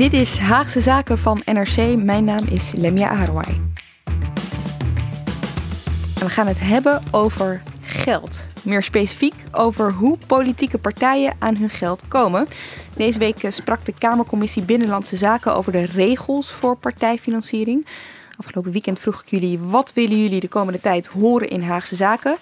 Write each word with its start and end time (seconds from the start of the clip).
Dit 0.00 0.12
is 0.12 0.38
Haagse 0.38 0.80
Zaken 0.80 1.18
van 1.18 1.42
NRC. 1.44 2.02
Mijn 2.02 2.24
naam 2.24 2.46
is 2.48 2.72
Lemia 2.76 3.08
Aharwai. 3.08 3.60
En 6.14 6.26
we 6.26 6.28
gaan 6.28 6.46
het 6.46 6.60
hebben 6.60 7.02
over 7.10 7.62
geld. 7.80 8.46
Meer 8.62 8.82
specifiek 8.82 9.34
over 9.52 9.92
hoe 9.92 10.18
politieke 10.26 10.78
partijen 10.78 11.36
aan 11.38 11.56
hun 11.56 11.70
geld 11.70 12.08
komen. 12.08 12.48
Deze 12.96 13.18
week 13.18 13.42
eh, 13.42 13.50
sprak 13.50 13.84
de 13.84 13.92
Kamercommissie 13.98 14.62
Binnenlandse 14.62 15.16
Zaken 15.16 15.54
over 15.54 15.72
de 15.72 15.86
regels 15.86 16.50
voor 16.50 16.76
partijfinanciering. 16.76 17.86
Afgelopen 18.36 18.72
weekend 18.72 19.00
vroeg 19.00 19.20
ik 19.20 19.28
jullie 19.28 19.58
wat 19.58 19.92
willen 19.92 20.22
jullie 20.22 20.40
de 20.40 20.48
komende 20.48 20.80
tijd 20.80 21.06
horen 21.06 21.48
in 21.48 21.62
Haagse 21.62 21.96
Zaken. 21.96 22.36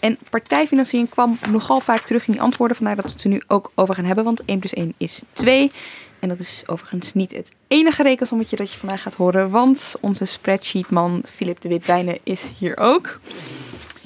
En 0.00 0.18
partijfinanciering 0.30 1.10
kwam 1.10 1.38
nogal 1.50 1.80
vaak 1.80 2.00
terug 2.00 2.26
in 2.26 2.32
die 2.32 2.42
antwoorden. 2.42 2.76
Vandaar 2.76 2.96
dat 2.96 3.04
we 3.04 3.10
het 3.10 3.24
er 3.24 3.30
nu 3.30 3.42
ook 3.46 3.72
over 3.74 3.94
gaan 3.94 4.04
hebben. 4.04 4.24
Want 4.24 4.44
1 4.44 4.58
plus 4.58 4.74
1 4.74 4.94
is 4.96 5.22
2. 5.32 5.72
En 6.20 6.28
dat 6.28 6.38
is 6.38 6.62
overigens 6.66 7.14
niet 7.14 7.32
het 7.34 7.50
enige 7.68 8.02
rekensommetje 8.02 8.56
dat 8.56 8.72
je 8.72 8.78
vandaag 8.78 9.02
gaat 9.02 9.14
horen. 9.14 9.50
Want 9.50 9.94
onze 10.00 10.24
spreadsheetman 10.24 11.22
Filip 11.30 11.60
de 11.60 11.68
Witwijnen 11.68 12.18
is 12.22 12.42
hier 12.58 12.76
ook. 12.76 13.20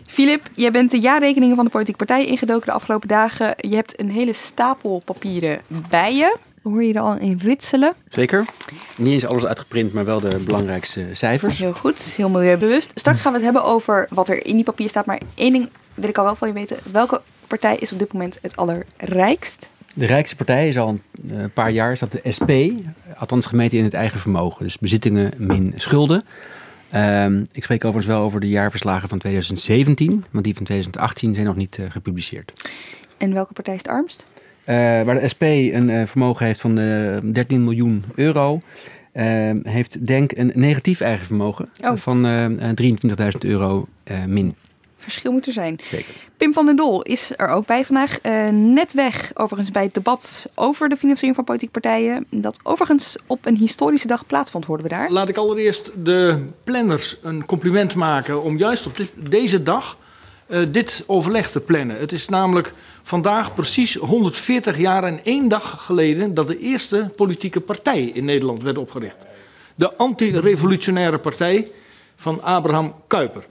Filip, 0.06 0.48
jij 0.54 0.70
bent 0.70 0.90
de 0.90 0.98
jaarrekeningen 0.98 1.56
van 1.56 1.64
de 1.64 1.70
politieke 1.70 2.04
partijen 2.04 2.28
ingedoken 2.28 2.66
de 2.66 2.72
afgelopen 2.72 3.08
dagen. 3.08 3.54
Je 3.56 3.74
hebt 3.74 4.00
een 4.00 4.10
hele 4.10 4.32
stapel 4.32 5.02
papieren 5.04 5.60
bij 5.88 6.14
je. 6.14 6.36
Hoor 6.62 6.84
je 6.84 6.94
er 6.94 7.00
al 7.00 7.18
in 7.18 7.40
ritselen? 7.42 7.94
Zeker. 8.08 8.44
Niet 8.96 9.12
eens 9.12 9.26
alles 9.26 9.44
uitgeprint, 9.44 9.92
maar 9.92 10.04
wel 10.04 10.20
de 10.20 10.38
belangrijkste 10.38 11.08
cijfers. 11.12 11.58
Heel 11.58 11.72
goed, 11.72 12.02
heel 12.02 12.28
milieubewust. 12.28 12.90
Straks 12.94 13.20
gaan 13.20 13.32
we 13.32 13.38
het 13.38 13.46
hebben 13.46 13.64
over 13.64 14.06
wat 14.10 14.28
er 14.28 14.46
in 14.46 14.54
die 14.54 14.64
papier 14.64 14.88
staat. 14.88 15.06
Maar 15.06 15.20
één 15.34 15.52
ding 15.52 15.68
wil 15.94 16.08
ik 16.08 16.18
al 16.18 16.24
wel 16.24 16.36
van 16.36 16.48
je 16.48 16.54
weten. 16.54 16.78
Welke 16.92 17.20
partij 17.46 17.76
is 17.76 17.92
op 17.92 17.98
dit 17.98 18.12
moment 18.12 18.38
het 18.42 18.56
allerrijkst? 18.56 19.68
De 19.94 20.06
rijkste 20.06 20.36
partij 20.36 20.68
is 20.68 20.78
al 20.78 20.88
een 20.88 21.02
eh, 21.30 21.44
paar 21.54 21.70
jaar 21.70 21.92
is 21.92 21.98
dat 21.98 22.12
de 22.12 22.32
SP, 22.36 22.50
althans 23.16 23.46
gemeten 23.46 23.78
in 23.78 23.84
het 23.84 23.94
eigen 23.94 24.20
vermogen. 24.20 24.64
Dus 24.64 24.78
bezittingen 24.78 25.32
min 25.36 25.72
schulden. 25.76 26.24
Ehm, 26.90 27.44
ik 27.52 27.62
spreek 27.62 27.84
overigens 27.84 28.14
wel 28.14 28.24
over 28.24 28.40
de 28.40 28.48
jaarverslagen 28.48 29.08
van 29.08 29.18
2017, 29.18 30.24
want 30.30 30.44
die 30.44 30.54
van 30.54 30.64
2018 30.64 31.34
zijn 31.34 31.46
nog 31.46 31.56
niet 31.56 31.78
uh, 31.78 31.90
gepubliceerd. 31.90 32.52
En 33.16 33.34
welke 33.34 33.52
partij 33.52 33.74
is 33.74 33.80
het 33.80 33.90
armst? 33.90 34.24
Uh, 34.64 34.76
waar 35.02 35.20
de 35.20 35.28
SP 35.32 35.42
een 35.42 35.88
uh, 35.88 36.06
vermogen 36.06 36.46
heeft 36.46 36.60
van 36.60 36.74
13 36.74 37.64
miljoen 37.64 38.04
euro, 38.14 38.60
heeft 39.62 40.06
Denk 40.06 40.32
een 40.32 40.52
negatief 40.54 41.00
eigen 41.00 41.26
vermogen 41.26 41.68
oh. 41.80 41.96
van 41.96 42.26
23.000 42.82 43.38
euro 43.38 43.86
min 44.26 44.54
verschil 45.02 45.32
moet 45.32 45.46
er 45.46 45.52
zijn. 45.52 45.80
Zeker. 45.84 46.14
Pim 46.36 46.52
van 46.52 46.66
den 46.66 46.76
Dol 46.76 47.02
is 47.02 47.30
er 47.36 47.48
ook 47.48 47.66
bij 47.66 47.84
vandaag. 47.84 48.18
Uh, 48.22 48.48
net 48.48 48.92
weg 48.92 49.30
overigens 49.34 49.70
bij 49.70 49.82
het 49.82 49.94
debat 49.94 50.46
over 50.54 50.88
de 50.88 50.96
financiering 50.96 51.36
van 51.36 51.44
politieke 51.44 51.80
partijen. 51.80 52.26
Dat 52.30 52.58
overigens 52.62 53.16
op 53.26 53.46
een 53.46 53.56
historische 53.56 54.06
dag 54.06 54.26
plaatsvond, 54.26 54.64
hoorden 54.64 54.86
we 54.86 54.92
daar. 54.92 55.10
Laat 55.10 55.28
ik 55.28 55.36
allereerst 55.36 55.90
de 56.04 56.46
planners 56.64 57.16
een 57.22 57.44
compliment 57.44 57.94
maken 57.94 58.42
om 58.42 58.58
juist 58.58 58.86
op 58.86 58.96
dit, 58.96 59.10
deze 59.16 59.62
dag 59.62 59.96
uh, 60.48 60.58
dit 60.68 61.04
overleg 61.06 61.50
te 61.50 61.60
plannen. 61.60 61.98
Het 61.98 62.12
is 62.12 62.28
namelijk 62.28 62.72
vandaag 63.02 63.54
precies 63.54 63.94
140 63.94 64.78
jaar 64.78 65.04
en 65.04 65.20
één 65.24 65.48
dag 65.48 65.84
geleden 65.84 66.34
dat 66.34 66.46
de 66.46 66.58
eerste 66.58 67.10
politieke 67.16 67.60
partij 67.60 68.00
in 68.00 68.24
Nederland 68.24 68.62
werd 68.62 68.78
opgericht. 68.78 69.18
De 69.74 69.96
anti-revolutionaire 69.96 71.18
partij 71.18 71.68
van 72.16 72.42
Abraham 72.42 72.94
Kuyper. 73.06 73.44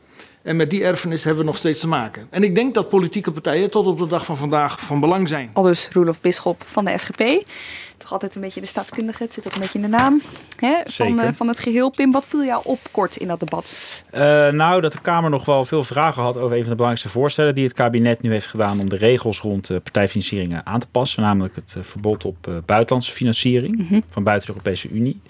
En 0.44 0.56
met 0.56 0.70
die 0.70 0.84
erfenis 0.84 1.24
hebben 1.24 1.44
we 1.44 1.50
nog 1.50 1.58
steeds 1.58 1.80
te 1.80 1.88
maken. 1.88 2.28
En 2.30 2.44
ik 2.44 2.56
denk 2.56 2.74
dat 2.74 2.90
politieke 2.90 3.32
partijen 3.32 3.72
tot 3.72 3.86
op 3.86 3.98
de 3.98 4.08
dag 4.08 4.26
van 4.26 4.38
vandaag 4.38 4.80
van 4.80 5.00
belang 5.00 5.28
zijn. 5.28 5.50
Al 5.54 5.64
dus 5.64 5.90
Roelof 5.92 6.22
Bisschop 6.22 6.64
van 6.66 6.86
de 6.86 6.98
SGP. 6.98 7.46
Toch 7.98 8.12
altijd 8.12 8.36
een 8.36 8.42
beetje 8.42 8.62
de 8.62 8.68
staatskundige. 8.68 9.24
Het 9.24 9.34
zit 9.34 9.48
ook 9.48 9.54
een 9.54 9.60
beetje 9.60 9.80
in 9.80 9.82
de 9.82 9.98
naam 9.98 10.22
hè, 10.56 10.76
van, 10.86 11.20
uh, 11.20 11.28
van 11.34 11.48
het 11.48 11.60
geheel. 11.60 11.90
Pim, 11.90 12.12
wat 12.12 12.26
viel 12.26 12.44
jou 12.44 12.62
op 12.66 12.80
kort 12.92 13.18
in 13.18 13.28
dat 13.28 13.40
debat? 13.40 14.04
Uh, 14.14 14.20
nou, 14.50 14.82
dat 14.82 14.92
de 14.92 15.02
Kamer 15.02 15.30
nog 15.30 15.46
wel 15.46 15.66
veel 15.66 15.84
vragen 15.84 16.24
had 16.24 16.38
over 16.38 16.52
een 16.52 16.62
van 16.62 16.70
de 16.70 16.76
belangrijkste 16.76 17.10
voorstellen 17.10 17.56
die 17.56 17.64
het 17.64 17.74
kabinet 17.74 18.22
nu 18.22 18.32
heeft 18.32 18.48
gedaan 18.48 18.80
om 18.80 18.90
de 18.90 18.98
regels 18.98 19.40
rond 19.40 19.70
uh, 19.70 19.78
partijfinancieringen 19.84 20.66
aan 20.66 20.80
te 20.80 20.88
passen. 20.92 21.22
Namelijk 21.22 21.56
het 21.56 21.76
verbod 21.82 22.26
op 22.26 22.62
buitenlandse 22.66 23.12
financiering 23.12 23.78
mm 23.78 23.88
-hmm. 23.88 24.04
van 24.10 24.24
buiten 24.24 24.48
de 24.48 24.54
Europese 24.54 24.90
Unie. 24.90 25.22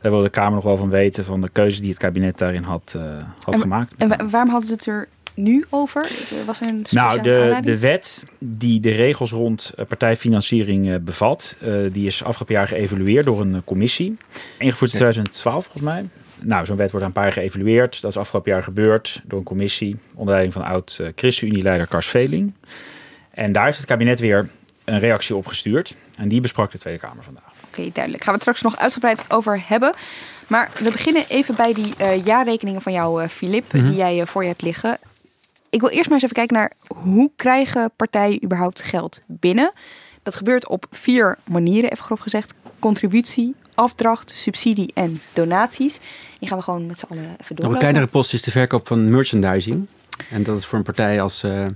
Daar 0.00 0.12
wil 0.12 0.22
de 0.22 0.30
Kamer 0.30 0.54
nog 0.54 0.64
wel 0.64 0.76
van 0.76 0.90
weten 0.90 1.24
van 1.24 1.40
de 1.40 1.48
keuze 1.48 1.80
die 1.80 1.90
het 1.90 1.98
kabinet 1.98 2.38
daarin 2.38 2.62
had, 2.62 2.94
uh, 2.96 3.02
had 3.44 3.54
en, 3.54 3.60
gemaakt. 3.60 3.94
En 3.98 4.08
waarom 4.30 4.50
hadden 4.50 4.68
ze 4.68 4.72
het 4.72 4.86
er 4.86 5.08
nu 5.34 5.64
over? 5.68 6.10
Was 6.46 6.60
er 6.60 6.68
een 6.68 6.86
nou, 6.90 7.22
de, 7.22 7.60
de 7.62 7.78
wet 7.78 8.24
die 8.38 8.80
de 8.80 8.90
regels 8.90 9.30
rond 9.30 9.74
partijfinanciering 9.88 10.86
uh, 10.86 10.96
bevat, 11.00 11.56
uh, 11.62 11.92
die 11.92 12.06
is 12.06 12.24
afgelopen 12.24 12.54
jaar 12.54 12.68
geëvalueerd 12.68 13.24
door 13.24 13.40
een 13.40 13.64
commissie. 13.64 14.16
Ingevoerd 14.58 14.90
in 14.90 14.98
2012 14.98 15.64
volgens 15.64 15.84
mij. 15.84 16.04
Nou, 16.40 16.66
zo'n 16.66 16.76
wet 16.76 16.90
wordt 16.90 17.06
een 17.06 17.12
paar 17.12 17.24
jaar 17.24 17.32
geëvalueerd. 17.32 18.00
Dat 18.00 18.10
is 18.10 18.16
afgelopen 18.16 18.52
jaar 18.52 18.62
gebeurd 18.62 19.22
door 19.24 19.38
een 19.38 19.44
commissie 19.44 19.96
onder 20.14 20.28
leiding 20.28 20.52
van 20.52 20.64
oud 20.64 21.00
ChristenUnie-leider 21.14 21.86
Kars 21.86 22.06
Veling. 22.06 22.52
En 23.30 23.52
daar 23.52 23.64
heeft 23.64 23.78
het 23.78 23.86
kabinet 23.86 24.20
weer 24.20 24.48
een 24.84 24.98
reactie 24.98 25.36
op 25.36 25.46
gestuurd. 25.46 25.96
En 26.16 26.28
die 26.28 26.40
besprak 26.40 26.70
de 26.70 26.78
Tweede 26.78 27.00
Kamer 27.00 27.24
vandaag. 27.24 27.47
Oké, 27.68 27.78
okay, 27.78 27.90
duidelijk. 27.92 28.24
Gaan 28.24 28.34
we 28.34 28.40
het 28.40 28.48
straks 28.54 28.62
nog 28.62 28.82
uitgebreid 28.82 29.20
over 29.28 29.62
hebben. 29.66 29.94
Maar 30.46 30.70
we 30.78 30.90
beginnen 30.90 31.24
even 31.28 31.54
bij 31.54 31.72
die 31.72 31.94
uh, 32.00 32.24
jaarrekeningen 32.24 32.82
van 32.82 32.92
jou, 32.92 33.22
uh, 33.22 33.28
Filip, 33.28 33.72
mm 33.72 33.80
-hmm. 33.80 33.88
die 33.88 33.98
jij 33.98 34.18
uh, 34.18 34.26
voor 34.26 34.42
je 34.42 34.48
hebt 34.48 34.62
liggen. 34.62 34.98
Ik 35.70 35.80
wil 35.80 35.88
eerst 35.90 36.04
maar 36.04 36.14
eens 36.14 36.22
even 36.22 36.36
kijken 36.36 36.56
naar 36.56 36.72
hoe 36.86 37.30
krijgen 37.36 37.90
partijen 37.96 38.44
überhaupt 38.44 38.82
geld 38.82 39.20
binnen. 39.26 39.72
Dat 40.22 40.34
gebeurt 40.34 40.68
op 40.68 40.86
vier 40.90 41.38
manieren, 41.44 41.90
even 41.90 42.04
grof 42.04 42.20
gezegd. 42.20 42.54
Contributie, 42.78 43.54
afdracht, 43.74 44.32
subsidie 44.34 44.90
en 44.94 45.20
donaties. 45.32 45.98
Die 46.38 46.48
gaan 46.48 46.58
we 46.58 46.64
gewoon 46.64 46.86
met 46.86 46.98
z'n 46.98 47.06
allen 47.10 47.36
even 47.40 47.56
door. 47.56 47.64
Nog 47.64 47.72
een 47.72 47.78
kleinere 47.78 48.06
post 48.06 48.34
is 48.34 48.42
de 48.42 48.50
verkoop 48.50 48.86
van 48.86 49.10
merchandising. 49.10 49.86
En 50.30 50.42
dat 50.42 50.58
is 50.58 50.66
voor 50.66 50.78
een 50.78 50.84
partij 50.84 51.22
als 51.22 51.42
uh, 51.42 51.66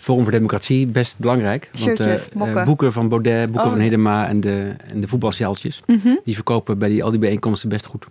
Forum 0.00 0.22
voor 0.22 0.32
Democratie 0.32 0.86
best 0.86 1.18
belangrijk. 1.18 1.70
Shirtjes, 1.76 2.28
want 2.32 2.56
uh, 2.56 2.64
boeken 2.64 2.92
van 2.92 3.08
Baudet, 3.08 3.46
boeken 3.46 3.64
oh. 3.64 3.70
van 3.70 3.80
Hedema 3.80 4.26
en 4.26 4.40
de, 4.40 4.74
en 4.84 5.00
de 5.00 5.08
voetbalsjaaltjes... 5.08 5.82
Mm 5.86 6.00
-hmm. 6.02 6.20
die 6.24 6.34
verkopen 6.34 6.78
bij 6.78 6.88
die, 6.88 7.04
al 7.04 7.10
die 7.10 7.20
bijeenkomsten 7.20 7.68
best 7.68 7.86
goed. 7.86 8.06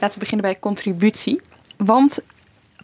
Laten 0.00 0.18
we 0.18 0.18
beginnen 0.18 0.50
bij 0.50 0.58
contributie. 0.58 1.40
Want 1.76 2.22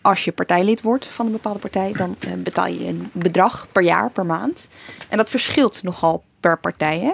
als 0.01 0.25
je 0.25 0.33
partijlid 0.33 0.83
wordt 0.83 1.07
van 1.07 1.27
een 1.27 1.33
bepaalde 1.33 1.59
partij... 1.59 1.93
dan 1.93 2.17
uh, 2.27 2.33
betaal 2.43 2.67
je 2.67 2.87
een 2.87 3.11
bedrag 3.13 3.69
per 3.73 3.83
jaar, 3.83 4.11
per 4.11 4.27
maand. 4.27 4.69
En 5.09 5.17
dat 5.17 5.31
verschilt 5.31 5.83
nogal 5.83 6.25
per 6.41 6.59
partij, 6.59 6.99
hè? 6.99 7.13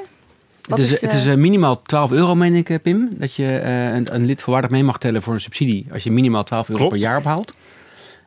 Het 0.68 0.78
is, 0.78 0.92
is, 0.92 1.00
het 1.00 1.12
is 1.12 1.24
minimaal 1.24 1.82
12 1.82 2.12
euro, 2.12 2.34
meen 2.34 2.54
ik, 2.54 2.82
Pim. 2.82 3.08
Dat 3.12 3.34
je 3.34 3.60
een, 3.60 4.14
een 4.14 4.24
lid 4.24 4.42
voorwaardig 4.42 4.70
mee 4.70 4.84
mag 4.84 4.98
tellen 4.98 5.22
voor 5.22 5.34
een 5.34 5.40
subsidie... 5.40 5.86
als 5.92 6.02
je 6.02 6.10
minimaal 6.10 6.44
12 6.44 6.68
euro 6.68 6.80
Klopt. 6.80 6.94
per 6.94 7.02
jaar 7.02 7.18
ophaalt. 7.18 7.54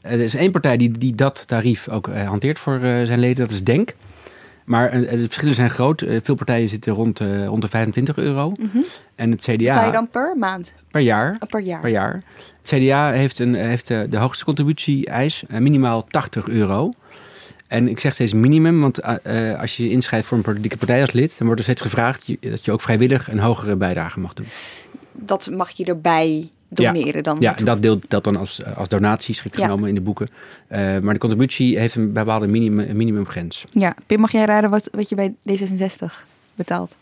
Er 0.06 0.20
is 0.20 0.36
één 0.36 0.52
partij 0.52 0.78
die, 0.78 0.92
die 0.92 1.16
dat 1.16 1.48
tarief 1.48 1.90
ook 1.90 2.08
uh, 2.08 2.28
hanteert 2.28 2.60
voor 2.60 2.74
uh, 2.74 3.04
zijn 3.04 3.20
leden, 3.20 3.48
dat 3.48 3.52
is 3.52 3.64
Denk. 3.64 3.96
Maar 4.66 4.96
uh, 4.96 5.10
de 5.10 5.26
verschillen 5.26 5.56
zijn 5.56 5.70
groot. 5.70 6.06
veel 6.24 6.36
partijen 6.36 6.70
zitten 6.70 6.94
rond, 6.94 7.20
rond 7.46 7.62
de 7.62 7.68
25 7.68 8.18
euro. 8.18 8.50
Mm 8.50 8.70
-hmm. 8.72 8.84
En 9.16 9.32
het 9.32 9.42
CDA... 9.42 9.56
Betaal 9.56 9.86
je 9.86 9.92
dan 9.92 10.10
per 10.10 10.36
maand? 10.38 10.74
Per 10.92 11.02
jaar. 11.02 11.38
Oh, 11.40 11.50
per 11.50 11.60
jaar. 11.60 11.82
Per 11.82 11.90
jaar. 11.90 12.24
Het 12.62 12.80
CDA 12.80 13.12
heeft, 13.12 13.40
een, 13.40 13.56
heeft 13.56 13.88
de, 13.88 14.08
de 14.10 14.18
hoogste 14.18 14.46
contributie-eis, 14.46 15.44
minimaal 15.48 16.06
80 16.08 16.48
euro. 16.48 16.92
En 17.68 17.88
ik 17.88 18.00
zeg 18.00 18.14
steeds 18.14 18.34
minimum, 18.34 18.82
want 18.82 19.04
als 19.58 19.78
je 19.78 19.84
je 19.84 19.90
inschrijft 19.90 20.28
voor 20.28 20.38
een 20.38 20.44
politieke 20.44 20.78
partij 20.78 21.02
als 21.02 21.12
lid... 21.12 21.38
dan 21.38 21.48
wordt 21.48 21.60
er 21.60 21.66
steeds 21.66 21.82
gevraagd 21.82 22.28
dat 22.40 22.66
je 22.66 22.72
ook 22.72 22.82
vrijwillig 22.82 23.32
een 23.32 23.40
hogere 23.40 23.76
bijdrage 23.76 24.20
mag 24.20 24.34
doen. 24.34 24.46
Dat 25.12 25.50
mag 25.52 25.72
je 25.72 25.86
erbij 25.86 26.50
doneren 26.76 27.16
ja, 27.16 27.22
dan. 27.22 27.38
Ja, 27.40 27.58
en 27.58 27.66
dat 27.66 27.82
deelt 27.82 28.04
dat 28.08 28.24
dan 28.24 28.36
als, 28.36 28.66
als 28.76 28.90
donatie 28.90 29.36
strikt 29.36 29.56
genomen 29.56 29.82
ja. 29.82 29.88
in 29.88 29.96
de 29.96 30.02
boeken. 30.02 30.28
Uh, 30.72 30.78
maar 31.00 31.14
de 31.14 31.20
contributie 31.20 31.80
heeft 31.80 31.96
een 31.96 32.14
bepaalde 32.14 32.48
minimum, 32.48 32.90
een 32.90 32.96
minimumgrens. 32.96 33.66
Ja, 33.70 33.96
Pim, 34.06 34.20
mag 34.20 34.32
jij 34.32 34.46
raden 34.46 34.70
wat, 34.70 34.90
wat 34.92 35.10
je 35.10 35.16
bij 35.16 35.36
D66 35.50 36.14
betaalt? 36.56 36.96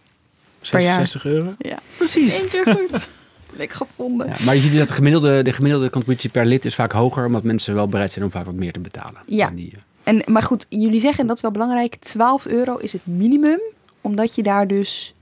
66 0.62 1.26
euro? 1.26 1.54
Ja, 1.58 1.80
precies. 1.98 2.40
Eén 2.40 2.50
keer 2.50 2.76
goed. 2.76 3.08
Lekker 3.56 3.78
gevonden. 3.78 4.28
Ja, 4.28 4.36
maar 4.46 4.56
je 4.56 4.62
ziet 4.62 4.74
dat 4.74 4.88
de 4.88 4.94
gemiddelde, 4.94 5.42
de 5.42 5.54
gemiddelde 5.54 5.90
contributie 5.90 6.30
per 6.30 6.46
lid 6.46 6.66
is 6.66 6.76
vaak 6.76 6.92
hoger, 6.92 7.26
omdat 7.26 7.44
mensen 7.44 7.74
wel 7.74 7.88
bereid 7.88 8.12
zijn 8.12 8.26
om 8.26 8.32
vaak 8.32 8.46
wat 8.46 8.54
meer 8.54 8.72
te 8.72 8.80
betalen. 8.80 9.22
Ja. 9.26 9.50
Die, 9.50 9.72
uh... 9.72 9.80
en, 10.04 10.22
maar 10.26 10.44
goed, 10.44 10.66
jullie 10.70 11.00
zeggen, 11.00 11.22
en 11.22 11.28
dat 11.28 11.36
is 11.36 11.42
wel 11.42 11.52
belangrijk, 11.52 11.96
12 11.96 12.46
euro 12.46 12.78
is 12.78 12.94
het 12.94 13.02
minimum, 13.06 13.60
omdat 14.02 14.36
je 14.36 14.44
daar 14.44 14.68
dus 14.68 15.14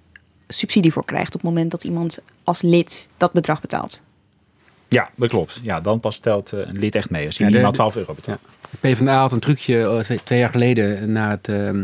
subsidie 0.47 0.91
voor 0.91 1.05
krijgt 1.05 1.35
op 1.35 1.41
het 1.41 1.49
moment 1.49 1.71
dat 1.71 1.83
iemand 1.83 2.19
als 2.43 2.61
lid 2.61 3.09
dat 3.17 3.33
bedrag 3.33 3.61
betaalt. 3.61 4.01
Ja, 4.91 5.09
dat 5.15 5.29
klopt. 5.29 5.59
Ja, 5.63 5.81
dan 5.81 5.99
pas 5.99 6.19
telt 6.19 6.53
eh, 6.53 6.59
een 6.59 6.79
lid 6.79 6.95
echt 6.95 7.09
mee. 7.09 7.25
Als 7.25 7.37
hij 7.37 7.45
Ja, 7.45 7.51
minimaal 7.51 7.73
12 7.73 7.95
euro 7.95 8.13
betaalt. 8.13 8.39
De 8.69 8.77
PvdA 8.79 9.19
had 9.19 9.31
een 9.31 9.39
trucje 9.39 9.79
eh, 9.79 9.99
twee, 9.99 10.19
twee 10.23 10.39
jaar 10.39 10.49
geleden 10.49 11.11
na 11.11 11.29
het 11.29 11.47
ehm 11.47 11.83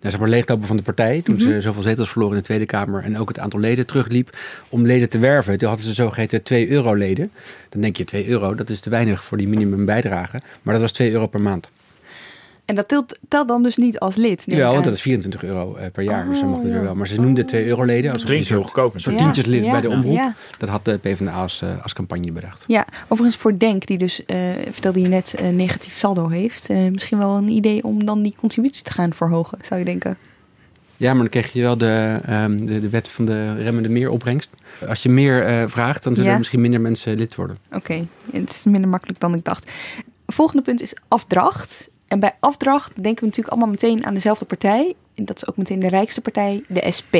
na 0.00 0.10
zeg 0.10 0.20
maar, 0.20 0.28
leeglopen 0.28 0.66
van 0.66 0.76
de 0.76 0.82
partij. 0.82 1.22
Toen 1.22 1.38
ze 1.38 1.60
zoveel 1.60 1.82
zetels 1.82 2.10
verloren 2.10 2.34
in 2.34 2.40
de 2.40 2.46
Tweede 2.46 2.66
Kamer 2.66 3.02
en 3.02 3.18
ook 3.18 3.28
het 3.28 3.38
aantal 3.38 3.60
leden 3.60 3.86
terugliep 3.86 4.36
om 4.68 4.86
leden 4.86 5.08
te 5.08 5.18
werven. 5.18 5.58
Toen 5.58 5.68
hadden 5.68 5.86
ze 5.86 5.94
zogeheten 5.94 6.42
2 6.42 6.68
euro 6.68 6.94
leden. 6.94 7.30
Dan 7.68 7.80
denk 7.80 7.96
je 7.96 8.04
2 8.04 8.26
euro, 8.26 8.54
dat 8.54 8.70
is 8.70 8.80
te 8.80 8.90
weinig 8.90 9.24
voor 9.24 9.38
die 9.38 9.48
minimumbijdrage. 9.48 10.40
Maar 10.62 10.74
dat 10.74 10.82
was 10.82 10.92
2 10.92 11.10
euro 11.10 11.26
per 11.26 11.40
maand. 11.40 11.70
En 12.64 12.74
dat 12.74 12.88
telt, 12.88 13.18
telt 13.28 13.48
dan 13.48 13.62
dus 13.62 13.76
niet 13.76 13.98
als 13.98 14.16
lid. 14.16 14.42
Ja, 14.46 14.70
want 14.72 14.84
dat 14.84 14.92
is 14.92 15.00
24 15.02 15.44
euro 15.44 15.74
eh, 15.76 15.90
per 15.92 16.02
jaar. 16.02 16.28
dus 16.28 16.38
ze 16.38 16.44
mochten 16.46 16.70
er 16.70 16.76
ja. 16.76 16.82
wel. 16.82 16.94
Maar 16.94 17.06
ze 17.06 17.20
noemden 17.20 17.46
2 17.46 17.66
euro 17.66 17.84
leden. 17.84 18.10
Klinkt 18.10 18.28
een 18.30 18.36
heel 18.36 18.44
soort, 18.44 18.62
goedkoop. 18.64 18.92
soort 19.00 19.18
Ja, 19.18 19.22
tientjeslid 19.22 19.64
ja, 19.64 19.70
bij 19.70 19.80
de 19.80 19.88
omroep. 19.88 20.14
ja. 20.14 20.34
Dat 20.58 20.68
had 20.68 20.84
de 20.84 20.98
PvdA 20.98 21.32
als, 21.32 21.62
eh, 21.62 21.82
als 21.82 21.92
campagne 21.92 22.32
bedacht. 22.32 22.64
Ja, 22.66 22.86
overigens 23.08 23.40
voor 23.42 23.58
Denk, 23.58 23.86
die 23.86 23.98
dus, 23.98 24.24
eh 24.24 24.36
vertelde 24.70 25.00
je 25.00 25.08
net, 25.08 25.34
een 25.38 25.56
negatief 25.56 25.96
saldo 25.98 26.28
heeft. 26.28 26.68
eh, 26.70 26.78
misschien 26.90 27.18
wel 27.18 27.36
een 27.36 27.48
idee 27.48 27.84
om 27.84 28.04
dan 28.04 28.22
die 28.22 28.34
contributie 28.36 28.82
te 28.82 28.90
gaan 28.90 29.12
verhogen, 29.14 29.58
zou 29.62 29.78
je 29.80 29.86
denken. 29.86 30.16
Ja, 30.96 31.10
maar 31.12 31.20
dan 31.22 31.28
krijg 31.28 31.52
je 31.52 31.60
wel 31.62 31.76
de, 31.78 32.20
ehm, 32.24 32.64
de, 32.66 32.78
de 32.78 32.88
wet 32.88 33.08
van 33.08 33.24
de 33.24 33.54
remmende 33.54 33.88
meeropbrengst. 33.88 34.48
Als 34.88 35.02
je 35.02 35.08
meer 35.08 35.46
eh, 35.46 35.64
vraagt, 35.68 36.02
dan 36.02 36.12
zullen 36.12 36.26
Ja. 36.26 36.32
er 36.32 36.38
misschien 36.38 36.60
minder 36.60 36.80
mensen 36.80 37.16
lid 37.16 37.34
worden. 37.34 37.58
Oké, 37.72 38.06
het 38.32 38.50
is 38.50 38.64
minder 38.64 38.90
makkelijk 38.90 39.20
dan 39.20 39.34
ik 39.34 39.44
dacht. 39.44 39.70
Volgende 40.26 40.62
punt 40.62 40.80
is 40.82 40.94
afdracht. 41.08 41.88
En 42.14 42.20
bij 42.20 42.34
afdracht 42.40 43.02
denken 43.02 43.20
we 43.20 43.26
natuurlijk 43.26 43.48
allemaal 43.48 43.70
meteen 43.70 44.06
aan 44.06 44.14
dezelfde 44.14 44.44
partij. 44.44 44.94
En 45.14 45.24
dat 45.24 45.36
is 45.36 45.48
ook 45.48 45.56
meteen 45.56 45.78
de 45.78 45.88
rijkste 45.88 46.20
partij, 46.20 46.64
de 46.68 46.92
SP. 46.98 47.16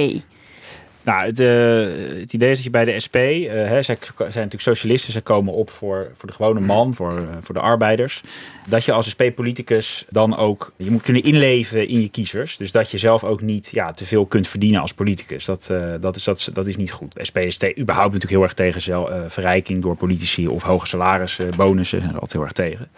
Nou, 1.02 1.26
het, 1.26 1.38
eh, 1.40 2.20
het 2.20 2.32
idee 2.32 2.50
is 2.50 2.56
dat 2.56 2.64
je 2.64 2.70
bij 2.70 2.84
de 2.84 3.00
SP, 3.04 3.16
eh, 3.16 3.52
hè, 3.52 3.82
zij 3.82 3.98
zijn 4.16 4.18
natuurlijk 4.18 4.60
socialisten, 4.60 5.12
ze 5.12 5.20
komen 5.20 5.52
op 5.52 5.70
voor, 5.70 6.10
voor 6.16 6.28
de 6.28 6.34
gewone 6.34 6.60
man, 6.60 6.94
voor, 6.94 7.18
eh, 7.18 7.24
voor 7.42 7.54
de 7.54 7.60
arbeiders. 7.60 8.22
Dat 8.68 8.84
je 8.84 8.92
als 8.92 9.08
SP-politicus 9.08 10.04
dan 10.10 10.36
ook, 10.36 10.72
je 10.76 10.90
moet 10.90 11.02
kunnen 11.02 11.22
inleven 11.22 11.88
in 11.88 12.00
je 12.00 12.08
kiezers. 12.08 12.56
Dus 12.56 12.72
dat 12.72 12.90
je 12.90 12.98
zelf 12.98 13.24
ook 13.24 13.40
niet 13.40 13.68
ja, 13.72 13.90
te 13.90 14.04
veel 14.06 14.26
kunt 14.26 14.48
verdienen 14.48 14.80
als 14.80 14.94
politicus. 14.94 15.44
Dat, 15.44 15.66
dat, 16.00 16.16
is, 16.16 16.24
dat, 16.24 16.50
dat 16.52 16.66
is 16.66 16.76
niet 16.76 16.92
goed. 16.92 17.14
SP 17.28 17.38
is 17.38 17.56
überhaupt 17.78 18.12
natuurlijk 18.12 18.30
heel 18.30 18.42
erg 18.42 18.54
tegen 18.54 18.80
zel- 18.80 19.10
eh, 19.10 19.20
verrijking 19.26 19.82
door 19.82 19.96
politici 19.96 20.48
of 20.48 20.62
hoge 20.62 20.86
salarissen, 20.86 21.50
bonussen, 21.56 22.02
altijd 22.04 22.32
heel 22.32 22.42
erg 22.42 22.52
tegen. 22.52 22.88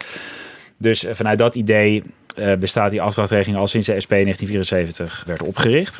Dus 0.77 1.03
eh, 1.03 1.15
vanuit 1.15 1.37
dat 1.37 1.55
idee 1.55 2.03
eh, 2.35 2.53
bestaat 2.55 2.91
die 2.91 3.01
afdrachtregeling 3.01 3.57
al 3.59 3.67
sinds 3.67 3.87
de 3.87 3.99
SP 4.03 4.11
in 4.13 4.23
1974 4.23 5.23
werd 5.27 5.41
opgericht. 5.41 5.99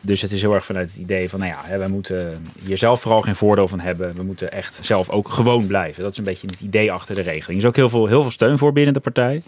Dus 0.00 0.20
het 0.20 0.32
is 0.32 0.40
heel 0.40 0.54
erg 0.54 0.64
vanuit 0.64 0.88
het 0.90 0.98
idee 0.98 1.28
van, 1.28 1.38
nou 1.40 1.52
ja, 1.52 1.78
wij 1.78 1.88
moeten 1.88 2.46
hier 2.64 2.78
zelf 2.78 3.00
vooral 3.00 3.20
geen 3.22 3.34
voordeel 3.36 3.68
van 3.68 3.80
hebben. 3.80 4.14
We 4.14 4.22
moeten 4.22 4.52
echt 4.52 4.78
zelf 4.82 5.08
ook 5.10 5.28
gewoon 5.28 5.66
blijven. 5.66 6.02
Dat 6.02 6.12
is 6.12 6.18
een 6.18 6.24
beetje 6.24 6.46
het 6.46 6.60
idee 6.60 6.92
achter 6.92 7.14
de 7.14 7.22
regeling. 7.22 7.46
Er 7.60 7.64
is 7.64 7.64
ook 7.64 7.76
heel 7.76 7.88
veel, 7.88 8.06
heel 8.06 8.22
veel 8.22 8.30
steun 8.30 8.58
voor 8.58 8.72
binnen 8.72 8.94
de 8.94 9.00
partij. 9.00 9.42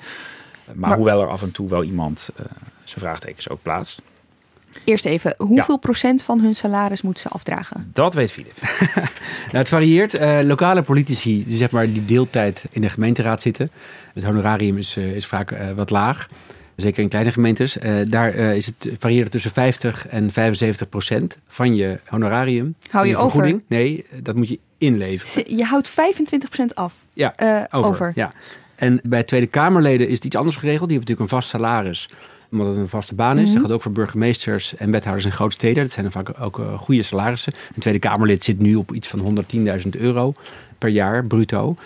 Maar, 0.66 0.76
Maar- 0.76 0.96
hoewel 0.96 1.20
er 1.20 1.28
af 1.28 1.42
en 1.42 1.52
toe 1.52 1.68
wel 1.68 1.82
iemand 1.82 2.28
eh, 2.36 2.44
zijn 2.84 3.00
vraagtekens 3.00 3.48
ook 3.48 3.62
plaatst. 3.62 4.02
Eerst 4.84 5.04
even, 5.04 5.34
hoeveel 5.38 5.78
procent 5.78 6.22
van 6.22 6.40
hun 6.40 6.56
salaris 6.56 7.02
moeten 7.02 7.22
ze 7.22 7.28
afdragen? 7.28 7.90
Dat 7.92 8.14
weet 8.14 8.32
Filip. 8.32 8.54
Nou, 9.46 9.58
het 9.58 9.68
varieert. 9.68 10.14
Eh, 10.14 10.38
lokale 10.42 10.82
politici 10.82 11.44
die, 11.46 11.56
zeg 11.56 11.70
maar, 11.70 11.86
die 11.86 12.04
deeltijd 12.04 12.64
in 12.70 12.80
de 12.80 12.88
gemeenteraad 12.88 13.42
zitten. 13.42 13.70
Het 14.16 14.24
honorarium 14.24 14.78
is, 14.78 14.96
eh, 14.96 15.16
is 15.16 15.26
vaak 15.26 15.50
eh, 15.50 15.70
wat 15.70 15.90
laag. 15.90 16.28
Zeker 16.76 17.02
in 17.02 17.08
kleine 17.08 17.32
gemeentes. 17.32 17.78
Eh, 17.78 17.94
daar 18.08 18.34
is 18.34 18.66
het 18.66 18.90
varieert 18.98 19.30
tussen 19.30 19.50
50 19.50 20.08
en 20.08 20.30
75 20.30 20.88
procent 20.88 21.38
van 21.48 21.76
je 21.76 21.98
honorarium. 22.06 22.74
Hou 22.90 23.06
je 23.06 23.16
over? 23.16 23.60
Nee, 23.68 24.06
dat 24.22 24.34
moet 24.34 24.48
je 24.48 24.58
inleveren. 24.78 25.56
Je 25.56 25.64
houdt 25.64 25.88
25% 25.88 26.74
af. 26.74 26.92
Ja, 27.12 27.34
over. 27.70 27.90
over. 27.90 28.12
Ja. 28.14 28.32
En 28.74 29.00
bij 29.02 29.22
Tweede 29.22 29.46
Kamerleden 29.46 30.08
is 30.08 30.14
het 30.14 30.24
iets 30.24 30.36
anders 30.36 30.56
geregeld. 30.56 30.88
Die 30.88 30.98
hebben 30.98 31.08
natuurlijk 31.14 31.32
een 31.32 31.40
vast 31.40 31.48
salaris 31.48 32.08
omdat 32.50 32.66
het 32.66 32.76
een 32.76 32.88
vaste 32.88 33.14
baan 33.14 33.38
is. 33.38 33.44
Mhm. 33.44 33.52
Dat 33.52 33.62
gaat 33.62 33.72
ook 33.72 33.82
voor 33.82 33.92
burgemeesters 33.92 34.76
en 34.76 34.90
wethouders 34.90 35.26
in 35.26 35.32
grote 35.32 35.54
steden. 35.54 35.82
Dat 35.82 35.92
zijn 35.92 36.10
dan 36.10 36.24
vaak 36.24 36.40
ook 36.40 36.58
eh, 36.58 36.78
goede 36.78 37.02
salarissen. 37.02 37.52
Een 37.74 37.80
Tweede 37.80 38.00
Kamerlid 38.00 38.44
zit 38.44 38.58
nu 38.58 38.74
op 38.74 38.92
iets 38.92 39.08
van 39.08 39.44
110.000 39.82 39.88
euro 39.90 40.34
per 40.78 40.88
jaar, 40.88 41.24
bruto. 41.24 41.76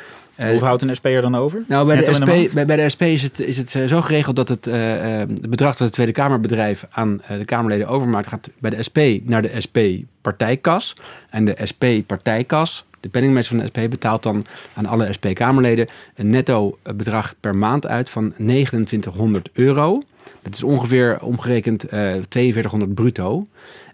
Eh, 0.40 0.48
Hoeveel 0.48 0.66
houdt 0.66 0.82
een 0.82 0.96
SP'er 0.96 1.22
dan 1.22 1.34
over? 1.34 1.62
nou, 1.66 1.86
bij 1.86 1.96
de, 1.96 2.14
SP, 2.18 2.54
bij, 2.54 2.66
bij 2.66 2.76
de 2.76 2.90
SP 2.94 3.02
is 3.02 3.22
het, 3.22 3.40
is 3.40 3.56
het 3.56 3.74
eh, 3.74 3.84
zo 3.84 4.02
geregeld 4.02 4.36
dat 4.36 4.48
het, 4.48 4.64
het 4.64 5.50
bedrag 5.50 5.70
dat 5.70 5.78
het 5.78 5.92
Tweede 5.92 6.12
Kamerbedrijf 6.12 6.86
aan 6.90 7.22
eh, 7.22 7.38
de 7.38 7.44
Kamerleden 7.44 7.88
overmaakt, 7.88 8.28
gaat 8.28 8.50
bij 8.58 8.70
de 8.70 8.82
SP 8.88 8.98
naar 9.22 9.42
de 9.42 9.60
SP-partijkas. 9.60 10.96
En 11.30 11.44
de 11.44 11.56
SP-partijkas, 11.62 12.84
de 13.00 13.08
penningmeester 13.08 13.56
van 13.56 13.64
de 13.64 13.70
SP, 13.72 13.90
betaalt 13.90 14.22
dan 14.22 14.44
aan 14.74 14.86
alle 14.86 15.12
SP-Kamerleden 15.12 15.88
een 16.14 16.30
netto 16.30 16.78
bedrag 16.82 17.34
per 17.40 17.56
maand 17.56 17.86
uit 17.86 18.10
van 18.10 18.32
2900 18.32 19.48
euro. 19.52 20.02
Dat 20.43 20.55
is 20.55 20.62
ongeveer 20.62 21.19
omgerekend 21.23 21.85
eh 21.85 21.99
4200 22.29 22.94
bruto. 22.94 23.47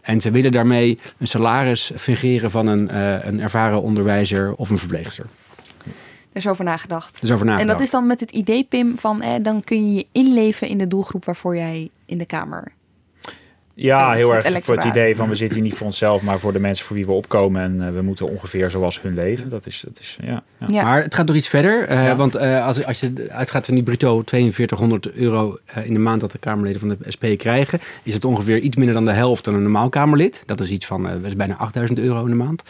En 0.03 0.21
ze 0.21 0.31
willen 0.31 0.53
daarmee 0.53 0.99
een 1.19 1.29
salaris 1.29 1.93
fungeren 1.97 2.51
van 2.51 2.67
een, 2.67 2.89
eh, 2.91 3.25
een 3.25 3.41
ervaren 3.41 3.83
onderwijzer 3.83 4.55
of 4.55 4.71
een 4.71 4.79
verpleegster. 4.79 5.27
Er 6.33 6.43
is 6.43 6.47
over 6.49 6.65
nagedacht. 6.65 7.21
Dus 7.21 7.31
over 7.31 7.47
En 7.47 7.53
nagedacht. 7.53 7.79
dat 7.79 7.87
is 7.87 7.93
dan 7.93 8.07
met 8.07 8.21
het 8.21 8.31
idee, 8.31 8.65
Pim, 8.65 8.99
van 8.99 9.23
eh, 9.23 9.33
dan 9.43 9.65
kun 9.65 9.89
je 9.91 9.95
je 9.95 10.07
inleven 10.13 10.69
in 10.69 10.79
de 10.79 10.87
doelgroep 10.87 11.25
waarvoor 11.25 11.57
jij 11.57 11.89
in 12.07 12.19
de 12.19 12.27
Kamer. 12.27 12.73
Ja, 13.79 14.13
Dus 14.13 14.17
heel 14.23 14.33
het 14.33 14.45
erg 14.45 14.65
voor 14.65 14.75
het 14.77 14.85
idee 14.85 15.17
van 15.17 15.29
we 15.29 15.35
zitten 15.35 15.57
hier 15.59 15.67
niet 15.67 15.77
voor 15.77 15.87
onszelf, 15.87 16.23
maar 16.23 16.39
voor 16.39 16.53
de 16.53 16.59
mensen 16.59 16.87
voor 16.87 16.97
wie 16.97 17.07
we 17.07 17.13
opkomen. 17.13 17.63
En 17.63 17.87
eh, 17.89 17.95
we 17.95 18.03
moeten 18.03 18.29
ongeveer 18.29 18.71
zoals 18.71 19.03
hun 19.03 19.15
leven. 19.15 19.51
Dat 19.51 19.67
is, 19.67 19.85
dat 19.87 19.99
is 20.01 20.19
ja. 20.23 20.43
ja. 20.59 20.67
Ja. 20.69 20.83
Maar 20.83 21.03
het 21.03 21.15
gaat 21.15 21.27
nog 21.27 21.37
iets 21.37 21.49
verder. 21.49 21.85
eh, 21.87 22.05
Ja. 22.05 22.17
Want 22.17 22.35
eh, 22.35 22.67
als, 22.67 22.85
als 22.85 23.01
je 23.01 23.27
uitgaat 23.31 23.65
van 23.67 23.75
die 23.75 23.83
bruto 23.85 24.23
4200 24.27 25.13
euro 25.13 25.59
eh, 25.65 25.87
in 25.87 25.95
de 25.95 26.01
maand 26.01 26.21
dat 26.21 26.33
de 26.33 26.39
Kamerleden 26.39 26.81
van 26.81 26.89
de 26.89 26.97
SP 27.15 27.25
krijgen, 27.37 27.81
is 28.03 28.15
het 28.15 28.25
ongeveer 28.25 28.59
iets 28.59 28.77
minder 28.77 28.95
dan 28.95 29.05
de 29.05 29.13
helft 29.13 29.45
dan 29.45 29.55
een 29.55 29.63
normaal 29.63 29.89
Kamerlid. 29.89 30.43
Dat 30.47 30.61
is 30.61 30.71
iets 30.71 30.87
van 30.87 31.09
eh, 31.09 31.15
is 31.25 31.37
bijna 31.37 31.55
8000 31.57 31.99
euro 31.99 32.23
in 32.25 32.31
de 32.31 32.37
maand. 32.37 32.63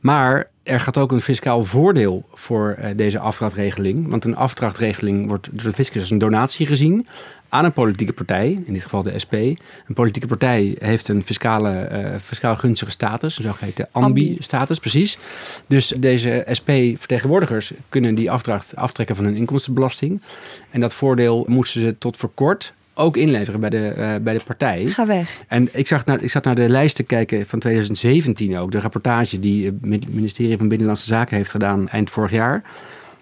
Maar 0.00 0.50
er 0.62 0.80
gaat 0.80 0.98
ook 0.98 1.12
een 1.12 1.20
fiscaal 1.20 1.64
voordeel 1.64 2.24
voor 2.32 2.70
eh, 2.78 2.90
deze 2.96 3.18
afdrachtregeling. 3.18 4.08
Want 4.08 4.24
een 4.24 4.36
afdrachtregeling 4.36 5.26
wordt 5.28 5.48
door 5.52 5.70
de 5.70 5.72
fiscus 5.76 6.00
als 6.00 6.10
een 6.10 6.18
donatie 6.18 6.66
gezien 6.66 7.06
aan 7.48 7.64
een 7.64 7.72
politieke 7.72 8.12
partij, 8.12 8.62
in 8.64 8.72
dit 8.72 8.82
geval 8.82 9.02
de 9.02 9.18
SP. 9.24 9.32
Een 9.32 9.94
politieke 9.94 10.26
partij 10.26 10.76
heeft 10.78 11.08
een 11.08 11.24
fiscale, 11.24 11.70
eh, 11.70 12.18
fiscaal 12.20 12.56
gunstige 12.56 12.90
status, 12.90 13.38
een 13.38 13.44
zogeheten 13.44 13.88
ambi-status, 13.90 14.78
precies. 14.78 15.18
Dus 15.66 15.94
deze 15.96 16.46
SP-vertegenwoordigers 16.50 17.72
kunnen 17.88 18.14
die 18.14 18.30
afdracht 18.30 18.76
aftrekken 18.76 19.16
van 19.16 19.24
hun 19.24 19.36
inkomstenbelasting. 19.36 20.22
En 20.70 20.80
dat 20.80 20.94
voordeel 20.94 21.44
moesten 21.48 21.80
ze 21.80 21.98
tot 21.98 22.16
voor 22.16 22.30
kort 22.34 22.72
ook 22.98 23.16
inleveren 23.16 23.60
bij 23.60 23.70
de, 23.70 23.88
eh, 23.88 24.14
bij 24.20 24.34
de 24.34 24.40
partij. 24.44 24.86
Ga 24.86 25.06
weg. 25.06 25.38
En 25.48 25.68
ik, 25.72 25.86
zag 25.86 26.04
naar, 26.04 26.22
ik 26.22 26.30
zat 26.30 26.44
naar 26.44 26.54
de 26.54 26.68
lijst 26.68 26.96
te 26.96 27.02
kijken 27.02 27.46
van 27.46 27.58
2017 27.58 28.58
ook. 28.58 28.72
De 28.72 28.80
rapportage 28.80 29.40
die 29.40 29.64
het 29.64 30.14
ministerie 30.14 30.56
van 30.56 30.68
Binnenlandse 30.68 31.06
Zaken 31.06 31.36
heeft 31.36 31.50
gedaan 31.50 31.88
eind 31.88 32.10
vorig 32.10 32.30
jaar. 32.30 32.62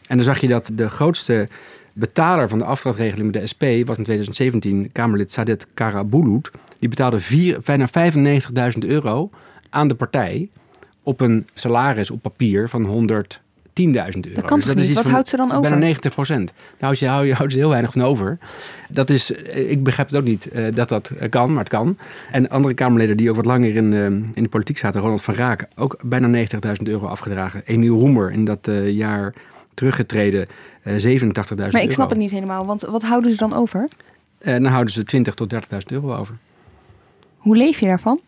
En 0.06 0.16
dan 0.16 0.24
zag 0.24 0.40
je 0.40 0.48
dat 0.48 0.70
de 0.72 0.90
grootste 0.90 1.48
betaler 1.98 2.48
van 2.48 2.58
de 2.58 2.64
afdrachtregeling 2.64 3.32
met 3.32 3.40
de 3.40 3.46
SP 3.52 3.62
was 3.62 3.96
in 3.96 4.04
2017 4.04 4.90
Kamerlid 4.92 5.32
Sadet 5.32 5.66
Karabulut. 5.74 6.50
Die 6.78 6.88
betaalde 6.88 7.20
vier, 7.20 7.60
bijna 7.64 7.88
95.000 8.72 8.78
euro 8.78 9.30
aan 9.70 9.88
de 9.88 9.94
partij 9.94 10.48
op 11.02 11.20
een 11.20 11.46
salaris 11.54 12.10
op 12.10 12.22
papier 12.22 12.68
van 12.68 12.84
110.000 12.84 12.92
euro. 13.82 14.42
kan 14.46 14.60
toch 14.60 14.74
niet? 14.74 14.84
iets 14.84 14.94
Wat 14.94 15.02
van 15.02 15.12
houdt 15.12 15.28
ze 15.28 15.36
dan 15.36 15.48
over? 15.48 15.60
Bijna 15.60 15.76
90 15.76 16.12
procent. 16.12 16.52
Nou, 16.78 16.96
je 16.98 17.06
houdt, 17.06 17.26
je 17.26 17.34
houdt 17.34 17.52
ze 17.52 17.58
heel 17.58 17.68
weinig 17.68 17.92
van 17.92 18.02
over. 18.02 18.38
Dat 18.88 19.10
is, 19.10 19.32
eh, 19.32 19.70
ik 19.70 19.82
begrijp 19.82 20.08
het 20.08 20.18
ook 20.18 20.24
niet 20.24 20.48
eh, 20.48 20.74
dat 20.74 20.88
dat 20.88 21.12
kan, 21.30 21.50
maar 21.50 21.58
het 21.58 21.68
kan. 21.68 21.98
En 22.30 22.48
andere 22.48 22.74
Kamerleden 22.74 23.16
die 23.16 23.30
ook 23.30 23.36
wat 23.36 23.44
langer 23.44 23.76
in, 23.76 23.92
eh, 23.92 24.04
in 24.06 24.42
de 24.42 24.48
politiek 24.48 24.78
zaten, 24.78 25.00
Ronald 25.00 25.22
van 25.22 25.34
Raak, 25.34 25.68
ook 25.76 25.98
bijna 26.02 26.26
90.000 26.26 26.88
euro 26.88 27.06
afgedragen. 27.06 27.62
Emiel 27.64 27.98
Roemer 27.98 28.32
in 28.32 28.44
dat 28.44 28.70
jaar 28.84 29.34
teruggetreden, 29.76 30.46
eh 30.82 30.92
87.000 30.94 31.00
euro. 31.58 31.70
Maar 31.72 31.82
ik 31.82 31.92
snap 31.92 32.08
het 32.08 32.18
niet 32.18 32.30
helemaal, 32.30 32.66
want 32.66 32.82
wat 32.82 33.02
houden 33.02 33.30
ze 33.30 33.36
dan 33.36 33.52
over? 33.52 33.88
Eh, 34.38 34.52
dan 34.52 34.64
houden 34.64 34.92
ze 34.92 35.04
20 35.04 35.34
tot 35.34 35.50
30.000 35.54 35.58
euro 35.86 36.14
over. 36.16 36.34
Hoe 37.36 37.56
leef 37.56 37.80
je 37.80 37.86
daarvan? 37.86 38.20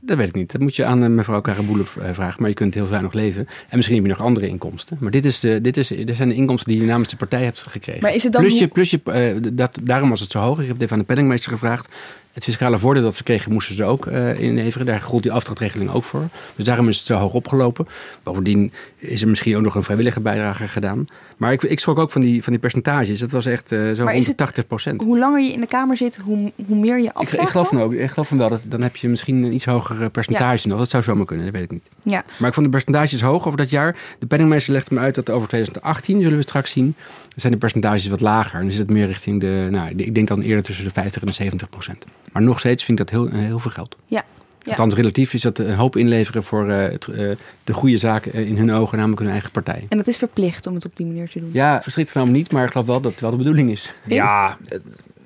Dat 0.00 0.16
weet 0.16 0.28
ik 0.28 0.34
niet. 0.34 0.52
Dat 0.52 0.60
moet 0.60 0.76
je 0.76 0.84
aan 0.84 1.02
eh, 1.02 1.08
mevrouw 1.08 1.40
Karaboulou 1.40 1.86
eh, 2.02 2.08
vragen. 2.12 2.40
Maar 2.40 2.48
je 2.48 2.54
kunt 2.56 2.74
heel 2.74 2.88
weinig 2.88 3.12
leven. 3.12 3.46
En 3.68 3.76
misschien 3.76 3.96
heb 3.96 4.06
je 4.06 4.10
nog 4.12 4.20
andere 4.22 4.48
inkomsten. 4.48 4.96
Maar 5.00 5.10
dit, 5.10 5.24
is 5.24 5.40
de, 5.40 5.60
dit, 5.60 5.76
is, 5.76 5.88
dit 5.88 6.16
zijn 6.16 6.28
de 6.28 6.34
inkomsten 6.34 6.72
die 6.72 6.80
je 6.80 6.86
namens 6.86 7.08
de 7.08 7.16
partij 7.16 7.44
hebt 7.44 7.58
gekregen. 7.58 8.02
Maar 8.02 8.14
is 8.14 8.22
het 8.22 8.32
dan 8.32 8.42
plusje, 8.42 8.62
niet- 8.62 8.72
plusje, 8.72 9.00
eh, 9.04 9.36
dat, 9.52 9.78
daarom 9.82 10.08
was 10.08 10.20
het 10.20 10.30
zo 10.30 10.38
hoog. 10.40 10.58
Ik 10.60 10.66
heb 10.66 10.72
het 10.74 10.82
even 10.82 10.92
aan 10.92 10.98
de 11.00 11.06
penningmeester 11.06 11.52
gevraagd. 11.52 11.88
Het 12.36 12.44
fiscale 12.44 12.78
voordeel 12.78 13.02
dat 13.02 13.16
ze 13.16 13.22
kregen, 13.22 13.52
moesten 13.52 13.74
ze 13.74 13.84
ook 13.84 14.06
uh, 14.06 14.40
inleveren. 14.40 14.86
Daar 14.86 15.00
gold 15.00 15.22
die 15.22 15.32
afdrachtregeling 15.32 15.90
ook 15.90 16.04
voor. 16.04 16.28
Dus 16.56 16.64
daarom 16.64 16.88
is 16.88 16.98
het 16.98 17.06
zo 17.06 17.14
hoog 17.14 17.32
opgelopen. 17.32 17.86
Bovendien 18.22 18.72
is 18.98 19.22
er 19.22 19.28
misschien 19.28 19.56
ook 19.56 19.62
nog 19.62 19.74
een 19.74 19.82
vrijwillige 19.82 20.20
bijdrage 20.20 20.68
gedaan. 20.68 21.06
Maar 21.36 21.52
ik, 21.52 21.62
ik 21.62 21.80
schrok 21.80 21.98
ook 21.98 22.10
van 22.10 22.20
die, 22.20 22.42
van 22.42 22.52
die 22.52 22.60
percentages. 22.60 23.20
Dat 23.20 23.30
was 23.30 23.46
echt 23.46 23.72
uh, 23.72 23.92
zo 23.92 24.04
rond 24.04 24.36
80 24.36 24.66
procent. 24.66 25.02
Hoe 25.02 25.18
langer 25.18 25.42
je 25.42 25.52
in 25.52 25.60
de 25.60 25.66
Kamer 25.66 25.96
zit, 25.96 26.16
hoe, 26.16 26.52
hoe 26.66 26.76
meer 26.76 27.00
je 27.00 27.14
afdraagt? 27.14 27.32
Ik, 27.32 27.40
ik 27.40 27.48
geloof 27.48 27.68
van 27.68 27.80
ook. 27.80 27.92
Ik 27.92 28.10
geloof 28.10 28.28
van 28.28 28.38
wel. 28.38 28.48
Dat, 28.48 28.62
dan 28.64 28.82
heb 28.82 28.96
je 28.96 29.08
misschien 29.08 29.42
een 29.42 29.52
iets 29.52 29.64
hoger 29.64 30.10
percentage 30.10 30.68
nog. 30.68 30.78
Dat 30.78 30.90
zou 30.90 31.02
zomaar 31.02 31.26
kunnen, 31.26 31.44
dat 31.44 31.54
weet 31.54 31.64
ik 31.64 31.70
niet. 31.70 31.88
Ja. 32.02 32.24
Maar 32.38 32.48
ik 32.48 32.54
vond 32.54 32.66
de 32.66 32.72
percentages 32.72 33.20
hoog 33.20 33.46
over 33.46 33.58
dat 33.58 33.70
jaar. 33.70 33.96
De 34.18 34.26
penningmeester 34.26 34.72
legt 34.72 34.90
me 34.90 34.98
uit 34.98 35.14
dat 35.14 35.30
over 35.30 35.48
2018, 35.48 36.20
zullen 36.20 36.36
we 36.36 36.42
straks 36.42 36.70
zien, 36.70 36.94
zijn 37.40 37.52
de 37.52 37.58
percentages 37.58 38.06
wat 38.06 38.20
lager. 38.20 38.54
En 38.54 38.60
dan 38.60 38.70
zit 38.70 38.80
het 38.80 38.90
meer 38.90 39.06
richting 39.06 39.40
de, 39.40 39.68
nou, 39.70 39.92
ik 39.96 40.14
denk 40.14 40.28
dan 40.28 40.40
eerder 40.40 40.64
tussen 40.64 40.84
de 40.84 40.90
50 40.90 41.20
en 41.22 41.28
de 41.28 41.34
70 41.34 41.68
procent. 41.68 42.04
Maar 42.32 42.42
nog 42.42 42.58
steeds 42.58 42.84
vind 42.84 43.00
ik 43.00 43.06
dat 43.06 43.14
heel, 43.14 43.38
heel 43.38 43.58
veel 43.58 43.70
geld. 43.70 43.96
Ja. 44.06 44.24
Ja. 44.66 44.72
Althans, 44.72 44.94
relatief 44.94 45.34
is 45.34 45.42
dat 45.42 45.58
een 45.58 45.74
hoop 45.74 45.96
inleveren 45.96 46.42
voor 46.42 46.68
uh, 46.68 46.82
het, 46.82 47.06
uh, 47.06 47.30
de 47.64 47.72
goede 47.72 47.98
zaken 47.98 48.32
in 48.32 48.56
hun 48.56 48.72
ogen, 48.72 48.98
namelijk 48.98 49.20
hun 49.20 49.30
eigen 49.30 49.50
partij. 49.50 49.86
En 49.88 49.96
dat 49.96 50.06
is 50.06 50.16
verplicht 50.16 50.66
om 50.66 50.74
het 50.74 50.84
op 50.84 50.96
die 50.96 51.06
manier 51.06 51.28
te 51.28 51.38
doen? 51.40 51.50
Ja, 51.52 51.82
verstrikt 51.82 52.10
van 52.10 52.30
niet, 52.30 52.52
maar 52.52 52.64
ik 52.64 52.70
geloof 52.70 52.86
wel 52.86 53.00
dat 53.00 53.12
het 53.12 53.20
wel 53.20 53.30
de 53.30 53.36
bedoeling 53.36 53.70
is. 53.70 53.92
Ja, 54.06 54.56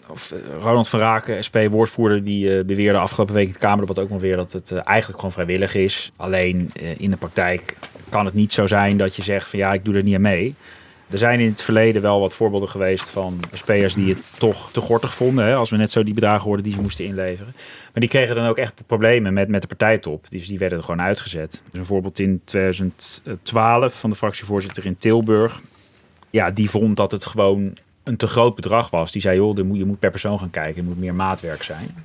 of 0.08 0.34
Ronald 0.60 0.88
van 0.88 1.00
Raken, 1.00 1.44
SP-woordvoerder, 1.44 2.24
die 2.24 2.64
beweerde 2.64 2.98
afgelopen 2.98 3.34
week 3.34 3.44
in 3.44 3.50
het 3.50 3.60
Kamerdebat 3.60 3.98
ook 3.98 4.10
nog 4.10 4.20
weer 4.20 4.36
dat 4.36 4.52
het 4.52 4.72
eigenlijk 4.72 5.18
gewoon 5.18 5.32
vrijwillig 5.32 5.74
is. 5.74 6.12
Alleen 6.16 6.70
in 6.98 7.10
de 7.10 7.16
praktijk 7.16 7.76
kan 8.08 8.24
het 8.24 8.34
niet 8.34 8.52
zo 8.52 8.66
zijn 8.66 8.96
dat 8.96 9.16
je 9.16 9.22
zegt 9.22 9.48
van 9.48 9.58
ja, 9.58 9.72
ik 9.72 9.84
doe 9.84 9.94
er 9.94 10.02
niet 10.02 10.14
aan 10.14 10.20
mee. 10.20 10.54
Er 11.10 11.18
zijn 11.18 11.40
in 11.40 11.48
het 11.48 11.62
verleden 11.62 12.02
wel 12.02 12.20
wat 12.20 12.34
voorbeelden 12.34 12.68
geweest 12.68 13.08
van 13.08 13.40
SP'ers 13.52 13.94
die 13.94 14.14
het 14.14 14.32
toch 14.38 14.72
te 14.72 14.80
gortig 14.80 15.14
vonden. 15.14 15.44
Hè, 15.44 15.54
als 15.54 15.70
we 15.70 15.76
net 15.76 15.92
zo 15.92 16.04
die 16.04 16.14
bedragen 16.14 16.44
hoorden 16.44 16.64
die 16.64 16.74
ze 16.74 16.80
moesten 16.80 17.04
inleveren. 17.04 17.52
Maar 17.92 18.00
die 18.00 18.08
kregen 18.08 18.34
dan 18.34 18.46
ook 18.46 18.58
echt 18.58 18.82
problemen 18.86 19.32
met, 19.32 19.48
met 19.48 19.60
de 19.60 19.66
partijtop. 19.66 20.30
Dus 20.30 20.46
die 20.46 20.58
werden 20.58 20.78
er 20.78 20.84
gewoon 20.84 21.02
uitgezet. 21.02 21.62
Dus 21.70 21.80
een 21.80 21.86
voorbeeld 21.86 22.18
in 22.18 22.40
2012 22.44 24.00
van 24.00 24.10
de 24.10 24.16
fractievoorzitter 24.16 24.86
in 24.86 24.96
Tilburg. 24.96 25.60
Ja, 26.30 26.50
die 26.50 26.70
vond 26.70 26.96
dat 26.96 27.12
het 27.12 27.24
gewoon 27.24 27.76
een 28.04 28.16
te 28.16 28.26
groot 28.26 28.54
bedrag 28.54 28.90
was. 28.90 29.12
Die 29.12 29.22
zei, 29.22 29.36
joh, 29.36 29.56
je 29.56 29.84
moet, 29.84 29.98
per 29.98 30.10
persoon 30.10 30.38
gaan 30.38 30.50
kijken. 30.50 30.76
Het 30.76 30.84
moet 30.84 30.98
meer 30.98 31.14
maatwerk 31.14 31.62
zijn. 31.62 32.04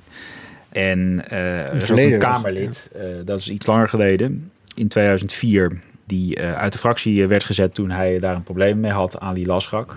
En 0.68 1.24
uh, 1.32 1.58
er 1.58 1.98
een 1.98 2.18
Kamerlid, 2.18 2.90
uh, 2.96 3.02
dat 3.24 3.38
is 3.38 3.50
iets 3.50 3.66
langer 3.66 3.88
geleden, 3.88 4.50
in 4.74 4.88
2004 4.88 5.80
die 6.06 6.40
uh, 6.40 6.52
uit 6.52 6.72
de 6.72 6.78
fractie 6.78 7.26
werd 7.26 7.44
gezet 7.44 7.74
toen 7.74 7.90
hij 7.90 8.18
daar 8.18 8.34
een 8.34 8.42
probleem 8.42 8.80
mee 8.80 8.92
had, 8.92 9.20
Ali 9.20 9.46
Lasrak. 9.46 9.96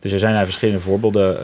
Dus 0.00 0.12
er 0.12 0.18
zijn 0.18 0.34
daar 0.34 0.44
verschillende 0.44 0.80
voorbeelden 0.80 1.38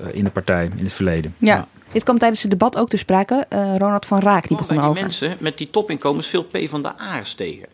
uh, 0.00 0.14
in 0.14 0.24
de 0.24 0.30
partij 0.30 0.70
in 0.76 0.84
het 0.84 0.92
verleden. 0.92 1.34
Ja. 1.38 1.54
ja. 1.54 1.66
Dit 1.92 2.04
kwam 2.04 2.18
tijdens 2.18 2.42
het 2.42 2.50
debat 2.50 2.78
ook 2.78 2.88
te 2.88 2.96
sprake. 2.96 3.46
Uh, 3.50 3.76
Ronald 3.76 4.06
van 4.06 4.20
Raak 4.20 4.48
die 4.48 4.56
begon 4.56 4.78
over. 4.78 4.92
Die 4.94 5.02
mensen 5.02 5.36
met 5.38 5.58
die 5.58 5.70
topinkomens 5.70 6.26
veel 6.26 6.44
P 6.44 6.58
van 6.64 6.82
de 6.82 6.98
A's 6.98 7.34
tegen. 7.34 7.68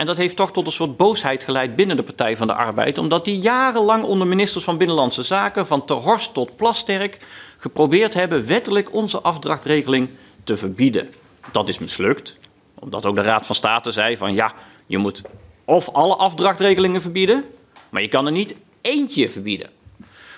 En 0.00 0.06
dat 0.06 0.16
heeft 0.16 0.36
toch 0.36 0.52
tot 0.52 0.66
een 0.66 0.72
soort 0.72 0.96
boosheid 0.96 1.44
geleid 1.44 1.76
binnen 1.76 1.96
de 1.96 2.02
Partij 2.02 2.36
van 2.36 2.46
de 2.46 2.54
Arbeid, 2.54 2.98
omdat 2.98 3.24
die 3.24 3.38
jarenlang 3.38 4.04
onder 4.04 4.26
ministers 4.26 4.64
van 4.64 4.78
Binnenlandse 4.78 5.22
Zaken, 5.22 5.66
van 5.66 5.84
Ter 5.84 5.96
Horst 5.96 6.34
tot 6.34 6.56
Plasterk, 6.56 7.18
geprobeerd 7.58 8.14
hebben 8.14 8.46
wettelijk 8.46 8.94
onze 8.94 9.20
afdrachtregeling 9.20 10.08
te 10.44 10.56
verbieden. 10.56 11.08
Dat 11.52 11.68
is 11.68 11.78
mislukt, 11.78 12.36
omdat 12.78 13.06
ook 13.06 13.14
de 13.14 13.22
Raad 13.22 13.46
van 13.46 13.54
State 13.54 13.90
zei 13.90 14.16
van 14.16 14.34
ja, 14.34 14.52
je 14.90 14.98
moet 14.98 15.22
of 15.64 15.88
alle 15.88 16.16
afdrachtregelingen 16.16 17.02
verbieden, 17.02 17.44
maar 17.90 18.02
je 18.02 18.08
kan 18.08 18.26
er 18.26 18.32
niet 18.32 18.54
eentje 18.80 19.30
verbieden. 19.30 19.70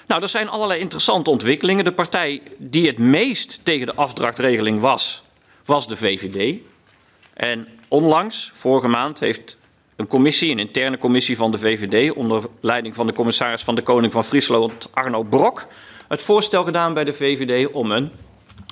Nou, 0.06 0.22
er 0.22 0.28
zijn 0.28 0.48
allerlei 0.48 0.80
interessante 0.80 1.30
ontwikkelingen. 1.30 1.84
De 1.84 1.92
partij 1.92 2.42
die 2.56 2.86
het 2.86 2.98
meest 2.98 3.60
tegen 3.62 3.86
de 3.86 3.94
afdrachtregeling 3.94 4.80
was, 4.80 5.22
was 5.64 5.88
de 5.88 5.96
VVD. 5.96 6.60
En 7.32 7.68
onlangs, 7.88 8.50
vorige 8.54 8.88
maand, 8.88 9.20
heeft 9.20 9.56
een 9.96 10.06
commissie, 10.06 10.50
een 10.50 10.58
interne 10.58 10.98
commissie 10.98 11.36
van 11.36 11.50
de 11.50 11.58
VVD, 11.58 12.12
onder 12.12 12.44
leiding 12.60 12.94
van 12.94 13.06
de 13.06 13.12
commissaris 13.12 13.62
van 13.62 13.74
de 13.74 13.82
Koning 13.82 14.12
van 14.12 14.24
Friesland, 14.24 14.88
Arno 14.92 15.22
Brok, 15.22 15.66
het 16.08 16.22
voorstel 16.22 16.64
gedaan 16.64 16.94
bij 16.94 17.04
de 17.04 17.14
VVD 17.14 17.72
om 17.72 17.90
een 17.90 18.12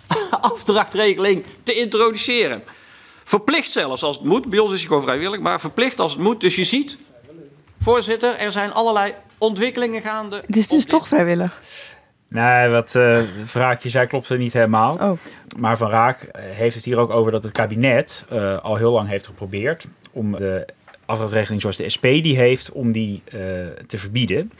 afdrachtregeling 0.31 1.45
te 1.63 1.73
introduceren. 1.73 2.63
Verplicht 3.31 3.73
zelfs 3.73 4.03
als 4.03 4.17
het 4.17 4.25
moet. 4.25 4.47
Bij 4.47 4.59
ons 4.59 4.73
is 4.73 4.79
het 4.79 4.89
gewoon 4.89 5.03
vrijwillig, 5.03 5.41
maar 5.41 5.61
verplicht 5.61 6.01
als 6.01 6.13
het 6.13 6.21
moet. 6.21 6.41
Dus 6.41 6.55
je 6.55 6.65
ziet, 6.65 6.99
voorzitter, 7.81 8.37
er 8.37 8.53
zijn 8.53 8.73
allerlei 8.73 9.15
ontwikkelingen 9.39 10.03
gaande. 10.03 10.43
Het 10.47 10.57
is 10.57 10.69
dus 10.69 10.85
toch 10.85 11.09
vrijwillig? 11.09 11.61
Nee, 12.29 12.69
wat 12.69 12.95
uh, 12.95 13.21
Vraakje 13.45 13.89
zei 13.89 14.07
klopt 14.07 14.29
er 14.29 14.39
niet 14.39 14.53
helemaal. 14.53 14.95
Oh. 15.01 15.19
Maar 15.59 15.77
Van 15.77 15.91
Raak 15.91 16.29
heeft 16.39 16.75
het 16.75 16.85
hier 16.85 16.99
ook 16.99 17.11
over 17.11 17.33
dat 17.33 17.43
het 17.43 17.53
kabinet 17.53 18.27
uh, 18.33 18.59
al 18.59 18.77
heel 18.77 18.93
lang 18.93 19.09
heeft 19.09 19.27
geprobeerd 19.27 19.87
om 20.13 20.33
de 20.37 20.67
afdrachtregeling 21.07 21.61
zoals 21.61 21.77
de 21.77 21.89
SP 21.95 22.03
die 22.03 22.37
heeft, 22.37 22.73
om 22.73 22.93
die 22.93 23.23
uh, 23.27 23.41
te 23.87 23.99
verbieden. 23.99 24.53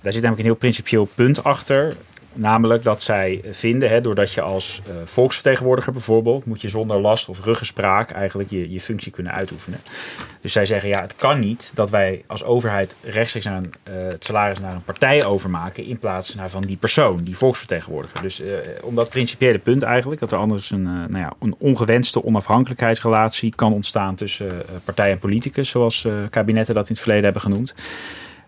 Daar 0.00 0.12
zit 0.12 0.22
namelijk 0.22 0.38
een 0.38 0.52
heel 0.52 0.54
principieel 0.54 1.08
punt 1.14 1.44
achter. 1.44 1.96
Namelijk 2.38 2.82
dat 2.82 3.02
zij 3.02 3.40
vinden, 3.50 3.88
hè, 3.88 4.00
doordat 4.00 4.32
je 4.32 4.40
als 4.40 4.82
uh, 4.88 4.94
volksvertegenwoordiger 5.04 5.92
bijvoorbeeld, 5.92 6.44
moet 6.44 6.60
je 6.60 6.68
zonder 6.68 7.00
last 7.00 7.28
of 7.28 7.44
ruggespraak 7.44 8.10
eigenlijk 8.10 8.50
je, 8.50 8.70
je 8.70 8.80
functie 8.80 9.12
kunnen 9.12 9.32
uitoefenen. 9.32 9.80
Dus 10.40 10.52
zij 10.52 10.66
zeggen, 10.66 10.88
ja, 10.88 11.00
het 11.00 11.16
kan 11.16 11.38
niet 11.38 11.70
dat 11.74 11.90
wij 11.90 12.24
als 12.26 12.44
overheid 12.44 12.96
rechtstreeks 13.02 13.46
naar 13.46 13.56
een, 13.56 13.72
uh, 13.88 13.94
het 14.08 14.24
salaris 14.24 14.60
naar 14.60 14.74
een 14.74 14.84
partij 14.84 15.24
overmaken 15.24 15.84
in 15.84 15.98
plaats 15.98 16.34
naar 16.34 16.50
van 16.50 16.62
die 16.62 16.76
persoon, 16.76 17.22
die 17.22 17.36
volksvertegenwoordiger. 17.36 18.22
Dus 18.22 18.40
uh, 18.40 18.46
om 18.82 18.94
dat 18.94 19.08
principiële 19.08 19.58
punt 19.58 19.82
eigenlijk, 19.82 20.20
dat 20.20 20.32
er 20.32 20.38
anders 20.38 20.70
een, 20.70 20.82
nou 20.82 21.18
ja, 21.18 21.32
een 21.40 21.54
ongewenste 21.58 22.24
onafhankelijkheidsrelatie 22.24 23.52
kan 23.54 23.72
ontstaan 23.72 24.14
tussen 24.14 24.62
partij 24.84 25.10
en 25.10 25.18
politicus, 25.18 25.68
zoals 25.68 26.06
kabinetten 26.30 26.74
dat 26.74 26.88
in 26.88 26.92
het 26.92 27.00
verleden 27.02 27.24
hebben 27.24 27.42
genoemd 27.42 27.74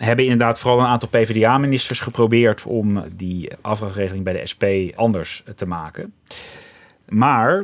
hebben 0.05 0.25
inderdaad 0.25 0.59
vooral 0.59 0.81
een 0.81 0.87
aantal 0.87 1.09
PvdA-ministers 1.09 2.01
geprobeerd 2.01 2.63
om 2.63 3.05
die 3.17 3.51
afdrachtregeling 3.61 4.25
bij 4.25 4.33
de 4.33 4.47
SP 4.53 4.65
anders 4.95 5.43
te 5.55 5.67
maken. 5.67 6.13
Maar 7.09 7.63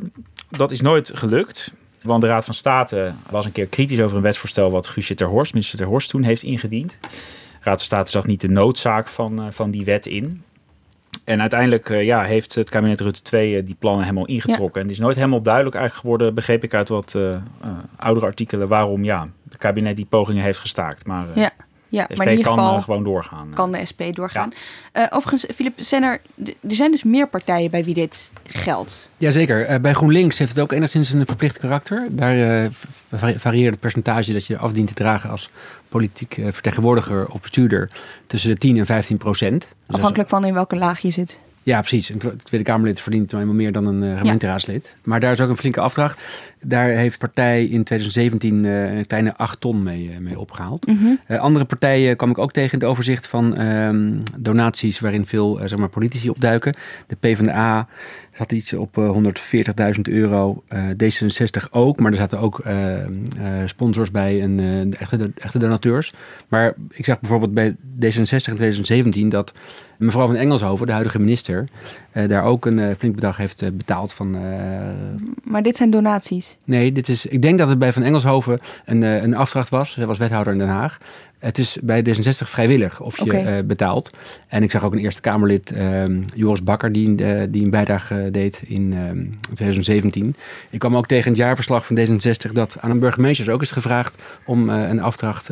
dat 0.49 0.71
is 0.71 0.81
nooit 0.81 1.11
gelukt. 1.15 1.73
Want 2.03 2.21
de 2.21 2.27
Raad 2.27 2.45
van 2.45 2.55
State 2.55 3.13
was 3.31 3.45
een 3.45 3.53
keer 3.53 3.67
kritisch 3.67 4.01
over 4.01 4.17
een 4.17 4.23
wetsvoorstel 4.23 4.71
wat 4.71 4.87
Guusje 4.87 5.15
ter 5.15 5.27
Horst, 5.27 5.53
minister 5.53 5.79
ter 5.79 5.87
Horst 5.87 6.11
toen 6.11 6.23
heeft 6.23 6.43
ingediend. 6.43 6.99
De 7.01 7.09
Raad 7.61 7.77
van 7.77 7.87
State 7.87 8.11
zag 8.11 8.27
niet 8.27 8.41
de 8.41 8.49
noodzaak 8.49 9.09
van, 9.09 9.53
van 9.53 9.71
die 9.71 9.85
wet 9.85 10.07
in. 10.07 10.43
En 11.25 11.41
uiteindelijk 11.41 11.89
ja, 11.89 12.23
heeft 12.23 12.55
het 12.55 12.71
kabinet 12.71 13.01
Rutte 13.01 13.23
2 13.23 13.65
die 13.65 13.77
plannen 13.79 14.03
helemaal 14.03 14.27
ingetrokken. 14.27 14.75
Ja. 14.75 14.81
En 14.81 14.83
het 14.83 14.91
is 14.91 14.99
nooit 14.99 15.17
helemaal 15.17 15.43
duidelijk 15.43 15.75
eigenlijk 15.75 16.05
geworden, 16.07 16.35
begreep 16.35 16.65
ik 16.65 16.75
uit 16.75 16.89
wat 16.89 17.15
uh, 17.17 17.23
uh, 17.23 17.39
oudere 17.97 18.27
artikelen, 18.27 18.69
waarom 18.69 19.05
ja, 19.05 19.29
het 19.45 19.57
kabinet 19.57 19.97
die 19.97 20.07
pogingen 20.07 20.43
heeft 20.43 20.59
gestaakt. 20.59 21.07
Maar, 21.07 21.29
uh, 21.29 21.37
ja. 21.37 21.51
Ja, 21.89 22.07
de 22.07 22.15
SP 22.15 22.19
maar 22.19 22.27
in 22.27 22.37
ieder 22.37 22.53
kan 22.53 22.59
geval 22.59 22.77
uh, 22.77 22.85
gewoon 22.85 23.05
doorgaan. 23.05 23.51
kan 23.55 23.73
de 23.73 23.85
SP 23.91 24.03
doorgaan. 24.13 24.53
Ja. 24.93 25.03
Uh, 25.03 25.07
overigens, 25.11 25.55
Filip, 25.55 25.73
zijn 25.77 26.03
er, 26.03 26.21
er 26.45 26.75
zijn 26.75 26.91
dus 26.91 27.05
meer 27.05 27.29
partijen 27.29 27.71
bij 27.71 27.85
wie 27.85 27.95
dit 27.95 28.31
geldt. 28.45 29.11
Jazeker. 29.17 29.71
Uh, 29.71 29.79
bij 29.79 29.93
GroenLinks 29.93 30.39
heeft 30.39 30.51
het 30.51 30.61
ook 30.61 30.73
enigszins 30.73 31.13
een 31.13 31.27
verplicht 31.27 31.59
karakter. 31.59 32.07
Daar 32.11 32.71
varieert 33.11 33.71
het 33.71 33.81
percentage 33.81 34.33
dat 34.33 34.47
je 34.47 34.59
af 34.59 34.73
dient 34.73 34.89
te 34.89 34.95
dragen 34.95 35.31
als 35.31 35.51
politiek 35.89 36.41
vertegenwoordiger 36.51 37.29
of 37.29 37.41
bestuurder 37.41 37.91
tussen 38.27 38.51
de 38.51 38.59
10 38.59 38.77
en 38.77 38.87
15 38.87 39.17
procent. 39.17 39.69
Dus 39.87 39.97
Afhankelijk 39.97 40.29
van 40.29 40.45
in 40.45 40.55
welke 40.55 40.77
laag 40.77 41.01
je 41.01 41.11
zit. 41.11 41.39
Ja, 41.67 41.81
precies. 41.81 42.09
Een 42.09 42.19
Tweede 42.19 42.67
Kamerlid 42.67 43.01
verdient 43.01 43.31
nou 43.31 43.43
eenmaal 43.43 43.57
meer 43.57 43.73
dan 43.73 43.87
een 43.87 44.03
uh, 44.03 44.19
gemeenteraadslid. 44.19 44.85
Ja. 44.85 45.01
Maar 45.05 45.21
daar 45.21 45.33
is 45.33 45.41
ook 45.41 45.49
een 45.49 45.57
flinke 45.57 45.81
afdracht. 45.81 46.21
Daar 46.61 46.89
heeft 46.89 47.19
partij 47.19 47.65
in 47.65 47.85
2017 47.85 48.65
uh, 48.65 48.97
een 48.97 49.07
kleine 49.07 49.37
8 49.37 49.61
ton 49.61 49.83
mee, 49.83 50.11
uh, 50.11 50.19
mee 50.19 50.39
opgehaald. 50.39 50.87
Mm 50.87 50.97
-hmm. 50.97 51.37
andere 51.37 51.65
partijen 51.65 52.17
kwam 52.17 52.31
ik 52.31 52.39
ook 52.39 52.53
tegen 52.53 52.73
in 52.73 52.79
het 52.79 52.89
overzicht 52.89 53.27
van 53.27 53.61
um, 53.61 54.23
donaties 54.37 55.01
waarin 55.01 55.27
veel 55.27 55.61
zeg 55.65 55.79
maar, 55.79 55.89
politici 55.89 56.31
opduiken. 56.31 56.75
De 57.07 57.17
PvdA 57.17 57.89
zat 58.37 58.53
iets 58.53 58.73
op 58.73 58.97
140.000 59.95 60.01
euro. 60.03 60.63
D66 60.75 61.71
ook, 61.71 62.01
maar 62.01 62.11
er 62.11 62.19
zaten 62.19 62.39
ook 62.39 62.63
sponsors 63.67 64.11
bij 64.11 64.41
en 64.43 64.95
echte, 64.99 65.31
echte 65.35 65.59
donateurs. 65.59 66.15
Maar 66.49 66.75
ik 66.91 67.05
zag 67.05 67.21
bijvoorbeeld 67.21 67.55
bij 67.55 67.73
D66 67.73 68.31
in 68.31 68.43
2017 68.43 69.29
dat 69.29 69.53
mevrouw 69.99 70.27
van 70.27 70.37
Engelshoven, 70.37 70.87
de 70.87 70.93
huidige 70.93 71.19
minister, 71.19 71.69
daar 72.13 72.43
ook 72.43 72.67
een 72.67 72.97
flink 72.97 73.15
bedrag 73.15 73.37
heeft 73.37 73.77
betaald 73.77 74.13
van. 74.13 74.31
Maar 75.45 75.63
dit 75.63 75.77
zijn 75.77 75.91
donaties? 75.91 76.59
Nee, 76.65 76.93
dit 76.93 77.09
is. 77.09 77.27
Ik 77.27 77.43
denk 77.43 77.59
dat 77.59 77.69
het 77.69 77.79
bij 77.79 77.93
van 77.93 78.03
Engelshoven 78.03 78.61
een, 78.85 79.03
een 79.03 79.37
afdracht 79.37 79.69
was. 79.69 79.93
Zij 79.93 80.07
was 80.07 80.19
wethouder 80.19 80.53
in 80.53 80.59
Den 80.59 80.69
Haag. 80.69 80.99
Het 81.39 81.59
is 81.59 81.79
bij 81.83 82.05
D66 82.09 82.21
vrijwillig 82.29 83.01
of 83.01 83.17
je 83.17 83.23
okay. 83.23 83.67
betaalt. 83.67 84.11
En 84.49 84.63
ik 84.63 84.71
zag 84.71 84.85
ook 84.85 84.93
een 84.93 84.99
Eerste 84.99 85.21
Kamerlid, 85.21 85.73
Joris 86.35 86.63
Bakker, 86.63 86.93
die, 86.93 87.15
die 87.51 87.65
een 87.65 87.71
bijdrage 87.71 88.29
deed 88.31 88.63
in 88.67 88.95
2017. 89.53 90.37
Ik 90.71 90.79
kwam 90.79 90.97
ook 90.97 91.07
tegen 91.07 91.29
het 91.29 91.39
jaarverslag 91.39 91.87
van 91.87 91.99
D66 91.99 92.53
dat 92.53 92.77
aan 92.81 92.91
een 92.91 92.99
burgemeester 92.99 93.53
ook 93.53 93.63
is 93.63 93.71
gevraagd 93.71 94.23
om 94.45 94.69
een 94.69 95.01
afdracht 95.01 95.51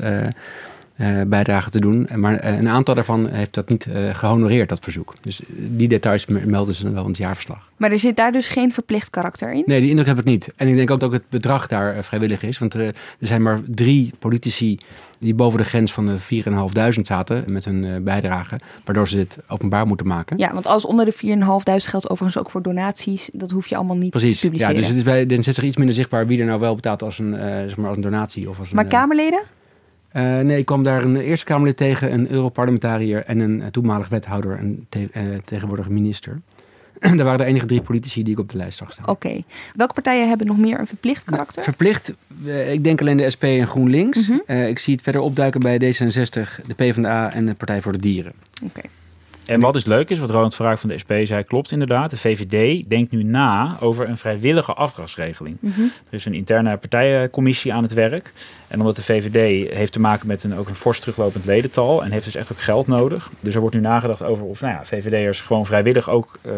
uh, 0.96 1.22
bijdrage 1.26 1.70
te 1.70 1.80
doen. 1.80 2.08
Maar 2.14 2.44
uh, 2.44 2.58
een 2.58 2.68
aantal 2.68 2.94
daarvan 2.94 3.28
heeft 3.28 3.54
dat 3.54 3.68
niet 3.68 3.86
uh, 3.86 4.14
gehonoreerd, 4.14 4.68
dat 4.68 4.78
verzoek. 4.82 5.14
Dus 5.20 5.40
die 5.56 5.88
details 5.88 6.26
melden 6.26 6.74
ze 6.74 6.90
wel 6.90 7.02
in 7.02 7.08
het 7.08 7.16
jaarverslag. 7.16 7.70
Maar 7.76 7.90
er 7.90 7.98
zit 7.98 8.16
daar 8.16 8.32
dus 8.32 8.48
geen 8.48 8.72
verplicht 8.72 9.10
karakter 9.10 9.52
in? 9.52 9.62
Nee, 9.66 9.80
die 9.80 9.88
indruk 9.88 10.06
heb 10.06 10.18
ik 10.18 10.24
niet. 10.24 10.52
En 10.56 10.68
ik 10.68 10.74
denk 10.74 10.90
ook 10.90 11.00
dat 11.00 11.12
het 11.12 11.22
bedrag 11.28 11.66
daar 11.66 12.04
vrijwillig 12.04 12.42
is. 12.42 12.58
Want 12.58 12.74
er 12.74 12.94
zijn 13.18 13.42
maar 13.42 13.60
drie 13.66 14.12
politici 14.18 14.78
die 15.18 15.34
boven 15.34 15.58
de 15.58 15.64
grens 15.64 15.92
van 15.92 16.06
de 16.06 16.44
4.500 16.96 17.00
zaten 17.02 17.44
met 17.46 17.64
hun 17.64 18.04
bijdrage. 18.04 18.60
Waardoor 18.84 19.08
ze 19.08 19.16
dit 19.16 19.36
openbaar 19.48 19.86
moeten 19.86 20.06
maken. 20.06 20.38
Ja, 20.38 20.52
want 20.52 20.66
alles 20.66 20.84
onder 20.84 21.04
de 21.04 21.12
4.500 21.12 21.16
geldt 21.64 22.10
overigens 22.10 22.38
ook 22.38 22.50
voor 22.50 22.62
donaties. 22.62 23.28
Dat 23.32 23.50
hoef 23.50 23.66
je 23.66 23.76
allemaal 23.76 23.96
niet 23.96 24.10
Precies. 24.10 24.40
te 24.40 24.46
publiceren. 24.46 24.74
Ja, 24.74 24.80
dus 24.80 24.88
het 24.88 24.96
is 24.96 25.02
bij 25.02 25.24
D66 25.24 25.64
iets 25.64 25.76
minder 25.76 25.94
zichtbaar 25.94 26.26
wie 26.26 26.40
er 26.40 26.46
nou 26.46 26.60
wel 26.60 26.74
betaalt 26.74 27.02
als 27.02 27.18
een, 27.18 27.32
zeg 27.68 27.76
maar 27.76 27.88
als 27.88 27.96
een 27.96 28.02
donatie. 28.02 28.48
Of 28.48 28.58
als 28.58 28.70
maar 28.70 28.84
een, 28.84 28.90
Kamerleden? 28.90 29.42
Uh, 30.16 30.38
nee, 30.38 30.58
ik 30.58 30.66
kwam 30.66 30.82
daar 30.82 31.02
een 31.02 31.16
Eerste 31.16 31.44
Kamerlid 31.44 31.76
tegen, 31.76 32.12
een 32.12 32.30
Europarlementariër 32.30 33.24
en 33.24 33.38
een 33.38 33.60
uh, 33.60 33.66
toenmalig 33.66 34.08
wethouder 34.08 34.58
en 34.58 34.86
te 34.88 35.08
uh, 35.12 35.38
tegenwoordig 35.44 35.88
minister. 35.88 36.40
dat 37.00 37.20
waren 37.20 37.38
de 37.38 37.44
enige 37.44 37.66
drie 37.66 37.82
politici 37.82 38.22
die 38.22 38.32
ik 38.32 38.38
op 38.38 38.50
de 38.50 38.56
lijst 38.56 38.78
zag 38.78 38.92
staan. 38.92 39.08
Oké. 39.08 39.26
Okay. 39.26 39.44
Welke 39.74 39.94
partijen 39.94 40.28
hebben 40.28 40.46
nog 40.46 40.58
meer 40.58 40.78
een 40.80 40.86
verplicht 40.86 41.24
karakter? 41.24 41.54
Nou, 41.54 41.64
verplicht, 41.64 42.12
ik 42.72 42.84
denk 42.84 43.00
alleen 43.00 43.16
de 43.16 43.30
SP 43.34 43.42
en 43.42 43.66
GroenLinks. 43.66 44.28
Mm 44.28 44.42
-hmm. 44.46 44.56
ik 44.56 44.78
zie 44.78 44.94
het 44.94 45.02
verder 45.02 45.20
opduiken 45.20 45.60
bij 45.60 45.76
D66, 45.76 46.66
de 46.66 46.74
PvdA 46.76 47.32
en 47.32 47.46
de 47.46 47.54
Partij 47.54 47.82
voor 47.82 47.92
de 47.92 47.98
Dieren. 47.98 48.32
Oké. 48.62 48.64
Okay. 48.64 48.90
En 49.46 49.60
wat 49.60 49.72
dus 49.72 49.84
leuk 49.84 50.10
is, 50.10 50.18
wat 50.18 50.30
Ronald 50.30 50.54
Vraag 50.54 50.80
van 50.80 50.88
de 50.88 50.98
SP 51.02 51.12
zei, 51.22 51.42
klopt 51.42 51.70
inderdaad. 51.70 52.10
De 52.10 52.16
VVD 52.16 52.88
denkt 52.88 53.10
nu 53.10 53.22
na 53.22 53.76
over 53.80 54.08
een 54.08 54.16
vrijwillige 54.16 54.72
afdragsregeling. 54.72 55.56
Mm 55.60 55.72
-hmm. 55.74 55.92
Er 56.08 56.14
is 56.14 56.24
een 56.24 56.34
interne 56.34 56.76
partijencommissie 56.76 57.72
aan 57.72 57.82
het 57.82 57.92
werk. 57.92 58.32
En 58.68 58.78
omdat 58.78 58.96
de 58.96 59.02
VVD 59.02 59.70
heeft 59.72 59.92
te 59.92 60.00
maken 60.00 60.26
met 60.26 60.44
een, 60.44 60.56
ook 60.56 60.68
een 60.68 60.74
fors 60.74 61.00
teruglopend 61.00 61.44
ledental 61.44 62.04
en 62.04 62.10
heeft 62.10 62.24
dus 62.24 62.34
echt 62.34 62.52
ook 62.52 62.60
geld 62.60 62.86
nodig. 62.86 63.30
Dus 63.40 63.54
er 63.54 63.60
wordt 63.60 63.74
nu 63.74 63.80
nagedacht 63.80 64.22
over 64.22 64.44
of 64.44 64.60
nou 64.60 64.72
ja, 64.72 64.84
VVD'ers 64.84 65.40
gewoon 65.40 65.66
vrijwillig 65.66 66.10
ook 66.10 66.38
uh, 66.46 66.52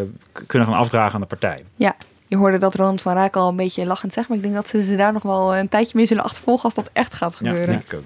kunnen 0.46 0.68
gaan 0.68 0.76
afdragen 0.76 1.14
aan 1.14 1.20
de 1.20 1.26
partij. 1.26 1.58
Ja, 1.76 1.96
je 2.28 2.36
hoorde 2.36 2.58
dat 2.58 2.74
Ronald 2.74 3.02
van 3.02 3.14
Raak 3.14 3.36
al 3.36 3.48
een 3.48 3.56
beetje 3.56 3.86
lachend 3.86 4.12
zegt. 4.12 4.28
Maar 4.28 4.36
ik 4.36 4.42
denk 4.42 4.54
dat 4.54 4.68
ze 4.68 4.84
ze 4.84 4.96
daar 4.96 5.12
nog 5.12 5.22
wel 5.22 5.56
een 5.56 5.68
tijdje 5.68 5.92
mee 5.96 6.06
zullen 6.06 6.24
achtervolgen 6.24 6.64
als 6.64 6.74
dat 6.74 6.90
echt 6.92 7.14
gaat 7.14 7.34
gebeuren. 7.34 7.72
Ja, 7.72 7.78
ik 7.78 7.94
ook. 7.94 8.02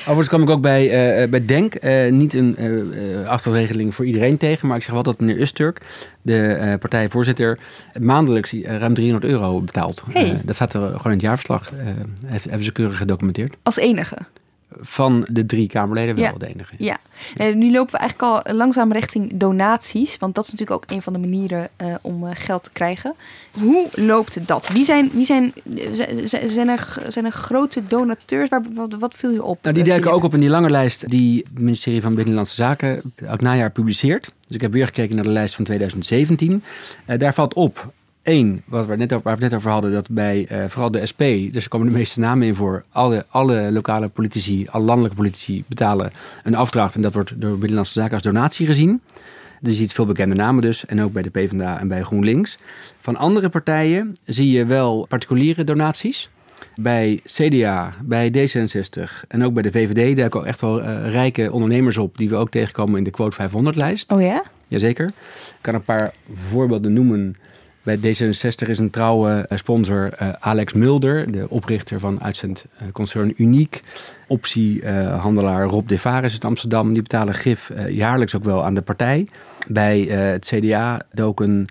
Overigens 0.00 0.28
kwam 0.28 0.42
ik 0.42 0.50
ook 0.50 0.60
bij, 0.60 0.84
uh, 1.22 1.30
bij 1.30 1.44
Denk 1.44 1.84
uh, 1.84 2.12
niet 2.12 2.34
een 2.34 2.56
uh, 2.58 3.28
afstandsregeling 3.28 3.94
voor 3.94 4.06
iedereen 4.06 4.36
tegen. 4.36 4.68
Maar 4.68 4.76
ik 4.76 4.82
zeg 4.82 4.94
wel 4.94 5.02
dat 5.02 5.20
meneer 5.20 5.40
Usturk, 5.40 5.80
de 6.22 6.76
partijvoorzitter, 6.80 7.58
maandelijks 8.00 8.52
ruim 8.52 8.94
300 8.94 9.32
euro 9.32 9.60
betaalt. 9.60 10.02
Hey. 10.12 10.40
dat 10.44 10.54
staat 10.54 10.74
er 10.74 10.80
gewoon 10.80 11.02
in 11.04 11.10
het 11.10 11.20
jaarverslag. 11.20 11.70
hebben 12.26 12.64
ze 12.64 12.72
keurig 12.72 12.96
gedocumenteerd. 12.96 13.56
Als 13.62 13.76
enige? 13.76 14.16
Van 14.80 15.26
de 15.30 15.46
drie 15.46 15.68
Kamerleden 15.68 16.14
wel 16.14 16.24
ja. 16.24 16.32
de 16.32 16.46
enige. 16.46 16.74
Ja, 16.78 16.98
en 17.36 17.58
nu 17.58 17.70
lopen 17.70 17.92
we 17.92 17.98
eigenlijk 17.98 18.46
al 18.46 18.54
langzaam 18.54 18.92
richting 18.92 19.30
donaties. 19.34 20.16
Want 20.18 20.34
dat 20.34 20.44
is 20.44 20.50
natuurlijk 20.50 20.82
ook 20.82 20.90
een 20.90 21.02
van 21.02 21.12
de 21.12 21.18
manieren 21.18 21.68
uh, 21.82 21.94
om 22.02 22.24
uh, 22.24 22.30
geld 22.34 22.64
te 22.64 22.70
krijgen. 22.72 23.14
Hoe 23.60 23.88
loopt 23.94 24.48
dat? 24.48 24.68
Wie 24.68 24.84
zijn, 24.84 25.10
wie 25.12 25.24
zijn, 25.24 25.52
zijn, 26.24 26.68
er, 26.68 27.02
zijn 27.08 27.24
er 27.24 27.32
grote 27.32 27.86
donateurs? 27.86 28.48
Waar, 28.48 28.62
wat, 28.74 28.94
wat 28.98 29.14
viel 29.14 29.30
je 29.30 29.42
op? 29.42 29.58
Nou, 29.62 29.74
die 29.74 29.84
duiken 29.84 30.12
ook 30.12 30.22
op 30.22 30.34
in 30.34 30.40
die 30.40 30.48
lange 30.48 30.70
lijst 30.70 31.10
die 31.10 31.38
het 31.38 31.58
ministerie 31.58 32.02
van 32.02 32.14
Binnenlandse 32.14 32.54
Zaken 32.54 33.12
elk 33.14 33.40
najaar 33.40 33.70
publiceert. 33.70 34.32
Dus 34.46 34.56
ik 34.56 34.60
heb 34.60 34.72
weer 34.72 34.86
gekeken 34.86 35.14
naar 35.14 35.24
de 35.24 35.30
lijst 35.30 35.54
van 35.54 35.64
2017. 35.64 36.62
Uh, 37.06 37.18
daar 37.18 37.34
valt 37.34 37.54
op 37.54 37.92
Eén, 38.26 38.62
wat 38.64 38.86
we 38.86 38.96
net 38.96 39.12
over, 39.12 39.24
waar 39.24 39.36
we 39.36 39.42
het 39.42 39.50
net 39.50 39.60
over 39.60 39.72
hadden, 39.72 39.92
dat 39.92 40.08
bij 40.10 40.48
uh, 40.52 40.64
vooral 40.68 40.90
de 40.90 41.06
SP, 41.10 41.22
dus 41.52 41.62
er 41.64 41.68
komen 41.68 41.86
de 41.86 41.92
meeste 41.92 42.20
namen 42.20 42.46
in 42.46 42.54
voor, 42.54 42.84
alle, 42.90 43.24
alle 43.28 43.72
lokale 43.72 44.08
politici, 44.08 44.66
alle 44.70 44.84
landelijke 44.84 45.16
politici 45.16 45.64
betalen 45.66 46.12
een 46.42 46.54
afdracht. 46.54 46.94
En 46.94 47.02
dat 47.02 47.12
wordt 47.12 47.40
door 47.40 47.58
Binnenlandse 47.58 47.92
Zaken 47.92 48.14
als 48.14 48.22
donatie 48.22 48.66
gezien. 48.66 49.00
Dus 49.60 49.72
je 49.72 49.78
ziet 49.78 49.92
veel 49.92 50.06
bekende 50.06 50.34
namen 50.34 50.62
dus, 50.62 50.86
en 50.86 51.02
ook 51.02 51.12
bij 51.12 51.22
de 51.22 51.30
PvdA 51.30 51.80
en 51.80 51.88
bij 51.88 52.02
GroenLinks. 52.02 52.58
Van 53.00 53.16
andere 53.16 53.48
partijen 53.48 54.16
zie 54.24 54.50
je 54.50 54.64
wel 54.64 55.06
particuliere 55.08 55.64
donaties. 55.64 56.30
Bij 56.76 57.20
CDA, 57.24 57.94
bij 58.02 58.30
D66 58.30 59.26
en 59.28 59.44
ook 59.44 59.52
bij 59.52 59.62
de 59.62 59.70
VVD 59.70 60.16
duiken 60.16 60.40
ook 60.40 60.46
echt 60.46 60.60
wel 60.60 60.82
uh, 60.82 61.10
rijke 61.10 61.52
ondernemers 61.52 61.96
op... 61.96 62.18
die 62.18 62.28
we 62.28 62.36
ook 62.36 62.50
tegenkomen 62.50 62.98
in 62.98 63.04
de 63.04 63.10
Quote 63.10 63.48
500-lijst. 63.48 64.12
Oh 64.12 64.20
ja? 64.20 64.42
Jazeker. 64.68 65.06
Ik 65.06 65.12
kan 65.60 65.74
een 65.74 65.82
paar 65.82 66.12
voorbeelden 66.48 66.92
noemen... 66.92 67.36
Bij 67.86 67.98
D66 67.98 68.68
is 68.68 68.78
een 68.78 68.90
trouwe 68.90 69.48
sponsor 69.54 70.22
uh, 70.22 70.28
Alex 70.40 70.72
Mulder, 70.72 71.32
de 71.32 71.46
oprichter 71.48 72.00
van 72.00 72.22
uitzendconcern 72.22 73.32
Uniek. 73.36 73.82
Optiehandelaar 74.26 75.64
uh, 75.64 75.70
Rob 75.70 75.88
Devaris 75.88 76.32
uit 76.32 76.44
Amsterdam, 76.44 76.92
die 76.92 77.02
betalen 77.02 77.34
gif 77.34 77.72
jaarlijks 77.88 78.34
ook 78.34 78.44
wel 78.44 78.64
aan 78.64 78.74
de 78.74 78.82
partij. 78.82 79.28
Bij 79.66 80.00
het 80.00 80.46
CDA 80.46 81.00
dook 81.12 81.40
een 81.40 81.68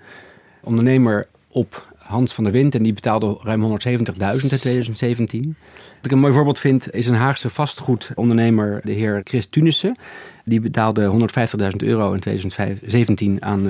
ondernemer 0.62 1.28
op 1.48 1.94
Hans 1.98 2.34
van 2.34 2.44
der 2.44 2.54
Wind 2.54 2.76
en 2.76 2.84
die 2.84 2.94
betaalde 2.94 3.38
ruim 3.42 3.62
170.000 3.64 3.72
in 3.98 4.08
2017. 4.08 5.56
Wat 5.96 6.06
ik 6.06 6.12
een 6.12 6.20
mooi 6.20 6.34
voorbeeld 6.34 6.60
vind 6.60 6.94
is 6.94 7.08
een 7.08 7.16
Haagse 7.16 7.50
vastgoedondernemer, 7.50 8.82
de 8.84 8.92
heer 8.92 9.22
Chris 9.24 9.46
Tunissen. 9.46 9.98
Die 10.46 10.60
betaalde 10.60 11.30
150.000 11.62 11.76
euro 11.78 12.14
in 12.14 12.20
2017 12.20 13.42
aan... 13.42 13.68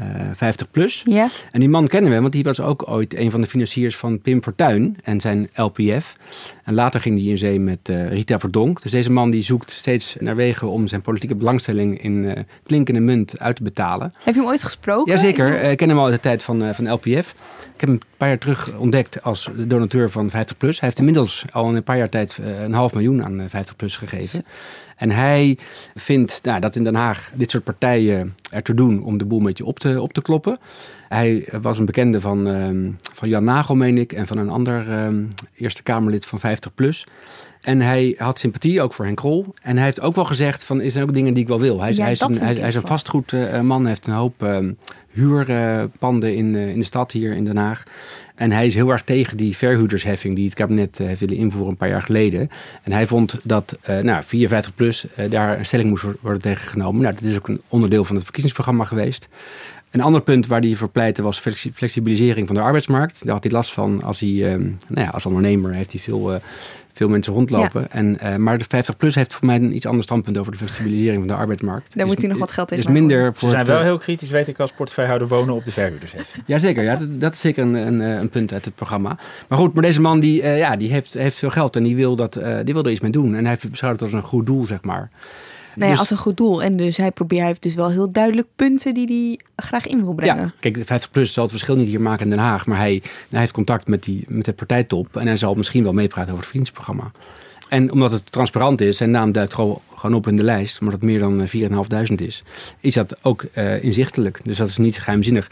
Uh, 0.00 0.04
uh, 0.14 0.30
50 0.34 0.70
plus. 0.70 1.02
Ja. 1.06 1.28
En 1.52 1.60
die 1.60 1.68
man 1.68 1.88
kennen 1.88 2.12
we, 2.12 2.20
want 2.20 2.32
die 2.32 2.42
was 2.42 2.60
ook 2.60 2.88
ooit 2.88 3.14
een 3.14 3.30
van 3.30 3.40
de 3.40 3.46
financiers 3.46 3.96
van 3.96 4.20
Pim 4.20 4.42
Fortuyn 4.42 4.96
en 5.02 5.20
zijn 5.20 5.48
LPF. 5.54 6.16
En 6.64 6.74
later 6.74 7.00
ging 7.00 7.18
hij 7.20 7.28
in 7.30 7.38
zee 7.38 7.60
met 7.60 7.88
uh, 7.88 8.08
Rita 8.08 8.38
Verdonk. 8.38 8.82
Dus 8.82 8.90
deze 8.90 9.12
man 9.12 9.30
die 9.30 9.42
zoekt 9.42 9.70
steeds 9.70 10.16
naar 10.20 10.36
wegen 10.36 10.68
om 10.68 10.86
zijn 10.86 11.02
politieke 11.02 11.34
belangstelling 11.34 12.02
in 12.02 12.12
uh, 12.12 12.32
klinkende 12.62 13.00
munt 13.00 13.40
uit 13.40 13.56
te 13.56 13.62
betalen. 13.62 14.14
Heb 14.16 14.34
je 14.34 14.40
hem 14.40 14.48
ooit 14.50 14.62
gesproken? 14.62 15.12
Jazeker, 15.12 15.62
ik, 15.62 15.70
ik 15.70 15.76
ken 15.76 15.88
hem 15.88 15.98
al 15.98 16.04
uit 16.04 16.14
de 16.14 16.20
tijd 16.20 16.42
van, 16.42 16.74
van 16.74 16.92
LPF. 16.92 17.34
Ik 17.74 17.80
heb 17.80 17.88
hem 17.88 17.90
een 17.90 18.02
paar 18.16 18.28
jaar 18.28 18.38
terug 18.38 18.76
ontdekt 18.76 19.22
als 19.22 19.50
donateur 19.56 20.10
van 20.10 20.30
50 20.30 20.56
plus. 20.56 20.80
Hij 20.80 20.88
heeft 20.88 20.98
inmiddels 20.98 21.44
al 21.52 21.68
in 21.68 21.74
een 21.74 21.82
paar 21.82 21.98
jaar 21.98 22.08
tijd 22.08 22.38
een 22.62 22.72
half 22.72 22.92
miljoen 22.92 23.24
aan 23.24 23.44
50 23.48 23.76
plus 23.76 23.96
gegeven. 23.96 24.44
En 24.96 25.10
hij 25.10 25.58
vindt 25.94 26.40
nou, 26.42 26.60
dat 26.60 26.76
in 26.76 26.84
Den 26.84 26.94
Haag 26.94 27.30
dit 27.34 27.50
soort 27.50 27.64
partijen 27.64 28.34
ertoe 28.50 28.74
doen 28.74 29.02
om 29.02 29.18
de 29.18 29.24
boel 29.24 29.38
een 29.38 29.44
beetje 29.44 29.64
op 29.64 29.78
te, 29.78 30.00
op 30.00 30.12
te 30.12 30.22
kloppen. 30.22 30.58
Hij 31.08 31.48
was 31.62 31.78
een 31.78 31.84
bekende 31.84 32.20
van, 32.20 32.46
um, 32.46 32.96
van 33.12 33.28
Jan 33.28 33.44
Nagel, 33.44 33.74
meen 33.74 33.98
ik, 33.98 34.12
en 34.12 34.26
van 34.26 34.38
een 34.38 34.50
ander 34.50 35.04
um, 35.04 35.28
Eerste 35.54 35.82
Kamerlid 35.82 36.26
van 36.26 36.38
50 36.38 36.74
plus. 36.74 37.06
En 37.64 37.80
hij 37.80 38.14
had 38.18 38.38
sympathie 38.38 38.82
ook 38.82 38.92
voor 38.92 39.04
Henk 39.04 39.16
Krol. 39.16 39.54
En 39.62 39.76
hij 39.76 39.84
heeft 39.84 40.00
ook 40.00 40.14
wel 40.14 40.24
gezegd 40.24 40.64
van, 40.64 40.80
er 40.80 40.90
zijn 40.90 41.04
ook 41.04 41.14
dingen 41.14 41.34
die 41.34 41.42
ik 41.42 41.48
wel 41.48 41.60
wil. 41.60 41.80
Hij 41.80 41.90
is, 41.90 41.96
Ja, 41.96 42.02
hij 42.02 42.12
is, 42.12 42.20
een, 42.20 42.38
hij, 42.38 42.54
hij 42.54 42.68
is 42.68 42.74
een 42.74 42.86
vastgoedman, 42.86 43.86
heeft 43.86 44.06
een 44.06 44.12
hoop 44.12 44.42
um, 44.42 44.78
huurpanden 45.10 46.34
in, 46.34 46.54
uh, 46.54 46.68
in 46.68 46.78
de 46.78 46.84
stad 46.84 47.12
hier 47.12 47.34
in 47.34 47.44
Den 47.44 47.56
Haag. 47.56 47.82
En 48.34 48.50
hij 48.50 48.66
is 48.66 48.74
heel 48.74 48.90
erg 48.90 49.02
tegen 49.02 49.36
die 49.36 49.56
verhuurdersheffing 49.56 50.34
die 50.34 50.44
het 50.44 50.54
kabinet 50.54 50.98
uh, 51.00 51.06
heeft 51.06 51.20
willen 51.20 51.36
invoeren 51.36 51.70
een 51.70 51.76
paar 51.76 51.88
jaar 51.88 52.02
geleden. 52.02 52.50
En 52.82 52.92
hij 52.92 53.06
vond 53.06 53.40
dat 53.42 53.78
uh, 53.88 53.98
nou, 53.98 54.22
54 54.26 54.74
plus 54.74 55.06
uh, 55.18 55.30
daar 55.30 55.58
een 55.58 55.66
stelling 55.66 55.88
moest 55.88 56.04
worden 56.20 56.42
tegengenomen. 56.42 57.02
Nou, 57.02 57.14
dat 57.14 57.24
is 57.24 57.36
ook 57.36 57.48
een 57.48 57.60
onderdeel 57.68 58.04
van 58.04 58.14
het 58.14 58.24
verkiezingsprogramma 58.24 58.84
geweest. 58.84 59.28
Een 59.90 60.00
ander 60.00 60.22
punt 60.22 60.46
waar 60.46 60.60
hij 60.60 60.74
voor 60.74 60.88
pleitte 60.88 61.22
was 61.22 61.38
flexi- 61.38 61.72
flexibilisering 61.72 62.46
van 62.46 62.56
de 62.56 62.62
arbeidsmarkt. 62.62 63.24
Daar 63.24 63.34
had 63.34 63.42
hij 63.42 63.52
last 63.52 63.72
van 63.72 64.02
als 64.02 64.20
hij, 64.20 64.28
uh, 64.28 64.54
nou 64.88 65.06
ja, 65.06 65.08
als 65.08 65.26
ondernemer 65.26 65.72
heeft 65.72 65.92
hij 65.92 66.00
veel, 66.00 66.40
veel 66.94 67.08
mensen 67.08 67.32
rondlopen. 67.32 67.80
Ja. 67.80 67.88
En, 67.88 68.18
uh, 68.22 68.36
maar 68.36 68.58
de 68.58 68.64
50PLUS 68.64 69.14
heeft 69.14 69.32
voor 69.32 69.46
mij 69.46 69.56
een 69.56 69.74
iets 69.74 69.86
ander 69.86 70.02
standpunt 70.02 70.38
over 70.38 70.52
de 70.52 70.58
flexibilisering 70.58 71.18
van 71.18 71.26
de 71.28 71.34
arbeidsmarkt. 71.34 71.94
Daar 71.96 72.04
Is- 72.06 72.12
moet 72.12 72.20
hij 72.20 72.30
nog 72.30 72.38
wat 72.38 72.50
geld 72.50 72.70
is 72.70 72.76
tegen 72.76 72.92
minder 72.92 73.26
Ze 73.26 73.38
voor 73.38 73.48
zijn 73.48 73.60
het, 73.60 73.70
wel 73.70 73.78
eh, 73.78 73.84
heel 73.84 73.98
kritisch, 73.98 74.30
weet 74.30 74.48
ik, 74.48 74.58
als 74.58 74.72
portefeuillehouder 74.72 75.36
wonen 75.36 75.54
op 75.54 75.64
de 75.64 75.72
verhuurdersheffing. 75.72 76.44
Jazeker, 76.46 76.82
ja, 76.82 76.96
dat, 76.96 77.20
dat 77.20 77.32
is 77.32 77.40
zeker 77.40 77.62
een, 77.62 77.74
een, 77.74 78.00
eh, 78.00 78.20
een 78.20 78.28
punt 78.28 78.52
uit 78.52 78.64
het 78.64 78.74
programma. 78.74 79.18
Maar 79.48 79.58
goed, 79.58 79.74
maar 79.74 79.82
deze 79.82 80.00
man 80.00 80.20
die, 80.20 80.42
uh, 80.42 80.58
ja, 80.58 80.76
die 80.76 80.90
heeft, 80.92 81.14
heeft 81.14 81.36
veel 81.36 81.50
geld 81.50 81.76
en 81.76 81.82
die 81.82 81.96
wil, 81.96 82.16
dat, 82.16 82.36
uh, 82.36 82.58
die 82.64 82.74
wil 82.74 82.84
er 82.84 82.90
iets 82.90 83.00
mee 83.00 83.10
doen. 83.10 83.34
En 83.34 83.46
hij 83.46 83.58
beschouwt 83.70 83.92
het 83.92 84.02
als 84.02 84.12
een 84.12 84.28
goed 84.28 84.46
doel, 84.46 84.66
zeg 84.66 84.82
maar. 84.82 85.10
Nou 85.76 85.86
ja, 85.86 85.90
Dus- 85.90 85.98
als 85.98 86.10
een 86.10 86.16
goed 86.16 86.36
doel. 86.36 86.62
En 86.62 86.76
dus 86.76 86.96
hij 86.96 87.10
probeert, 87.10 87.40
hij 87.40 87.48
heeft 87.48 87.62
dus 87.62 87.74
wel 87.74 87.90
heel 87.90 88.10
duidelijk 88.10 88.48
punten 88.56 88.94
die 88.94 89.06
hij 89.06 89.64
graag 89.64 89.86
in 89.86 90.02
wil 90.02 90.14
brengen. 90.14 90.42
Ja, 90.42 90.52
kijk, 90.60 90.74
de 90.74 90.84
50 90.84 91.10
plus 91.10 91.32
zal 91.32 91.42
het 91.42 91.52
verschil 91.52 91.76
niet 91.76 91.88
hier 91.88 92.02
maken 92.02 92.24
in 92.24 92.30
Den 92.30 92.38
Haag. 92.38 92.66
Maar 92.66 92.78
hij, 92.78 93.02
hij 93.30 93.40
heeft 93.40 93.52
contact 93.52 93.86
met, 93.86 94.02
die, 94.02 94.24
met 94.28 94.44
de 94.44 94.52
partijtop. 94.52 95.16
En 95.16 95.26
hij 95.26 95.36
zal 95.36 95.54
misschien 95.54 95.82
wel 95.82 95.92
meepraten 95.92 96.30
over 96.30 96.42
het 96.42 96.50
vriendsprogramma. 96.50 97.10
En 97.68 97.92
omdat 97.92 98.10
het 98.10 98.32
transparant 98.32 98.80
is, 98.80 98.96
zijn 98.96 99.10
naam 99.10 99.32
duikt 99.32 99.54
gewoon, 99.54 99.80
gewoon 99.96 100.14
op 100.14 100.26
in 100.26 100.36
de 100.36 100.42
lijst. 100.42 100.80
Omdat 100.80 100.94
het 100.94 101.02
meer 101.02 101.18
dan 101.18 101.42
eh, 101.42 102.08
4.500 102.08 102.14
is. 102.16 102.42
Is 102.80 102.94
dat 102.94 103.16
ook 103.22 103.44
uh, 103.54 103.84
inzichtelijk. 103.84 104.40
Dus 104.44 104.56
dat 104.56 104.68
is 104.68 104.76
niet 104.76 104.98
geheimzinnig. 104.98 105.50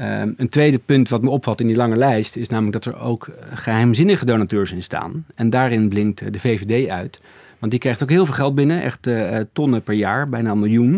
Um, 0.00 0.34
een 0.36 0.48
tweede 0.48 0.78
punt 0.78 1.08
wat 1.08 1.22
me 1.22 1.30
opvalt 1.30 1.60
in 1.60 1.66
die 1.66 1.76
lange 1.76 1.96
lijst 1.96 2.36
is 2.36 2.48
namelijk 2.48 2.84
dat 2.84 2.94
er 2.94 3.00
ook 3.00 3.28
eh, 3.28 3.34
geheimzinnige 3.54 4.24
donateurs 4.24 4.72
in 4.72 4.82
staan. 4.82 5.26
En 5.34 5.50
daarin 5.50 5.88
blinkt 5.88 6.20
eh, 6.20 6.32
de 6.32 6.40
VVD 6.40 6.88
uit. 6.88 7.20
Want 7.60 7.72
die 7.72 7.80
krijgt 7.80 8.02
ook 8.02 8.10
heel 8.10 8.24
veel 8.24 8.34
geld 8.34 8.54
binnen, 8.54 8.82
echt 8.82 9.06
uh, 9.06 9.38
tonnen 9.52 9.82
per 9.82 9.94
jaar, 9.94 10.28
bijna 10.28 10.50
een 10.50 10.58
miljoen. 10.58 10.92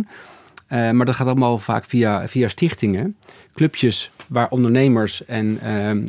Uh, 0.69 0.91
maar 0.91 1.07
dat 1.07 1.15
gaat 1.15 1.27
allemaal 1.27 1.59
vaak 1.59 1.85
via, 1.85 2.29
via 2.29 2.49
stichtingen, 2.49 3.17
clubjes 3.55 4.11
waar 4.29 4.49
ondernemers 4.49 5.25
en 5.25 5.59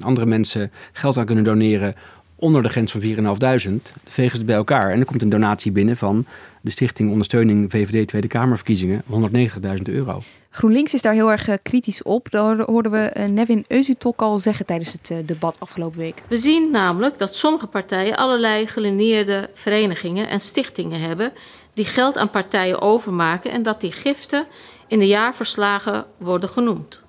andere 0.02 0.26
mensen 0.26 0.72
geld 0.92 1.18
aan 1.18 1.26
kunnen 1.26 1.44
doneren 1.44 1.96
onder 2.36 2.64
de 2.64 2.70
grens 2.70 2.92
van 2.92 3.02
4.500, 3.02 4.02
vegen 4.06 4.38
ze 4.38 4.46
bij 4.46 4.56
elkaar. 4.56 4.92
En 4.92 5.00
er 5.00 5.06
komt 5.06 5.22
een 5.22 5.30
donatie 5.30 5.72
binnen 5.72 5.98
van 5.98 6.26
de 6.62 6.70
Stichting 6.70 7.12
Ondersteuning 7.12 7.72
VVD 7.72 8.08
Tweede 8.08 8.28
Kamerverkiezingen, 8.28 9.02
190.000 9.12 9.82
euro. 9.84 10.24
GroenLinks 10.56 10.94
is 10.94 11.02
daar 11.02 11.14
heel 11.14 11.32
erg 11.32 11.48
eh, 11.48 11.58
kritisch 11.62 12.04
op. 12.04 12.32
Daar 12.32 12.62
hoorden 12.62 12.92
we 12.92 12.98
eh, 12.98 13.26
Nevin 13.26 13.66
Euzutok 13.68 14.22
al 14.22 14.40
zeggen 14.40 14.66
tijdens 14.66 14.92
het 14.92 15.10
eh, 15.10 15.18
debat 15.26 15.60
afgelopen 15.60 16.00
week. 16.00 16.22
We 16.28 16.38
zien 16.38 16.72
namelijk 16.72 17.18
dat 17.18 17.36
sommige 17.36 17.68
partijen 17.68 18.18
allerlei 18.18 18.68
gelineerde 18.68 19.50
verenigingen 19.54 20.28
en 20.28 20.40
stichtingen 20.40 21.00
hebben 21.00 21.34
die 21.74 21.86
geld 21.86 22.18
aan 22.18 22.30
partijen 22.30 22.82
overmaken 22.82 23.52
en 23.52 23.64
dat 23.64 23.82
die 23.82 23.92
giften 23.92 24.46
in 24.88 25.00
de 25.00 25.08
jaarverslagen 25.08 26.06
worden 26.18 26.50
genoemd. 26.50 27.02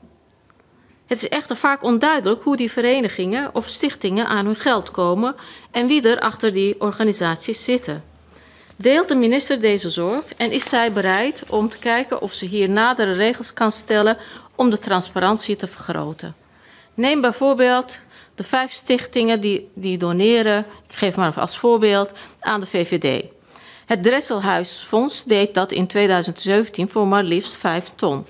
Het 1.06 1.22
is 1.22 1.28
echter 1.28 1.56
vaak 1.56 1.82
onduidelijk 1.82 2.42
hoe 2.42 2.56
die 2.56 2.70
verenigingen 2.70 3.54
of 3.54 3.68
stichtingen 3.68 4.26
aan 4.26 4.46
hun 4.46 4.56
geld 4.56 4.90
komen 4.90 5.34
en 5.70 5.86
wie 5.86 6.08
er 6.08 6.20
achter 6.20 6.52
die 6.52 6.80
organisaties 6.80 7.64
zitten. 7.64 8.02
Deelt 8.76 9.08
de 9.08 9.14
minister 9.14 9.60
deze 9.60 9.90
zorg 9.90 10.24
en 10.36 10.52
is 10.52 10.68
zij 10.68 10.92
bereid 10.92 11.42
om 11.48 11.68
te 11.68 11.78
kijken 11.78 12.20
of 12.20 12.32
ze 12.32 12.46
hier 12.46 12.68
nadere 12.68 13.12
regels 13.12 13.52
kan 13.52 13.72
stellen 13.72 14.16
om 14.54 14.70
de 14.70 14.78
transparantie 14.78 15.56
te 15.56 15.66
vergroten? 15.66 16.34
Neem 16.94 17.20
bijvoorbeeld 17.20 18.00
de 18.34 18.44
vijf 18.44 18.72
stichtingen 18.72 19.40
die, 19.40 19.70
die 19.74 19.98
doneren, 19.98 20.66
ik 20.88 20.96
geef 20.96 21.16
maar 21.16 21.40
als 21.40 21.58
voorbeeld, 21.58 22.12
aan 22.40 22.60
de 22.60 22.66
VVD. 22.66 23.24
Het 23.86 24.02
Dresselhuisfonds 24.02 25.24
deed 25.24 25.54
dat 25.54 25.72
in 25.72 25.86
2017 25.86 26.88
voor 26.88 27.06
maar 27.06 27.24
liefst 27.24 27.56
5 27.56 27.90
ton. 27.94 28.26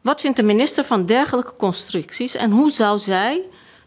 Wat 0.00 0.20
vindt 0.20 0.36
de 0.36 0.42
minister 0.42 0.84
van 0.84 1.06
dergelijke 1.06 1.56
constructies 1.56 2.34
en 2.34 2.50
hoe 2.50 2.70
zou 2.70 2.98
zij 2.98 3.42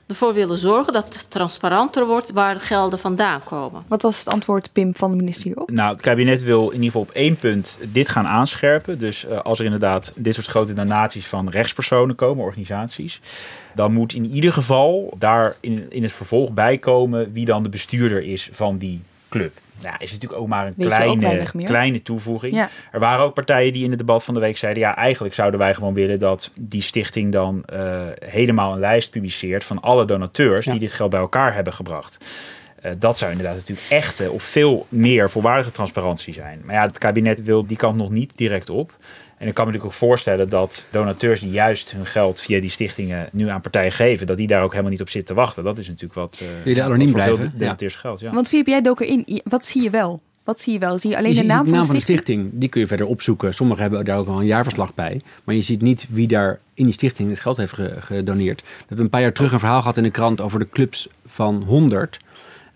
ervoor 0.10 0.34
willen 0.34 0.58
zorgen 0.58 0.93
dat 0.93 1.13
het 1.13 1.26
transparanter 1.28 2.06
wordt 2.06 2.32
waar 2.32 2.54
de 2.54 2.60
gelden 2.60 3.00
vandaan 3.00 3.43
komen. 3.43 3.84
Wat 3.88 4.02
was 4.02 4.19
het 4.19 4.28
antwoord, 4.28 4.72
Pim, 4.72 4.95
van 4.95 5.12
de 5.12 5.17
minister 5.17 5.45
hierop? 5.45 5.72
Nou, 5.72 5.91
het 5.91 6.02
kabinet 6.02 6.43
wil 6.43 6.65
in 6.67 6.74
ieder 6.74 6.86
geval 6.86 7.02
op 7.02 7.12
één 7.12 7.36
punt 7.36 7.78
dit 7.91 8.08
gaan 8.08 8.28
aanscherpen. 8.28 9.00
Dus 9.00 9.26
uh, 9.26 9.39
als 9.39 9.60
er 9.60 9.65
inderdaad 9.65 10.12
dit 10.15 10.34
soort 10.34 10.48
grote 10.48 10.74
donaties 10.74 11.28
van 11.28 11.50
rechtspersonen 11.50 12.15
komen, 12.15 12.45
organisaties, 12.45 13.22
dan 13.76 13.93
moet 13.93 14.13
in 14.13 14.26
ieder 14.26 14.54
geval 14.54 15.13
daar 15.17 15.56
in, 15.60 15.91
in 15.91 16.04
het 16.04 16.12
vervolg 16.12 16.52
bij 16.52 16.78
komen 16.78 17.34
wie 17.34 17.45
dan 17.45 17.63
de 17.63 17.69
bestuurder 17.69 18.24
is 18.24 18.50
van 18.52 18.78
die 18.78 19.02
club. 19.30 19.54
Nou, 19.82 19.96
is 20.00 20.12
natuurlijk 20.12 20.42
ook 20.42 20.48
maar 20.48 20.68
een 20.68 20.76
kleine, 20.78 21.46
kleine 21.63 22.02
toevoeging. 22.02 22.68
Er 22.92 23.00
waren 23.00 23.26
ook 23.26 23.34
partijen 23.34 23.74
die 23.74 23.84
in 23.84 23.89
het 23.89 24.00
debat 24.00 24.24
van 24.24 24.34
de 24.34 24.39
week 24.39 24.58
zeiden: 24.58 24.84
ja, 24.84 24.96
eigenlijk 24.96 25.36
zouden 25.36 25.60
wij 25.60 25.74
gewoon 25.74 25.94
willen 25.94 26.20
dat 26.20 26.52
die 26.56 26.82
stichting 26.82 27.32
dan 27.32 27.63
uh, 27.74 28.02
helemaal 28.26 28.74
een 28.74 28.80
lijst 28.80 29.12
publiceert 29.12 29.63
van 29.63 29.82
alle 29.82 30.06
donateurs 30.06 30.65
die 30.65 30.80
dit 30.80 30.94
geld 30.94 31.10
bij 31.10 31.20
elkaar 31.20 31.54
hebben 31.54 31.74
gebracht. 31.74 32.26
Uh, 32.86 32.92
dat 33.00 33.18
zou 33.18 33.32
inderdaad 33.32 33.56
natuurlijk 33.56 33.88
echte 33.89 34.32
of 34.32 34.44
veel 34.44 34.86
meer 34.89 35.30
voorwaardige 35.30 35.72
transparantie 35.72 36.34
zijn. 36.34 36.62
Maar 36.63 36.76
ja, 36.76 36.82
het 36.82 36.98
kabinet 36.98 37.44
wil 37.44 37.65
die 37.65 37.78
kant 37.78 37.96
nog 37.96 38.10
niet 38.10 38.38
direct 38.38 38.70
op. 38.70 38.94
En 39.39 39.47
ik 39.47 39.54
kan 39.54 39.65
me 39.65 39.71
natuurlijk 39.71 40.02
ook 40.02 40.08
voorstellen 40.08 40.49
dat 40.49 40.86
donateurs 40.91 41.39
die 41.39 41.52
juist 41.52 41.91
hun 41.91 42.06
geld 42.06 42.41
via 42.41 42.62
die 42.62 42.69
stichtingen 42.69 43.30
nu 43.32 43.47
aan 43.47 43.62
partijen 43.62 43.91
geven, 43.91 44.28
dat 44.28 44.38
die 44.38 44.47
daar 44.47 44.63
ook 44.63 44.71
helemaal 44.71 44.91
niet 44.91 45.02
op 45.02 45.10
zitten 45.10 45.36
te 45.36 45.41
wachten. 45.41 45.63
Dat 45.63 45.78
is 45.78 45.88
natuurlijk 45.88 46.13
wat. 46.13 46.39
Uh, 46.43 46.65
Jullie 46.65 46.84
anoniem 46.84 47.12
blijven. 47.12 47.54
Donateurs 47.56 47.93
ja. 47.93 47.99
geld. 47.99 48.19
Ja. 48.19 48.34
Want 48.34 48.49
wie 48.49 48.60
heb 48.60 48.67
jij 48.67 48.82
doker 48.82 49.06
in? 49.06 49.41
Wat 49.43 49.65
zie 49.65 49.82
je 49.82 49.89
wel? 49.89 50.21
Wat 50.43 50.60
zie 50.60 50.73
je 50.73 50.80
wel? 50.80 50.97
Zie 50.97 51.10
je 51.10 51.17
alleen 51.17 51.34
de 51.34 51.43
naam, 51.43 51.65
de 51.65 51.71
naam 51.71 51.86
van 51.86 51.95
de 51.95 52.02
stichting? 52.02 52.49
Die 52.54 52.69
kun 52.69 52.82
je 52.82 52.88
verder 52.88 53.06
opzoeken. 53.06 53.54
Sommigen 53.54 53.82
hebben 53.82 54.06
daar 54.06 54.17
ook 54.17 54.28
al 54.28 54.39
een 54.39 54.45
jaarverslag 54.45 54.93
bij. 54.93 55.21
Maar 55.43 55.56
je 55.56 55.62
ziet 55.62 55.82
niet 55.82 56.08
wie 56.10 56.28
daar 56.28 56.60
in 56.73 56.84
die 56.84 56.93
stichting 56.93 57.30
het 57.30 57.39
geld 57.39 57.58
heeft 57.58 57.73
gedoneerd. 57.99 58.62
We 58.62 58.86
hebben 58.88 59.06
een 59.06 59.12
paar 59.12 59.21
jaar 59.21 59.34
terug 59.34 59.52
een 59.52 59.60
verhaal 59.60 59.82
gehad 59.82 59.97
in 59.97 60.04
de 60.04 60.10
krant 60.10 60.41
over 60.41 60.60
de 60.60 60.69
clubs 60.69 61.10
van 61.25 61.63
100. 61.63 62.19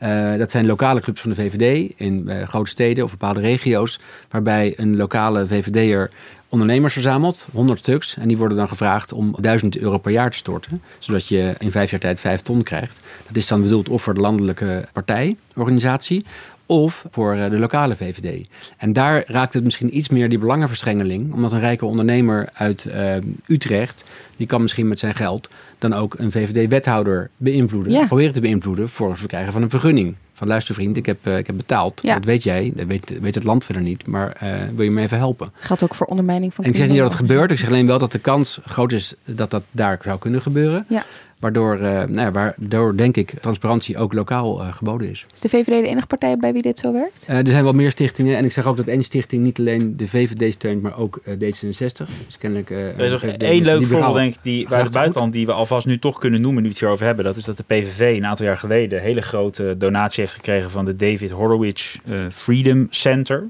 Uh, 0.04 0.38
dat 0.38 0.52
zijn 0.52 0.65
lokale 0.65 0.99
clubs 0.99 1.21
van 1.21 1.30
de 1.30 1.36
VVD 1.36 1.93
in 1.95 2.23
uh, 2.28 2.47
grote 2.47 2.69
steden 2.69 3.04
of 3.04 3.12
bepaalde 3.12 3.39
regio's. 3.39 3.99
Waarbij 4.30 4.73
een 4.78 4.95
lokale 4.95 5.47
VVD'er 5.47 6.10
ondernemers 6.54 6.94
verzameld, 6.94 7.48
100 7.52 7.80
stuks. 7.80 8.18
En 8.18 8.28
die 8.28 8.38
worden 8.38 8.58
dan 8.58 8.68
gevraagd 8.68 9.13
om 9.13 9.36
1000 9.39 9.78
euro 9.78 9.98
per 9.98 10.12
jaar 10.12 10.32
te 10.32 10.38
storten. 10.38 10.82
Zodat 11.00 11.28
je 11.28 11.54
in 11.60 11.72
vijf 11.72 11.92
jaar 11.92 12.00
tijd 12.00 12.20
5 12.20 12.42
ton 12.42 12.63
krijgt. 12.63 13.02
Dat 13.28 13.36
is 13.36 13.48
dan 13.48 13.62
bedoeld 13.62 13.89
of 13.89 14.02
voor 14.02 14.13
de 14.13 14.20
landelijke 14.20 14.86
partijorganisatie 14.94 16.26
of 16.66 17.06
voor 17.12 17.34
eh, 17.34 17.50
de 17.50 17.60
lokale 17.60 17.96
VVD. 17.96 18.48
En 18.78 18.94
daar 18.94 19.24
raakt 19.28 19.54
het 19.54 19.63
misschien 19.63 19.98
iets 19.98 20.10
meer 20.10 20.30
die 20.30 20.38
belangenverstrengeling. 20.38 21.34
Omdat 21.34 21.52
een 21.52 21.60
rijke 21.60 21.86
ondernemer 21.86 22.50
uit 22.54 22.86
uh, 22.86 23.16
Utrecht, 23.46 24.04
die 24.38 24.48
kan 24.48 24.62
misschien 24.62 24.88
met 24.88 25.00
zijn 25.00 25.16
geld 25.16 25.50
dan 25.78 25.94
ook 25.94 26.16
een 26.18 26.32
VVD-wethouder 26.32 27.30
beïnvloeden. 27.38 27.92
Ja. 27.92 28.06
Proberen 28.06 28.34
te 28.34 28.42
beïnvloeden 28.42 28.89
voor 28.89 29.10
het 29.10 29.20
verkrijgen 29.20 29.54
van 29.54 29.62
een 29.62 29.70
vergunning. 29.70 30.16
Van 30.34 30.48
luister 30.48 30.76
vriend, 30.76 30.98
ik 30.98 31.06
heb, 31.06 31.28
uh, 31.28 31.38
ik 31.38 31.48
heb 31.48 31.58
betaald. 31.58 32.02
Ja. 32.04 32.13
Dat 32.13 32.26
weet 32.26 32.43
jij, 32.43 32.72
dat 32.76 32.86
weet, 32.86 33.19
weet 33.22 33.36
het 33.36 33.43
land 33.43 33.65
verder 33.65 33.84
niet. 33.84 34.08
Maar 34.08 34.39
uh, 34.43 34.50
wil 34.76 34.86
je 34.86 34.91
me 34.91 35.02
even 35.02 35.17
helpen? 35.17 35.52
Geldt 35.54 35.84
ook 35.84 35.96
voor 35.96 36.08
ondermijning 36.08 36.54
van 36.54 36.63
En 36.63 36.69
ik 36.69 36.76
zeg 36.76 36.88
niet 36.88 36.98
dat 36.98 37.08
het 37.08 37.19
gebeurt. 37.19 37.52
Ik 37.52 37.60
zeg 37.60 37.69
alleen 37.69 37.88
wel 37.88 38.00
dat 38.00 38.12
de 38.12 38.19
kans 38.19 38.60
groot 38.65 38.91
is 38.91 39.15
dat 39.26 39.52
dat 39.52 39.63
daar 39.72 40.00
zou 40.04 40.19
kunnen 40.19 40.41
gebeuren. 40.41 40.86
Ja. 40.89 41.04
Waardoor, 41.43 41.78
uh, 41.78 41.84
nou 41.84 42.19
ja, 42.19 42.32
waardoor 42.32 42.98
denk 42.98 43.17
ik 43.17 43.34
transparantie 43.41 43.98
ook 43.98 44.13
lokaal 44.13 44.62
uh, 44.62 44.74
geboden 44.74 45.10
is. 45.10 45.26
Is 45.34 45.39
de 45.39 45.50
VVD 45.50 45.65
de 45.65 45.88
enige 45.88 46.08
partij 46.08 46.38
bij 46.38 46.54
wie 46.54 46.62
dit 46.62 46.80
zo 46.80 46.93
werkt? 46.93 47.26
Uh, 47.30 47.38
er 47.38 47.48
zijn 47.48 47.63
wel 47.63 47.74
meer 47.74 47.91
stichtingen. 47.91 48.38
En 48.38 48.46
ik 48.46 48.52
zeg 48.52 48.65
ook 48.65 48.78
dat 48.78 48.88
één 48.88 49.04
stichting 49.04 49.43
niet 49.43 49.60
alleen 49.60 49.98
de 49.98 50.08
VVD 50.08 50.54
steunt, 50.54 50.82
maar 50.82 50.98
ook 50.98 51.22
D66. 51.30 52.08
Dus 52.26 52.38
kennelijk, 52.39 52.69
er 52.69 53.00
is 53.00 53.12
nog 53.12 53.24
één 53.24 53.63
leuk 53.63 53.86
voorbeeld, 53.86 54.15
denk 54.15 54.34
ik, 54.34 54.39
die, 54.43 54.67
bij 54.67 54.82
het 54.82 54.91
buitenland 54.91 55.34
die 55.34 55.46
we 55.46 55.52
alvast 55.52 55.86
nu 55.86 56.00
toch 56.00 56.19
kunnen 56.19 56.41
noemen, 56.41 56.62
nu 56.62 56.67
we 56.67 56.74
het 56.74 56.84
hierover 56.84 57.06
hebben. 57.06 57.26
Dat 57.26 57.38
is 57.38 57.43
dat 57.43 57.58
de 57.58 57.63
PVV 57.63 58.17
een 58.17 58.26
aantal 58.26 58.46
jaar 58.46 58.58
geleden 58.58 58.98
een 58.98 59.06
hele 59.06 59.22
grote 59.22 59.76
donatie 59.78 60.22
heeft 60.23 60.36
gekregen 60.36 60.71
van 60.71 60.86
de 60.86 60.95
David 60.95 61.31
Horowitz 61.31 61.97
Freedom 62.31 62.88
Center. 62.89 63.49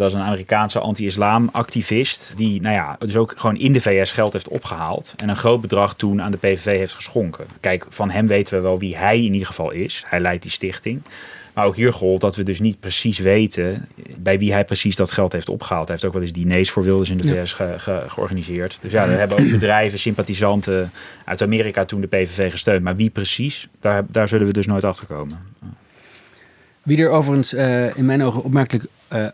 Dat 0.00 0.08
is 0.10 0.14
een 0.14 0.24
Amerikaanse 0.24 0.78
anti-islam 0.78 1.48
activist. 1.52 2.32
Die 2.36 2.60
nou 2.60 2.74
ja, 2.74 2.96
dus 2.98 3.16
ook 3.16 3.34
gewoon 3.36 3.56
in 3.56 3.72
de 3.72 3.80
VS 3.80 4.12
geld 4.12 4.32
heeft 4.32 4.48
opgehaald. 4.48 5.14
En 5.16 5.28
een 5.28 5.36
groot 5.36 5.60
bedrag 5.60 5.94
toen 5.94 6.22
aan 6.22 6.30
de 6.30 6.36
PVV 6.36 6.78
heeft 6.78 6.94
geschonken. 6.94 7.46
Kijk, 7.60 7.86
van 7.88 8.10
hem 8.10 8.26
weten 8.26 8.54
we 8.54 8.60
wel 8.60 8.78
wie 8.78 8.96
hij 8.96 9.24
in 9.24 9.32
ieder 9.32 9.46
geval 9.46 9.70
is. 9.70 10.04
Hij 10.06 10.20
leidt 10.20 10.42
die 10.42 10.52
stichting. 10.52 11.02
Maar 11.54 11.66
ook 11.66 11.76
hier 11.76 11.92
gold 11.92 12.20
dat 12.20 12.36
we 12.36 12.42
dus 12.42 12.60
niet 12.60 12.80
precies 12.80 13.18
weten 13.18 13.88
bij 14.16 14.38
wie 14.38 14.52
hij 14.52 14.64
precies 14.64 14.96
dat 14.96 15.10
geld 15.10 15.32
heeft 15.32 15.48
opgehaald. 15.48 15.86
Hij 15.86 15.94
heeft 15.94 16.06
ook 16.06 16.12
wel 16.12 16.22
eens 16.22 16.32
diners 16.32 16.70
voor 16.70 16.82
Wilders 16.82 17.10
in 17.10 17.16
de 17.16 17.28
VS 17.28 17.52
ge, 17.52 17.74
ge, 17.76 18.04
georganiseerd. 18.06 18.78
Dus 18.82 18.92
ja, 18.92 19.06
er 19.06 19.18
hebben 19.18 19.38
ook 19.38 19.50
bedrijven, 19.50 19.98
sympathisanten 19.98 20.90
uit 21.24 21.42
Amerika 21.42 21.84
toen 21.84 22.00
de 22.00 22.06
PVV 22.06 22.50
gesteund. 22.50 22.82
Maar 22.82 22.96
wie 22.96 23.10
precies, 23.10 23.68
daar, 23.80 24.04
daar 24.08 24.28
zullen 24.28 24.46
we 24.46 24.52
dus 24.52 24.66
nooit 24.66 24.84
achter 24.84 25.06
komen. 25.06 25.38
Wie 26.90 26.98
er 26.98 27.10
overigens 27.10 27.54
uh, 27.54 27.96
in 27.96 28.04
mijn 28.04 28.22
ogen 28.22 28.42
opmerkelijk 28.42 28.86
uh, 29.12 29.26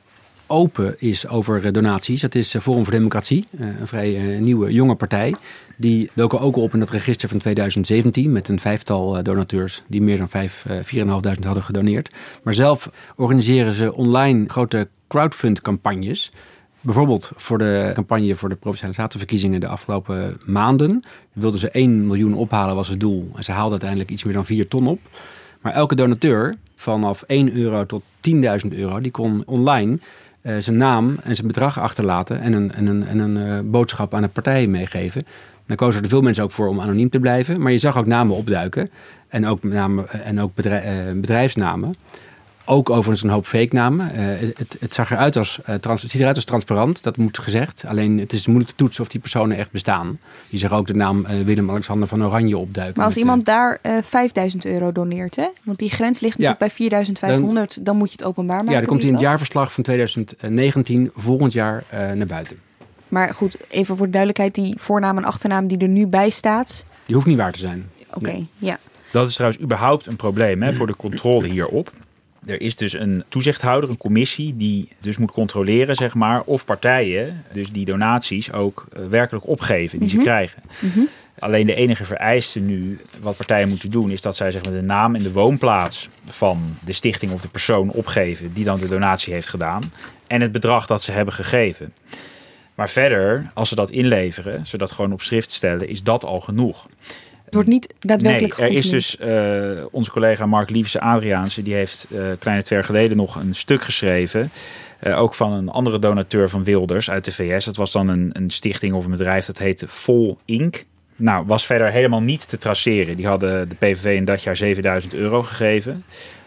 open 0.46 0.94
is 0.98 1.28
over 1.28 1.72
donaties. 1.72 2.20
Dat 2.20 2.34
is 2.34 2.56
Forum 2.60 2.84
voor 2.84 2.92
Democratie, 2.92 3.46
een 3.58 3.86
vrij 3.86 4.38
nieuwe 4.40 4.72
jonge 4.72 4.94
partij. 4.94 5.34
Die 5.76 6.10
doken 6.14 6.40
ook 6.40 6.56
op 6.56 6.74
in 6.74 6.80
het 6.80 6.90
register 6.90 7.28
van 7.28 7.38
2017 7.38 8.32
met 8.32 8.48
een 8.48 8.60
vijftal 8.60 9.22
donateurs 9.22 9.82
die 9.86 10.02
meer 10.02 10.18
dan 10.18 10.28
4.500 10.28 11.44
hadden 11.44 11.62
gedoneerd. 11.62 12.10
Maar 12.42 12.54
zelf 12.54 12.90
organiseren 13.14 13.74
ze 13.74 13.94
online 13.94 14.48
grote 14.48 14.88
crowdfund 15.08 15.60
campagnes. 15.60 16.32
Bijvoorbeeld 16.80 17.30
voor 17.36 17.58
de 17.58 17.90
campagne 17.94 18.34
voor 18.34 18.48
de 18.48 18.54
Provinciale 18.54 18.94
Statenverkiezingen 18.94 19.60
de 19.60 19.68
afgelopen 19.68 20.40
maanden. 20.44 21.02
Wilden 21.32 21.60
ze 21.60 21.70
1 21.70 22.06
miljoen 22.06 22.34
ophalen 22.34 22.74
was 22.74 22.88
het 22.88 23.00
doel. 23.00 23.30
En 23.36 23.44
ze 23.44 23.52
haalden 23.52 23.70
uiteindelijk 23.70 24.10
iets 24.10 24.24
meer 24.24 24.34
dan 24.34 24.44
4 24.44 24.68
ton 24.68 24.86
op. 24.86 25.00
Maar 25.60 25.72
elke 25.72 25.94
donateur 25.94 26.56
vanaf 26.76 27.22
1 27.22 27.56
euro 27.56 27.86
tot 27.86 28.02
10.000 28.30 28.68
euro, 28.70 29.00
die 29.00 29.10
kon 29.10 29.42
online 29.46 29.98
uh, 30.42 30.56
zijn 30.58 30.76
naam 30.76 31.16
en 31.22 31.34
zijn 31.34 31.46
bedrag 31.46 31.80
achterlaten 31.80 32.40
en 32.40 32.52
een, 32.52 32.72
en 32.72 32.86
een, 32.86 33.06
en 33.06 33.18
een 33.18 33.38
uh, 33.38 33.70
boodschap 33.70 34.14
aan 34.14 34.22
de 34.22 34.28
partij 34.28 34.66
meegeven. 34.66 35.26
Dan 35.66 35.76
kozen 35.76 36.02
er 36.02 36.08
veel 36.08 36.20
mensen 36.20 36.44
ook 36.44 36.52
voor 36.52 36.68
om 36.68 36.80
anoniem 36.80 37.10
te 37.10 37.20
blijven. 37.20 37.60
Maar 37.60 37.72
je 37.72 37.78
zag 37.78 37.96
ook 37.96 38.06
namen 38.06 38.36
opduiken 38.36 38.90
en 39.28 39.46
ook, 39.46 39.62
namen, 39.62 40.24
en 40.24 40.40
ook 40.40 40.54
bedrijf, 40.54 41.14
bedrijfsnamen. 41.14 41.94
Ook 42.68 42.90
overigens 42.90 43.22
een 43.22 43.30
hoop 43.30 43.46
fake 43.46 43.74
namen. 43.74 44.08
het, 44.56 44.76
het, 44.80 44.94
zag 44.94 45.10
eruit 45.10 45.36
als, 45.36 45.60
trans, 45.80 46.02
het 46.02 46.10
ziet 46.10 46.20
eruit 46.20 46.36
als 46.36 46.44
transparant, 46.44 47.02
dat 47.02 47.16
moet 47.16 47.38
gezegd. 47.38 47.84
Alleen 47.86 48.18
het 48.18 48.32
is 48.32 48.46
moeilijk 48.46 48.70
te 48.70 48.76
toetsen 48.76 49.02
of 49.02 49.08
die 49.08 49.20
personen 49.20 49.56
echt 49.56 49.70
bestaan. 49.70 50.18
Je 50.48 50.58
zag 50.58 50.72
ook 50.72 50.86
de 50.86 50.94
naam 50.94 51.26
Willem-Alexander 51.44 52.08
van 52.08 52.24
Oranje 52.24 52.58
opduiken. 52.58 52.96
Maar 52.96 53.06
als 53.06 53.16
iemand 53.16 53.44
daar 53.44 53.80
5000 54.02 54.64
euro 54.64 54.92
doneert, 54.92 55.36
hè? 55.36 55.48
want 55.62 55.78
die 55.78 55.90
grens 55.90 56.20
ligt 56.20 56.38
natuurlijk 56.38 56.60
ja, 56.60 56.66
bij 56.66 56.74
4500, 56.74 57.74
dan, 57.74 57.84
dan, 57.84 57.96
moet 57.96 58.10
je 58.10 58.16
het 58.16 58.24
openbaar 58.24 58.56
maken. 58.56 58.72
Ja, 58.72 58.78
dan 58.78 58.88
komt 58.88 59.00
hij 59.00 59.08
in 59.08 59.14
het 59.14 59.24
jaarverslag 59.24 59.72
van 59.72 59.82
2019 59.82 61.10
volgend 61.14 61.52
jaar 61.52 61.84
naar 61.90 62.26
buiten. 62.26 62.58
Maar 63.08 63.34
goed, 63.34 63.56
even 63.68 63.96
voor 63.96 64.06
de 64.06 64.12
duidelijkheid, 64.12 64.54
die 64.54 64.74
voornaam 64.78 65.16
en 65.16 65.24
achternaam 65.24 65.66
die 65.66 65.78
er 65.78 65.88
nu 65.88 66.06
bij 66.06 66.30
staat. 66.30 66.84
Die 67.06 67.14
hoeft 67.14 67.26
niet 67.26 67.36
waar 67.36 67.52
te 67.52 67.58
zijn. 67.58 67.90
Oké, 68.08 68.18
okay, 68.18 68.46
ja. 68.58 68.78
Dat 69.10 69.28
is 69.28 69.34
trouwens 69.34 69.62
überhaupt 69.62 70.06
een 70.06 70.16
probleem 70.16 70.62
hè, 70.62 70.72
voor 70.72 70.86
de 70.86 70.96
controle 70.96 71.46
hierop. 71.48 71.92
Er 72.46 72.60
is 72.60 72.76
dus 72.76 72.92
een 72.92 73.24
toezichthouder, 73.28 73.90
een 73.90 73.96
commissie, 73.96 74.56
die 74.56 74.88
dus 75.00 75.16
moet 75.16 75.30
controleren, 75.30 75.94
zeg 75.94 76.14
maar, 76.14 76.42
of 76.42 76.64
partijen 76.64 77.44
dus 77.52 77.72
die 77.72 77.84
donaties 77.84 78.52
ook 78.52 78.86
uh, 78.92 79.06
werkelijk 79.06 79.46
opgeven 79.46 79.98
die 79.98 80.08
mm 80.08 80.14
-hmm. 80.14 80.22
ze 80.22 80.28
krijgen. 80.28 80.62
Mm 80.80 80.90
-hmm. 80.90 81.08
Alleen 81.38 81.66
de 81.66 81.74
enige 81.74 82.04
vereiste 82.04 82.60
nu, 82.60 83.00
wat 83.20 83.36
partijen 83.36 83.68
moeten 83.68 83.90
doen, 83.90 84.10
is 84.10 84.20
dat 84.20 84.36
zij 84.36 84.50
zeg 84.50 84.64
maar, 84.64 84.72
de 84.72 84.82
naam 84.82 85.14
en 85.14 85.22
de 85.22 85.32
woonplaats 85.32 86.08
van 86.26 86.76
de 86.84 86.92
stichting 86.92 87.32
of 87.32 87.40
de 87.40 87.48
persoon 87.48 87.90
opgeven 87.90 88.52
die 88.52 88.64
dan 88.64 88.78
de 88.78 88.88
donatie 88.88 89.32
heeft 89.32 89.48
gedaan. 89.48 89.92
En 90.26 90.40
het 90.40 90.52
bedrag 90.52 90.86
dat 90.86 91.02
ze 91.02 91.12
hebben 91.12 91.34
gegeven. 91.34 91.92
Maar 92.74 92.90
verder, 92.90 93.50
als 93.54 93.68
ze 93.68 93.74
dat 93.74 93.90
inleveren, 93.90 94.66
ze 94.66 94.78
dat 94.78 94.92
gewoon 94.92 95.12
op 95.12 95.22
schrift 95.22 95.52
stellen, 95.52 95.88
is 95.88 96.02
dat 96.02 96.24
al 96.24 96.40
genoeg. 96.40 96.86
Wordt 97.56 97.70
niet 97.70 97.94
daadwerkelijk 98.00 98.58
Nee, 98.58 98.68
er 98.68 98.76
is 98.76 98.88
dus 98.88 99.16
uh, 99.20 99.84
onze 99.90 100.10
collega 100.10 100.46
Mark 100.46 100.70
Liefse 100.70 101.00
Adriaanse, 101.00 101.62
die 101.62 101.74
heeft 101.74 102.06
uh, 102.10 102.18
kleine 102.38 102.62
twee 102.62 102.78
jaar 102.78 102.88
geleden 102.88 103.16
nog 103.16 103.36
een 103.36 103.54
stuk 103.54 103.82
geschreven. 103.82 104.50
Uh, 105.02 105.20
ook 105.20 105.34
van 105.34 105.52
een 105.52 105.68
andere 105.68 105.98
donateur 105.98 106.48
van 106.48 106.64
Wilders 106.64 107.10
uit 107.10 107.24
de 107.24 107.32
VS. 107.32 107.64
Dat 107.64 107.76
was 107.76 107.92
dan 107.92 108.08
een, 108.08 108.30
een 108.32 108.50
stichting 108.50 108.92
of 108.92 109.04
een 109.04 109.10
bedrijf 109.10 109.46
dat 109.46 109.58
heette 109.58 109.88
Vol 109.88 110.38
Inc. 110.44 110.84
Nou, 111.16 111.46
was 111.46 111.66
verder 111.66 111.90
helemaal 111.90 112.20
niet 112.20 112.48
te 112.48 112.56
traceren. 112.56 113.16
Die 113.16 113.26
hadden 113.26 113.68
de 113.68 113.74
PVV 113.74 114.16
in 114.16 114.24
dat 114.24 114.42
jaar 114.42 114.56
7000 114.56 115.14
euro 115.14 115.42
gegeven. 115.42 116.04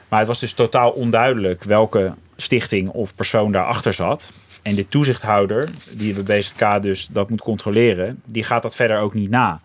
Maar 0.09 0.19
het 0.19 0.27
was 0.27 0.39
dus 0.39 0.53
totaal 0.53 0.91
onduidelijk 0.91 1.63
welke 1.63 2.13
stichting 2.37 2.89
of 2.89 3.15
persoon 3.15 3.51
daarachter 3.51 3.93
zat. 3.93 4.31
En 4.61 4.75
de 4.75 4.87
toezichthouder, 4.87 5.69
die 5.91 6.13
de 6.13 6.23
BZK 6.23 6.81
dus 6.81 7.07
dat 7.07 7.29
moet 7.29 7.41
controleren, 7.41 8.21
die 8.25 8.43
gaat 8.43 8.61
dat 8.61 8.75
verder 8.75 8.99
ook 8.99 9.13
niet 9.13 9.29
na. 9.29 9.61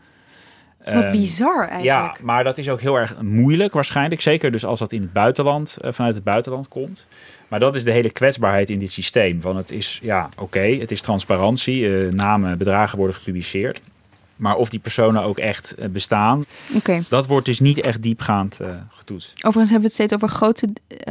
Wat 0.84 1.04
um, 1.04 1.10
bizar 1.10 1.68
eigenlijk. 1.68 2.16
Ja, 2.16 2.24
maar 2.24 2.44
dat 2.44 2.58
is 2.58 2.68
ook 2.68 2.80
heel 2.80 2.98
erg 2.98 3.22
moeilijk 3.22 3.72
waarschijnlijk. 3.72 4.20
Zeker 4.20 4.50
dus 4.50 4.64
als 4.64 4.78
dat 4.78 4.92
in 4.92 5.00
het 5.00 5.12
buitenland, 5.12 5.76
uh, 5.84 5.92
vanuit 5.92 6.14
het 6.14 6.24
buitenland 6.24 6.68
komt. 6.68 7.06
Maar 7.48 7.60
dat 7.60 7.74
is 7.74 7.84
de 7.84 7.90
hele 7.90 8.10
kwetsbaarheid 8.10 8.70
in 8.70 8.78
dit 8.78 8.90
systeem. 8.92 9.40
Van 9.40 9.56
het 9.56 9.70
is, 9.70 9.98
ja, 10.02 10.28
oké, 10.32 10.42
okay, 10.42 10.78
het 10.78 10.90
is 10.90 11.00
transparantie. 11.00 11.78
Uh, 11.78 12.12
namen, 12.12 12.58
bedragen 12.58 12.98
worden 12.98 13.16
gepubliceerd. 13.16 13.80
Maar 14.36 14.56
of 14.56 14.68
die 14.68 14.80
personen 14.80 15.22
ook 15.22 15.38
echt 15.38 15.74
uh, 15.78 15.86
bestaan, 15.88 16.44
okay. 16.76 17.02
dat 17.08 17.26
wordt 17.26 17.46
dus 17.46 17.60
niet 17.60 17.80
echt 17.80 18.02
diepgaand 18.02 18.58
uh, 18.60 18.68
getoetst. 18.88 19.32
Overigens 19.34 19.70
hebben 19.70 19.78
we 19.78 19.84
het 19.84 19.92
steeds 19.92 20.14
over 20.14 20.28
grote 20.28 20.68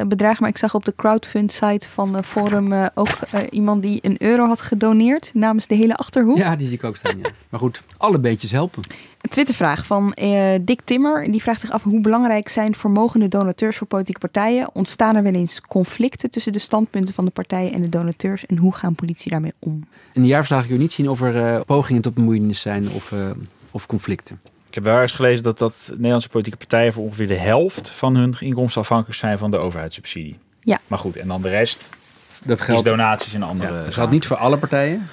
bedragen. 0.07 0.37
Maar 0.39 0.49
ik 0.49 0.57
zag 0.57 0.75
op 0.75 0.85
de 0.85 0.93
crowdfund-site 0.95 1.89
van 1.89 2.23
Forum 2.23 2.89
ook 2.93 3.09
iemand 3.49 3.81
die 3.81 3.99
een 4.01 4.15
euro 4.19 4.47
had 4.47 4.61
gedoneerd 4.61 5.31
namens 5.33 5.67
de 5.67 5.75
hele 5.75 5.95
achterhoek. 5.95 6.37
Ja, 6.37 6.55
die 6.55 6.67
zie 6.67 6.77
ik 6.77 6.83
ook 6.83 6.97
staan. 6.97 7.17
Ja. 7.17 7.29
Maar 7.49 7.59
goed, 7.59 7.81
alle 7.97 8.19
beetjes 8.19 8.51
helpen. 8.51 8.83
Een 9.23 9.29
Twittervraag 9.29 9.85
van 9.85 10.15
Dick 10.61 10.81
Timmer. 10.83 11.31
Die 11.31 11.41
vraagt 11.41 11.59
zich 11.59 11.71
af 11.71 11.83
hoe 11.83 12.01
belangrijk 12.01 12.49
zijn 12.49 12.75
vermogende 12.75 13.27
donateurs 13.27 13.77
voor 13.77 13.87
politieke 13.87 14.19
partijen? 14.19 14.69
Ontstaan 14.73 15.15
er 15.15 15.23
wel 15.23 15.33
eens 15.33 15.61
conflicten 15.61 16.29
tussen 16.29 16.53
de 16.53 16.59
standpunten 16.59 17.13
van 17.13 17.25
de 17.25 17.31
partijen 17.31 17.73
en 17.73 17.81
de 17.81 17.89
donateurs? 17.89 18.45
En 18.45 18.57
hoe 18.57 18.75
gaan 18.75 18.95
politie 18.95 19.31
daarmee 19.31 19.53
om? 19.59 19.87
In 20.13 20.21
de 20.21 20.27
jaarverslag 20.27 20.65
kun 20.65 20.73
je 20.73 20.79
niet 20.79 20.91
zien 20.91 21.09
of 21.09 21.21
er 21.21 21.65
pogingen 21.65 22.01
tot 22.01 22.13
bemoeienis 22.13 22.61
zijn 22.61 22.89
of 22.89 23.11
uh, 23.11 23.19
of 23.71 23.85
conflicten. 23.85 24.39
Ik 24.67 24.73
heb 24.75 24.83
wel 24.83 25.01
eens 25.01 25.11
gelezen 25.11 25.43
dat, 25.43 25.57
dat 25.57 25.87
Nederlandse 25.91 26.29
politieke 26.29 26.57
partijen 26.57 26.93
voor 26.93 27.03
ongeveer 27.03 27.27
de 27.27 27.37
helft 27.37 27.89
van 27.89 28.15
hun 28.15 28.35
inkomsten 28.39 28.81
afhankelijk 28.81 29.19
zijn 29.19 29.37
van 29.37 29.51
de 29.51 29.57
overheidssubsidie. 29.57 30.39
Ja. 30.59 30.79
Maar 30.87 30.99
goed, 30.99 31.17
en 31.17 31.27
dan 31.27 31.41
de 31.41 31.49
rest, 31.49 31.89
dat 32.43 32.61
geldt, 32.61 32.85
is 32.85 32.91
donaties 32.91 33.33
en 33.33 33.43
andere. 33.43 33.73
Ja, 33.73 33.83
dat 33.83 33.93
geldt 33.93 34.11
niet 34.11 34.25
voor 34.25 34.37
alle 34.37 34.57
partijen. 34.57 35.07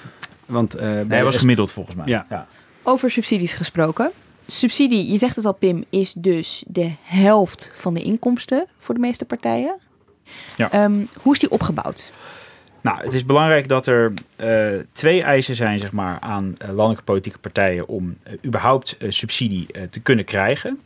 Want, 0.45 0.75
uh, 0.75 0.81
nee, 0.81 1.05
dat 1.07 1.21
was 1.21 1.37
gemiddeld 1.37 1.71
volgens 1.71 1.95
mij. 1.95 2.07
Ja. 2.07 2.25
ja. 2.29 2.47
Over 2.83 3.11
subsidies 3.11 3.53
gesproken. 3.53 4.11
Subsidie, 4.47 5.11
je 5.11 5.17
zegt 5.17 5.35
het 5.35 5.45
al 5.45 5.53
Pim, 5.53 5.83
is 5.89 6.13
dus 6.13 6.63
de 6.67 6.91
helft 7.01 7.71
van 7.73 7.93
de 7.93 8.01
inkomsten 8.01 8.67
voor 8.77 8.95
de 8.95 9.01
meeste 9.01 9.25
partijen. 9.25 9.79
Ja. 10.55 10.83
Um, 10.83 11.07
hoe 11.21 11.33
is 11.33 11.39
die 11.39 11.51
opgebouwd? 11.51 12.11
Nou, 12.81 13.03
het 13.03 13.13
is 13.13 13.25
belangrijk 13.25 13.67
dat 13.67 13.85
er 13.85 14.13
uh, 14.43 14.67
twee 14.91 15.23
eisen 15.23 15.55
zijn 15.55 15.79
zeg 15.79 15.91
maar, 15.91 16.19
aan 16.19 16.55
uh, 16.61 16.67
landelijke 16.67 17.03
politieke 17.03 17.39
partijen 17.39 17.87
om 17.87 18.17
uh, 18.27 18.33
überhaupt 18.45 18.97
subsidie 19.07 19.67
te 19.89 19.99
kunnen 19.99 20.25
krijgen. 20.25 20.79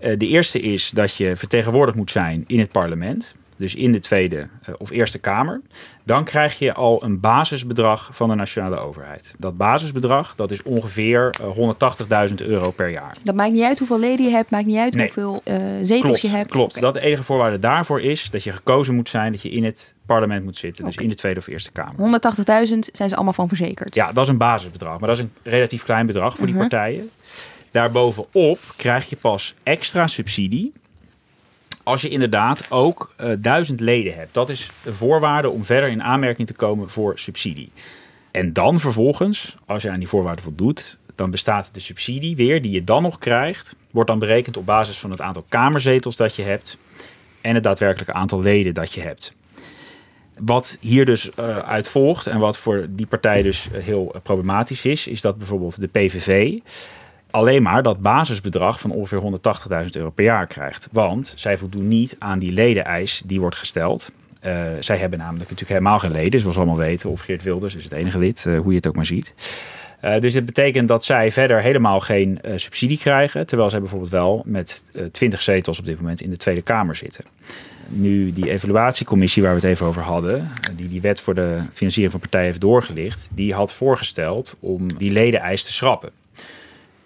de 0.00 0.26
eerste 0.26 0.60
is 0.60 0.90
dat 0.90 1.16
je 1.16 1.36
vertegenwoordigd 1.36 1.96
moet 1.96 2.10
zijn 2.10 2.44
in 2.46 2.58
het 2.58 2.72
parlement, 2.72 3.34
dus 3.58 3.74
in 3.74 3.92
de 3.92 3.98
Tweede 3.98 4.48
of 4.78 4.90
Eerste 4.90 5.18
Kamer. 5.18 5.60
Dan 6.04 6.24
krijg 6.24 6.58
je 6.58 6.74
al 6.74 7.04
een 7.04 7.20
basisbedrag 7.20 8.08
van 8.12 8.28
de 8.28 8.34
nationale 8.34 8.78
overheid. 8.78 9.34
Dat 9.38 9.56
basisbedrag 9.56 10.34
dat 10.34 10.50
is 10.50 10.62
ongeveer 10.62 11.34
180.000 12.28 12.34
euro 12.36 12.70
per 12.70 12.88
jaar. 12.88 13.16
Dat 13.22 13.34
maakt 13.34 13.52
niet 13.52 13.62
uit 13.62 13.78
hoeveel 13.78 13.98
leden 13.98 14.26
je 14.26 14.32
hebt, 14.32 14.50
maakt 14.50 14.66
niet 14.66 14.76
uit 14.76 14.94
nee. 14.94 15.04
hoeveel 15.04 15.40
zetels 15.82 16.00
klopt, 16.00 16.20
je 16.20 16.28
hebt. 16.28 16.50
Klopt, 16.50 16.70
okay. 16.70 16.82
dat 16.82 16.94
de 16.94 17.00
enige 17.00 17.22
voorwaarde 17.22 17.58
daarvoor 17.58 18.00
is 18.00 18.30
dat 18.30 18.44
je 18.44 18.52
gekozen 18.52 18.94
moet 18.94 19.08
zijn, 19.08 19.32
dat 19.32 19.42
je 19.42 19.50
in 19.50 19.64
het 19.64 19.94
parlement 20.06 20.44
moet 20.44 20.56
zitten. 20.56 20.84
Dus 20.84 20.96
in 20.96 21.08
de 21.08 21.14
Tweede 21.14 21.40
of 21.40 21.46
Eerste 21.46 21.72
Kamer. 21.72 22.20
180.000 22.66 22.78
zijn 22.92 23.08
ze 23.08 23.14
allemaal 23.14 23.32
van 23.32 23.48
verzekerd. 23.48 23.94
Ja, 23.94 24.12
dat 24.12 24.24
is 24.24 24.30
een 24.30 24.38
basisbedrag. 24.38 24.98
Maar 24.98 25.08
dat 25.08 25.18
is 25.18 25.24
een 25.24 25.32
relatief 25.42 25.84
klein 25.84 26.06
bedrag 26.06 26.36
voor 26.36 26.46
die 26.46 26.54
Mhm. 26.54 26.68
partijen. 26.68 27.10
Daarbovenop 27.70 28.58
krijg 28.76 29.08
je 29.08 29.16
pas 29.16 29.54
extra 29.62 30.06
subsidie. 30.06 30.72
Als 31.88 32.02
je 32.02 32.08
inderdaad 32.08 32.66
ook 32.70 33.12
eh, 33.16 33.30
duizend 33.38 33.80
leden 33.80 34.14
hebt. 34.14 34.34
Dat 34.34 34.48
is 34.48 34.70
een 34.84 34.94
voorwaarde 34.94 35.50
om 35.50 35.64
verder 35.64 35.88
in 35.88 36.02
aanmerking 36.02 36.46
te 36.46 36.54
komen 36.54 36.90
voor 36.90 37.18
subsidie. 37.18 37.70
En 38.30 38.52
dan 38.52 38.80
vervolgens, 38.80 39.56
als 39.66 39.82
je 39.82 39.90
aan 39.90 39.98
die 39.98 40.08
voorwaarden 40.08 40.44
voldoet, 40.44 40.98
dan 41.14 41.30
bestaat 41.30 41.74
de 41.74 41.80
subsidie 41.80 42.36
weer 42.36 42.62
die 42.62 42.70
je 42.70 42.84
dan 42.84 43.02
nog 43.02 43.18
krijgt, 43.18 43.76
wordt 43.90 44.08
dan 44.08 44.18
berekend 44.18 44.56
op 44.56 44.66
basis 44.66 44.98
van 44.98 45.10
het 45.10 45.20
aantal 45.20 45.44
kamerzetels 45.48 46.16
dat 46.16 46.36
je 46.36 46.42
hebt 46.42 46.78
en 47.40 47.54
het 47.54 47.64
daadwerkelijke 47.64 48.12
aantal 48.12 48.40
leden 48.40 48.74
dat 48.74 48.92
je 48.92 49.00
hebt. 49.00 49.34
Wat 50.38 50.76
hier 50.80 51.04
dus 51.04 51.30
uh, 51.38 51.58
uit 51.58 51.88
volgt 51.88 52.26
en 52.26 52.38
wat 52.38 52.58
voor 52.58 52.86
die 52.90 53.06
partij 53.06 53.42
dus 53.42 53.68
uh, 53.72 53.82
heel 53.82 54.12
uh, 54.14 54.20
problematisch 54.22 54.84
is, 54.84 55.06
is 55.06 55.20
dat 55.20 55.38
bijvoorbeeld 55.38 55.80
de 55.80 55.88
PVV 55.88 56.58
alleen 57.30 57.62
maar 57.62 57.82
dat 57.82 58.00
basisbedrag 58.00 58.80
van 58.80 58.90
ongeveer 58.90 59.20
180.000 59.84 59.88
euro 59.90 60.10
per 60.10 60.24
jaar 60.24 60.46
krijgt. 60.46 60.88
Want 60.92 61.32
zij 61.36 61.58
voldoen 61.58 61.88
niet 61.88 62.16
aan 62.18 62.38
die 62.38 62.52
ledeneis 62.52 63.22
die 63.24 63.40
wordt 63.40 63.56
gesteld. 63.56 64.12
Uh, 64.42 64.52
zij 64.80 64.96
hebben 64.96 65.18
namelijk 65.18 65.50
natuurlijk 65.50 65.78
helemaal 65.78 65.98
geen 65.98 66.10
leden, 66.10 66.40
zoals 66.40 66.56
we 66.56 66.62
allemaal 66.62 66.80
weten. 66.86 67.10
Of 67.10 67.20
Geert 67.20 67.42
Wilders 67.42 67.74
is 67.74 67.84
het 67.84 67.92
enige 67.92 68.18
lid, 68.18 68.44
uh, 68.48 68.60
hoe 68.60 68.70
je 68.70 68.76
het 68.76 68.86
ook 68.86 68.96
maar 68.96 69.06
ziet. 69.06 69.34
Uh, 70.04 70.20
dus 70.20 70.32
dit 70.32 70.46
betekent 70.46 70.88
dat 70.88 71.04
zij 71.04 71.32
verder 71.32 71.62
helemaal 71.62 72.00
geen 72.00 72.40
subsidie 72.56 72.98
krijgen. 72.98 73.46
Terwijl 73.46 73.70
zij 73.70 73.80
bijvoorbeeld 73.80 74.10
wel 74.10 74.42
met 74.46 74.90
20 75.12 75.42
zetels 75.42 75.78
op 75.78 75.86
dit 75.86 75.96
moment 75.96 76.20
in 76.20 76.30
de 76.30 76.36
Tweede 76.36 76.62
Kamer 76.62 76.94
zitten. 76.94 77.24
Nu 77.88 78.32
die 78.32 78.50
evaluatiecommissie 78.50 79.42
waar 79.42 79.54
we 79.54 79.60
het 79.60 79.68
even 79.68 79.86
over 79.86 80.02
hadden, 80.02 80.50
die 80.76 80.88
die 80.88 81.00
wet 81.00 81.20
voor 81.20 81.34
de 81.34 81.58
financiering 81.72 82.12
van 82.12 82.20
partijen 82.20 82.46
heeft 82.46 82.60
doorgelicht, 82.60 83.28
die 83.32 83.54
had 83.54 83.72
voorgesteld 83.72 84.56
om 84.60 84.96
die 84.96 85.10
ledeneis 85.10 85.64
te 85.64 85.72
schrappen. 85.72 86.10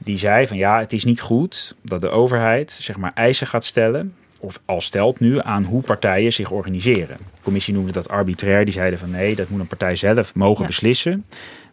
Die 0.04 0.18
zei 0.18 0.46
van 0.46 0.56
ja, 0.56 0.78
het 0.78 0.92
is 0.92 1.04
niet 1.04 1.20
goed 1.20 1.76
dat 1.82 2.00
de 2.00 2.08
overheid 2.08 2.70
zeg 2.70 2.96
maar 2.96 3.12
eisen 3.14 3.46
gaat 3.46 3.64
stellen 3.64 4.14
of 4.38 4.60
al 4.64 4.80
stelt 4.80 5.20
nu 5.20 5.40
aan 5.40 5.64
hoe 5.64 5.82
partijen 5.82 6.32
zich 6.32 6.50
organiseren. 6.50 7.16
De 7.16 7.42
commissie 7.42 7.74
noemde 7.74 7.92
dat 7.92 8.08
arbitrair. 8.08 8.64
Die 8.64 8.74
zeiden 8.74 8.98
van 8.98 9.10
nee, 9.10 9.34
dat 9.34 9.48
moet 9.48 9.60
een 9.60 9.66
partij 9.66 9.96
zelf 9.96 10.34
mogen 10.34 10.60
ja. 10.60 10.66
beslissen. 10.66 11.24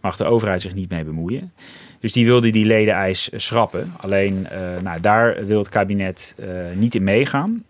Mag 0.01 0.15
de 0.15 0.25
overheid 0.25 0.61
zich 0.61 0.73
niet 0.73 0.89
mee 0.89 1.03
bemoeien. 1.03 1.53
Dus 1.99 2.11
die 2.11 2.25
wilde 2.25 2.49
die 2.49 2.65
ledeneis 2.65 3.29
schrappen. 3.35 3.93
Alleen 3.97 4.47
uh, 4.51 4.81
nou, 4.81 5.01
daar 5.01 5.45
wil 5.45 5.59
het 5.59 5.69
kabinet 5.69 6.35
uh, 6.39 6.47
niet 6.73 6.95
in 6.95 7.03
meegaan. 7.03 7.63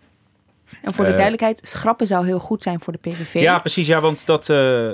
En 0.82 0.94
voor 0.94 1.04
de 1.04 1.10
uh, 1.10 1.16
duidelijkheid, 1.16 1.60
schrappen 1.62 2.06
zou 2.06 2.26
heel 2.26 2.38
goed 2.38 2.62
zijn 2.62 2.80
voor 2.80 2.92
de 2.92 2.98
PVV. 2.98 3.34
Ja, 3.34 3.58
precies. 3.58 3.86
Ja, 3.86 4.00
want 4.00 4.26
dat, 4.26 4.48
uh, 4.48 4.90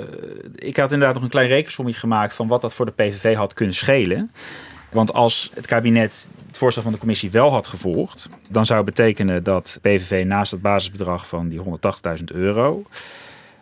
ik 0.55 0.77
had 0.77 0.91
inderdaad 0.91 1.13
nog 1.13 1.23
een 1.23 1.29
klein 1.29 1.47
rekensommetje 1.47 1.99
gemaakt 1.99 2.33
van 2.33 2.47
wat 2.47 2.61
dat 2.61 2.73
voor 2.73 2.85
de 2.85 2.91
PVV 2.91 3.35
had 3.35 3.53
kunnen 3.53 3.75
schelen. 3.75 4.31
Want 4.89 5.13
als 5.13 5.51
het 5.53 5.65
kabinet 5.65 6.29
het 6.47 6.57
voorstel 6.57 6.83
van 6.83 6.91
de 6.91 6.97
commissie 6.97 7.31
wel 7.31 7.51
had 7.51 7.67
gevolgd, 7.67 8.29
dan 8.49 8.65
zou 8.65 8.85
het 8.85 8.95
betekenen 8.95 9.43
dat 9.43 9.79
PVV 9.81 10.23
naast 10.25 10.51
het 10.51 10.61
basisbedrag 10.61 11.27
van 11.27 11.47
die 11.47 11.59
180.000 11.59 12.23
euro 12.25 12.85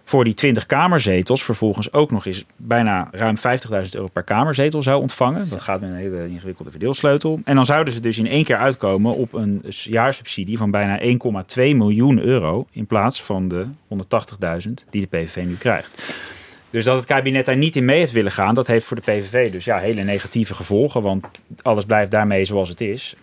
voor 0.08 0.24
die 0.24 0.34
20 0.34 0.66
kamerzetels 0.66 1.44
vervolgens 1.44 1.94
ook 1.94 2.12
nog 2.12 2.26
eens 2.26 2.46
bijna 2.56 3.08
ruim 3.12 3.38
50.000 3.38 3.42
euro 3.92 4.08
per 4.14 4.24
kamerzetel 4.24 4.84
zou 4.84 5.02
ontvangen. 5.02 5.50
Dat 5.50 5.62
gaat 5.62 5.82
met 5.82 5.90
een 5.90 5.96
hele 5.96 6.28
ingewikkelde 6.28 6.72
verdeelsleutel. 6.72 7.40
En 7.44 7.56
dan 7.56 7.66
zouden 7.66 7.94
ze 7.94 8.00
dus 8.00 8.18
in 8.18 8.28
één 8.28 8.44
keer 8.44 8.58
uitkomen 8.58 9.16
op 9.16 9.34
een 9.34 9.64
jaarsubsidie 9.68 10.58
van 10.58 10.72
bijna 10.72 11.00
1,2 11.02 11.06
miljoen 11.56 12.20
euro 12.20 12.68
in 12.72 12.86
plaats 12.86 13.24
van 13.24 13.48
de 13.48 13.66
180.000 14.68 14.72
die 14.90 15.02
de 15.02 15.18
PVV 15.18 15.44
nu 15.46 15.56
krijgt. 15.56 16.04
Dus 16.76 16.84
dat 16.84 16.96
het 16.96 17.06
kabinet 17.06 17.46
daar 17.46 17.58
niet 17.58 17.76
in 17.76 17.86
mee 17.86 18.00
heeft 18.00 18.12
willen 18.12 18.32
gaan, 18.32 18.56
dat 18.56 18.68
heeft 18.68 18.86
voor 18.86 18.96
de 18.96 19.02
PVV 19.02 19.52
dus 19.52 19.66
ja, 19.66 19.78
hele 19.78 20.04
negatieve 20.04 20.54
gevolgen. 20.54 21.02
Want 21.02 21.26
alles 21.62 21.86
blijft 21.86 22.12
daarmee 22.12 22.46
zoals 22.46 22.70
het 22.70 22.82
is. 22.82 23.16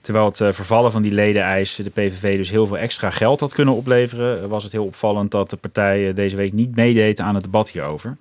Terwijl 0.00 0.24
het 0.24 0.40
uh, 0.40 0.52
vervallen 0.52 0.92
van 0.92 1.02
die 1.02 1.12
ledeneisen 1.12 1.84
de 1.84 1.90
PVV 1.90 2.36
dus 2.36 2.50
heel 2.50 2.66
veel 2.66 2.78
extra 2.78 3.10
geld 3.10 3.40
had 3.40 3.52
kunnen 3.52 3.74
opleveren, 3.74 4.48
was 4.48 4.62
het 4.62 4.72
heel 4.72 4.84
opvallend 4.84 5.30
dat 5.30 5.50
de 5.50 5.56
partij 5.56 6.12
deze 6.12 6.36
week 6.36 6.52
niet 6.52 6.76
meedeed 6.76 7.20
aan 7.20 7.34
het 7.34 7.44
debat 7.44 7.70
hierover. 7.70 8.16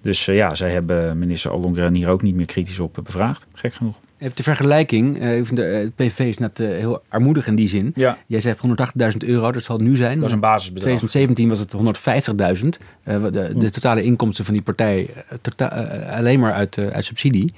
Dus 0.00 0.24
ja, 0.24 0.54
zij 0.54 0.70
hebben 0.70 1.18
minister 1.18 1.52
Ollongren 1.52 1.94
hier 1.94 2.08
ook 2.08 2.22
niet 2.22 2.34
meer 2.34 2.46
kritisch 2.46 2.78
op 2.78 2.98
bevraagd. 3.04 3.46
Gek 3.52 3.74
genoeg. 3.74 3.96
Even 4.22 4.36
de 4.36 4.42
vergelijking. 4.42 5.20
eh, 5.20 5.42
het 5.56 5.94
PVV 5.94 6.18
is 6.18 6.38
net 6.38 6.60
eh, 6.60 6.68
heel 6.68 7.02
armoedig 7.08 7.46
in 7.46 7.54
die 7.54 7.68
zin. 7.68 7.92
Ja, 7.94 8.18
Jij 8.26 8.40
zegt 8.40 8.60
180.000 9.12 9.16
euro, 9.18 9.52
dat 9.52 9.62
zal 9.62 9.76
het 9.76 9.84
nu 9.86 9.96
zijn. 9.96 10.14
dat 10.16 10.24
is 10.24 10.28
een 10.28 10.34
In 10.34 10.40
basisbedrag. 10.40 10.98
2017 10.98 11.48
was 11.48 11.58
het 11.58 11.72
150.000. 12.62 12.68
Eh, 13.02 13.22
de, 13.32 13.52
de 13.56 13.70
totale 13.70 14.02
inkomsten 14.02 14.44
van 14.44 14.54
die 14.54 14.62
partij 14.62 15.06
eh, 15.28 15.38
tota- 15.40 15.72
eh, 15.72 16.16
alleen 16.16 16.40
maar 16.40 16.52
uit, 16.52 16.76
eh, 16.78 16.86
uit 16.86 17.04
subsidie. 17.04 17.52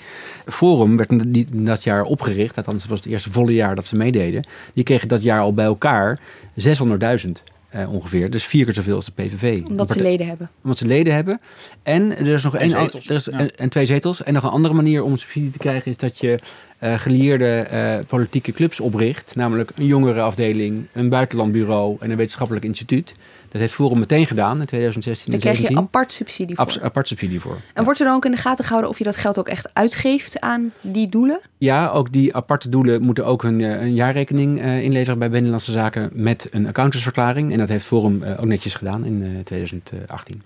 Forum 0.46 0.96
werd 0.96 1.11
in 1.11 1.33
die- 1.33 1.46
in 1.53 1.64
dat 1.64 1.83
jaar 1.83 2.03
opgericht. 2.03 2.57
Althans, 2.57 2.81
het 2.83 2.90
was 2.90 3.00
het 3.00 3.09
eerste 3.09 3.33
volle 3.33 3.53
jaar 3.55 3.74
dat 3.74 3.85
ze 3.87 3.96
meededen. 3.96 4.46
Die 4.74 4.85
kregen 4.85 5.09
dat 5.09 5.22
jaar 5.22 5.40
al 5.40 5.55
bij 5.55 5.64
elkaar 5.64 6.20
600.000 6.55 7.42
eh, 7.74 7.92
ongeveer. 7.92 8.30
Dus 8.30 8.44
vier 8.44 8.64
keer 8.64 8.74
zoveel 8.74 8.94
als 8.94 9.04
de 9.04 9.12
PVV. 9.12 9.62
Omdat 9.68 9.90
ze 9.90 10.02
leden 10.02 10.26
hebben. 10.26 10.50
omdat 10.62 10.78
ze 10.78 10.87
leden 10.87 11.14
hebben. 11.14 11.40
En 11.82 12.18
er 12.18 12.26
is 12.26 12.42
nog 12.42 12.56
één 12.56 12.74
er 12.74 13.10
is, 13.10 13.24
ja. 13.24 13.38
en, 13.38 13.56
en 13.56 13.68
twee 13.68 13.87
zetels. 13.87 14.22
En 14.22 14.32
nog 14.32 14.42
een 14.42 14.50
andere 14.50 14.74
manier 14.74 15.02
om 15.02 15.16
subsidie 15.16 15.50
te 15.50 15.58
krijgen 15.58 15.90
is 15.90 15.96
dat 15.96 16.18
je 16.18 16.38
eh 16.78 16.98
gelieerde 16.98 17.60
eh, 17.60 17.98
politieke 18.06 18.52
clubs 18.52 18.80
opricht. 18.80 19.34
Namelijk 19.37 19.70
een 19.74 19.87
jongerenafdeling, 19.87 20.87
een 20.92 21.08
buitenlandbureau 21.08 21.96
en 22.00 22.10
een 22.10 22.16
wetenschappelijk 22.16 22.64
instituut. 22.64 23.14
Dat 23.54 23.62
heeft 23.62 23.74
Forum 23.74 23.98
meteen 23.98 24.26
gedaan 24.26 24.60
in 24.60 24.66
2016 24.66 25.32
Daar 25.32 25.40
krijg 25.40 25.56
je 25.56 25.62
2017. 25.62 26.00
apart 26.00 26.12
subsidie 26.12 26.56
voor. 26.56 26.64
Abs- 26.64 26.80
apart 26.80 27.08
subsidie 27.08 27.40
voor. 27.40 27.56
En 27.74 27.84
wordt 27.84 28.00
er 28.00 28.06
dan 28.06 28.14
ook 28.14 28.24
in 28.24 28.30
de 28.30 28.36
gaten 28.36 28.64
gehouden 28.64 28.90
of 28.90 28.98
je 28.98 29.04
dat 29.04 29.16
geld 29.16 29.38
ook 29.38 29.48
echt 29.48 29.70
uitgeeft 29.72 30.40
aan 30.40 30.72
die 30.80 31.08
doelen? 31.08 31.40
Ja, 31.58 31.88
ook 31.88 32.12
die 32.12 32.34
aparte 32.36 32.68
doelen 32.68 33.02
moeten 33.02 33.24
ook 33.24 33.42
hun, 33.42 33.60
eh, 33.60 33.80
een 33.80 33.94
jaarrekening 33.94 34.60
eh, 34.60 34.82
inleveren 34.82 35.18
bij 35.18 35.30
Binnenlandse 35.30 35.72
Zaken 35.72 36.10
met 36.12 36.48
een 36.50 36.66
accountantsverklaring. 36.66 37.52
En 37.52 37.58
dat 37.58 37.68
heeft 37.68 37.84
Forum 37.86 38.22
eh, 38.22 38.40
ook 38.40 38.46
netjes 38.46 38.74
gedaan 38.74 39.04
in 39.04 39.22
eh, 39.22 39.44
2018. 39.44 40.42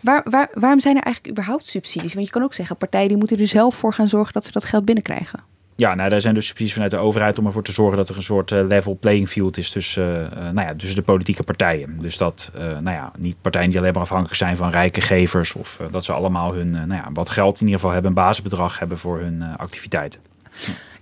Waar, 0.00 0.22
waar, 0.24 0.48
waarom 0.54 0.80
zijn 0.80 0.96
er 0.96 1.02
eigenlijk 1.02 1.34
überhaupt 1.34 1.66
subsidies? 1.66 2.14
Want 2.14 2.26
je 2.26 2.32
kan 2.32 2.42
ook 2.42 2.54
zeggen, 2.54 2.76
partijen 2.76 3.08
die 3.08 3.16
moeten 3.16 3.38
er 3.38 3.46
zelf 3.46 3.74
voor 3.74 3.92
gaan 3.94 4.08
zorgen 4.08 4.32
dat 4.32 4.44
ze 4.44 4.52
dat 4.52 4.64
geld 4.64 4.84
binnenkrijgen. 4.84 5.51
Ja, 5.82 5.94
nou, 5.94 6.10
daar 6.10 6.20
zijn 6.20 6.34
dus 6.34 6.46
subsidies 6.46 6.72
vanuit 6.72 6.90
de 6.90 6.96
overheid 6.96 7.38
om 7.38 7.46
ervoor 7.46 7.62
te 7.62 7.72
zorgen 7.72 7.96
dat 7.96 8.08
er 8.08 8.16
een 8.16 8.22
soort 8.22 8.52
eh, 8.52 8.66
level 8.66 8.96
playing 9.00 9.28
field 9.28 9.56
is 9.56 9.70
tussen, 9.70 10.32
eh, 10.32 10.46
eh, 10.46 10.54
nou 10.54 10.66
ja, 10.68 10.74
tussen 10.76 10.96
de 10.96 11.02
politieke 11.02 11.42
partijen. 11.42 11.98
Dus 12.00 12.16
dat 12.16 12.50
nou 12.54 12.90
ja, 12.90 13.12
niet 13.18 13.36
partijen 13.40 13.70
die 13.70 13.78
alleen 13.78 13.92
maar 13.92 14.02
afhankelijk 14.02 14.36
zijn 14.36 14.56
van 14.56 14.70
rijke 14.70 15.00
gevers 15.00 15.54
of 15.54 15.80
dat 15.90 16.04
ze 16.04 16.12
allemaal 16.12 16.54
hun 16.54 16.70
nou 16.70 16.94
ja, 16.94 17.08
wat 17.12 17.30
geld 17.30 17.54
in 17.54 17.60
ieder 17.60 17.74
geval 17.74 17.92
hebben, 17.92 18.10
een 18.10 18.16
basisbedrag 18.16 18.78
hebben 18.78 18.98
voor 18.98 19.18
hun 19.18 19.42
activiteiten. 19.56 20.20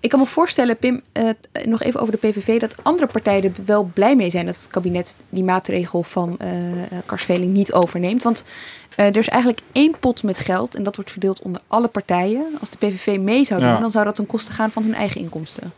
Ik 0.01 0.09
kan 0.09 0.19
me 0.19 0.27
voorstellen, 0.27 0.77
Pim, 0.77 1.03
nog 1.65 1.83
even 1.83 2.01
over 2.01 2.19
de 2.21 2.29
PVV, 2.29 2.61
dat 2.61 2.77
andere 2.83 3.07
partijen 3.07 3.43
er 3.43 3.65
wel 3.65 3.91
blij 3.95 4.17
mee 4.17 4.31
zijn 4.31 4.47
dat 4.47 4.55
het 4.55 4.69
kabinet 4.69 5.17
die 5.29 5.45
maatregel 5.45 6.03
van 6.03 6.39
uh, 6.43 6.49
Karsveling 7.07 7.53
niet 7.53 7.73
overneemt. 7.73 8.23
Want 8.23 8.45
uh, 9.01 9.07
er 9.07 9.17
is 9.17 9.29
eigenlijk 9.29 9.63
één 9.73 9.95
pot 10.01 10.23
met 10.23 10.39
geld 10.39 10.75
en 10.75 10.83
dat 10.83 10.97
wordt 10.97 11.11
verdeeld 11.11 11.43
onder 11.43 11.61
alle 11.67 11.89
partijen. 11.89 12.47
Als 12.61 12.71
de 12.71 12.77
PVV 12.77 13.19
mee 13.19 13.45
zou 13.45 13.61
doen, 13.61 13.69
ja. 13.69 13.81
dan 13.81 13.91
zou 13.91 14.05
dat 14.05 14.15
ten 14.15 14.27
koste 14.27 14.53
gaan 14.53 14.71
van 14.71 14.83
hun 14.83 14.95
eigen 14.95 15.21
inkomsten. 15.21 15.73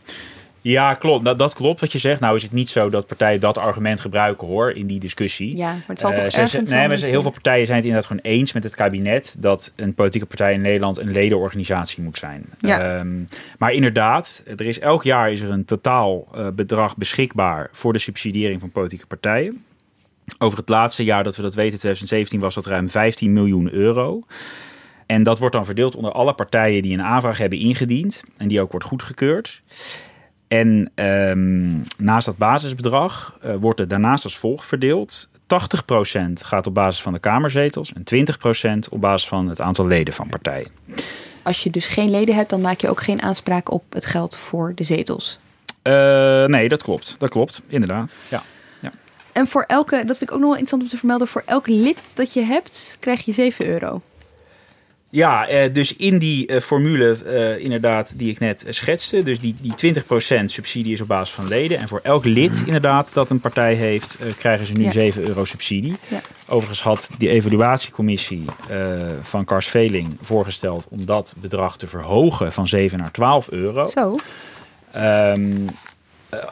Ja, 0.61 0.93
klopt. 0.93 1.25
Dat, 1.25 1.39
dat, 1.39 1.53
klopt 1.53 1.79
wat 1.79 1.91
je 1.91 1.99
zegt. 1.99 2.19
Nou 2.19 2.35
is 2.35 2.43
het 2.43 2.51
niet 2.51 2.69
zo 2.69 2.89
dat 2.89 3.07
partijen 3.07 3.39
dat 3.39 3.57
argument 3.57 3.99
gebruiken 3.99 4.47
hoor 4.47 4.71
in 4.71 4.87
die 4.87 4.99
discussie. 4.99 5.57
Ja, 5.57 5.71
maar 5.71 5.83
het 5.87 5.99
zal 5.99 6.09
toch 6.09 6.19
uh, 6.19 6.25
ergens... 6.25 6.51
Ze, 6.51 6.75
nee, 6.75 6.87
maar 6.87 6.97
heel 6.97 7.21
veel 7.21 7.31
partijen 7.31 7.65
zijn 7.65 7.77
het 7.77 7.87
inderdaad 7.87 8.09
gewoon 8.11 8.31
eens 8.33 8.53
met 8.53 8.63
het 8.63 8.75
kabinet 8.75 9.35
dat 9.39 9.71
een 9.75 9.93
politieke 9.93 10.27
partij 10.27 10.53
in 10.53 10.61
Nederland 10.61 10.97
een 10.97 11.11
ledenorganisatie 11.11 12.03
moet 12.03 12.17
zijn. 12.17 12.45
Ja. 12.59 12.99
Um, 12.99 13.27
maar 13.57 13.71
inderdaad, 13.71 14.43
er 14.57 14.65
is 14.65 14.79
elk 14.79 15.03
jaar 15.03 15.31
is 15.31 15.41
er 15.41 15.49
een 15.49 15.65
totaal 15.65 16.27
uh, 16.35 16.47
bedrag 16.53 16.97
beschikbaar 16.97 17.69
voor 17.71 17.93
de 17.93 17.99
subsidiëring 17.99 18.59
van 18.59 18.71
politieke 18.71 19.05
partijen. 19.05 19.63
Over 20.37 20.57
het 20.57 20.69
laatste 20.69 21.03
jaar 21.03 21.23
dat 21.23 21.35
we 21.35 21.41
dat 21.41 21.55
weten, 21.55 21.79
2017, 21.79 22.39
was 22.39 22.55
dat 22.55 22.65
ruim 22.65 22.89
15 22.89 23.33
miljoen 23.33 23.73
euro. 23.73 24.23
En 25.05 25.23
dat 25.23 25.39
wordt 25.39 25.55
dan 25.55 25.65
verdeeld 25.65 25.95
onder 25.95 26.11
alle 26.11 26.33
partijen 26.33 26.81
die 26.81 26.93
een 26.93 27.03
aanvraag 27.03 27.37
hebben 27.37 27.59
ingediend 27.59 28.23
en 28.37 28.47
die 28.47 28.61
ook 28.61 28.71
wordt 28.71 28.85
goedgekeurd. 28.85 29.61
En 30.47 30.91
um, 30.95 31.83
naast 31.97 32.25
dat 32.25 32.37
basisbedrag 32.37 33.37
uh, 33.45 33.55
wordt 33.59 33.79
het 33.79 33.89
daarnaast 33.89 34.23
als 34.23 34.37
volgt 34.37 34.65
verdeeld. 34.65 35.27
80% 35.27 35.37
gaat 36.33 36.67
op 36.67 36.73
basis 36.73 37.01
van 37.01 37.13
de 37.13 37.19
Kamerzetels 37.19 37.93
en 37.93 38.27
20% 38.85 38.89
op 38.89 39.01
basis 39.01 39.27
van 39.27 39.47
het 39.47 39.61
aantal 39.61 39.87
leden 39.87 40.13
van 40.13 40.29
partijen. 40.29 40.71
Als 41.41 41.63
je 41.63 41.69
dus 41.69 41.87
geen 41.87 42.09
leden 42.09 42.35
hebt, 42.35 42.49
dan 42.49 42.61
maak 42.61 42.81
je 42.81 42.89
ook 42.89 43.01
geen 43.01 43.21
aanspraak 43.21 43.71
op 43.71 43.83
het 43.89 44.05
geld 44.05 44.37
voor 44.37 44.71
de 44.75 44.83
zetels. 44.83 45.39
Uh, 45.83 46.45
nee, 46.45 46.69
dat 46.69 46.83
klopt. 46.83 47.15
Dat 47.17 47.29
klopt, 47.29 47.61
inderdaad. 47.67 48.15
Ja. 48.29 48.43
En 49.33 49.47
voor 49.47 49.63
elke, 49.67 49.95
dat 50.05 50.17
vind 50.17 50.29
ik 50.29 50.31
ook 50.31 50.39
nog 50.39 50.49
wel 50.49 50.59
interessant 50.59 50.81
om 50.81 50.87
te 50.87 50.97
vermelden, 50.97 51.27
voor 51.27 51.43
elk 51.45 51.67
lid 51.67 52.11
dat 52.15 52.33
je 52.33 52.41
hebt, 52.41 52.97
krijg 52.99 53.25
je 53.25 53.31
7 53.31 53.65
euro. 53.65 54.01
Ja, 55.09 55.49
uh, 55.49 55.73
dus 55.73 55.95
in 55.95 56.17
die 56.17 56.51
uh, 56.51 56.59
formule 56.59 57.17
uh, 57.25 57.63
inderdaad 57.63 58.13
die 58.17 58.31
ik 58.31 58.39
net 58.39 58.65
schetste, 58.69 59.23
dus 59.23 59.39
die, 59.39 59.55
die 59.61 59.95
20% 60.41 60.45
subsidie 60.45 60.93
is 60.93 61.01
op 61.01 61.07
basis 61.07 61.35
van 61.35 61.47
leden. 61.47 61.77
En 61.77 61.87
voor 61.87 61.99
elk 62.03 62.25
lid 62.25 62.63
inderdaad 62.65 63.09
dat 63.13 63.29
een 63.29 63.39
partij 63.39 63.73
heeft, 63.73 64.17
krijgen 64.37 64.65
ze 64.65 64.73
nu 64.73 64.83
ja. 64.83 64.91
7 64.91 65.27
euro 65.27 65.45
subsidie. 65.45 65.95
Ja. 66.07 66.21
Overigens 66.47 66.81
had 66.81 67.09
die 67.17 67.29
evaluatiecommissie 67.29 68.45
van 69.21 69.45
Kars 69.45 69.67
Veling 69.67 70.17
voorgesteld 70.21 70.85
om 70.89 71.05
dat 71.05 71.33
bedrag 71.37 71.77
te 71.77 71.87
verhogen 71.87 72.53
van 72.53 72.67
7 72.67 72.97
naar 72.97 73.11
12 73.11 73.51
euro. 73.51 73.85
Zo. 73.85 74.15
Um, 74.95 75.65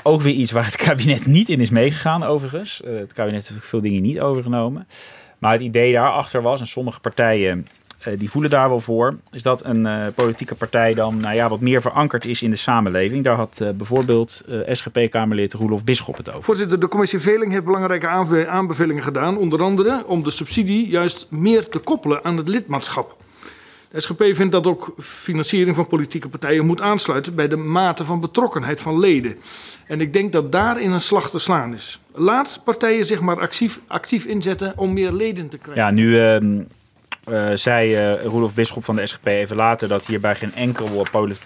ook 0.03 0.21
weer 0.21 0.33
iets 0.33 0.51
waar 0.51 0.65
het 0.65 0.75
kabinet 0.87 1.25
niet 1.25 1.49
in 1.49 1.59
is 1.59 1.69
meegegaan 1.69 2.23
overigens. 2.23 2.81
het 2.85 3.13
kabinet 3.13 3.47
heeft 3.47 3.65
veel 3.65 3.81
dingen 3.81 4.01
niet 4.01 4.19
overgenomen. 4.19 4.87
Maar 5.37 5.51
het 5.51 5.61
idee 5.61 5.93
daarachter 5.93 6.41
was, 6.41 6.59
en 6.59 6.67
sommige 6.67 6.99
partijen 6.99 7.67
uh, 8.07 8.19
die 8.19 8.29
voelen 8.29 8.51
daar 8.51 8.69
wel 8.69 8.79
voor, 8.79 9.17
is 9.31 9.43
dat 9.43 9.65
een 9.65 9.87
politieke 10.15 10.55
partij 10.55 10.93
dan 10.93 11.17
nou 11.17 11.35
ja, 11.35 11.49
wat 11.49 11.59
meer 11.59 11.81
verankerd 11.81 12.25
is 12.25 12.41
in 12.41 12.49
de 12.49 12.55
samenleving. 12.55 13.23
Daar 13.23 13.35
had 13.35 13.61
bijvoorbeeld 13.75 14.43
SGP-Kamerlid 14.65 15.53
Roelof 15.53 15.83
Bisschop 15.83 16.17
het 16.17 16.29
over. 16.29 16.43
Voorzitter, 16.43 16.79
de 16.79 16.87
commissie 16.87 17.19
Veling 17.19 17.51
heeft 17.51 17.65
belangrijke 17.65 18.07
aanbe 18.07 18.47
aanbevelingen 18.47 19.03
gedaan. 19.03 19.37
Onder 19.37 19.61
andere 19.63 20.07
om 20.07 20.23
de 20.23 20.31
subsidie 20.31 20.87
juist 20.87 21.27
meer 21.29 21.69
te 21.69 21.79
koppelen 21.79 22.23
aan 22.23 22.37
het 22.37 22.47
lidmaatschap. 22.47 23.20
De 23.91 24.01
SGP 24.01 24.23
vindt 24.31 24.51
dat 24.51 24.67
ook 24.67 24.93
financiering 24.99 25.75
van 25.75 25.87
politieke 25.87 26.29
partijen 26.29 26.65
moet 26.65 26.81
aansluiten 26.81 27.35
bij 27.35 27.47
de 27.47 27.55
mate 27.55 28.05
van 28.05 28.19
betrokkenheid 28.19 28.81
van 28.81 28.99
leden. 28.99 29.35
En 29.85 30.01
ik 30.01 30.13
denk 30.13 30.31
dat 30.31 30.51
daarin 30.51 30.91
een 30.91 31.01
slag 31.01 31.29
te 31.29 31.39
slaan 31.39 31.73
is. 31.73 31.99
Laat 32.13 32.61
partijen 32.63 33.05
zich 33.05 33.21
maar 33.21 33.39
actief, 33.39 33.79
actief 33.87 34.25
inzetten 34.25 34.73
om 34.75 34.93
meer 34.93 35.11
leden 35.11 35.49
te 35.49 35.57
krijgen. 35.57 35.83
Ja, 35.83 35.91
nu 35.91 36.07
uh, 36.07 36.35
uh, 37.29 37.55
zei 37.55 38.13
uh, 38.13 38.23
Roelof 38.23 38.53
Bisschop 38.53 38.83
van 38.83 38.95
de 38.95 39.07
SGP 39.07 39.25
even 39.25 39.55
later 39.55 39.87
dat 39.87 40.05
hierbij 40.05 40.35
geen 40.35 40.53
enkel 40.53 41.05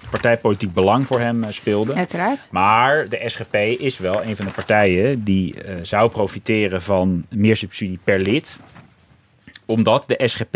partijpolitiek 0.10 0.74
belang 0.74 1.06
voor 1.08 1.20
hem 1.20 1.44
uh, 1.44 1.50
speelde. 1.50 1.94
Uiteraard. 1.94 2.48
Maar 2.52 3.10
de 3.10 3.22
SGP 3.26 3.56
is 3.56 3.98
wel 3.98 4.24
een 4.24 4.36
van 4.36 4.46
de 4.46 4.52
partijen 4.52 5.24
die 5.24 5.56
zou 5.82 6.10
profiteren 6.10 6.82
van 6.82 7.26
meer 7.30 7.56
subsidie 7.56 8.00
per 8.04 8.20
lid 8.20 8.60
omdat 9.65 10.04
de 10.08 10.28
SGP 10.28 10.56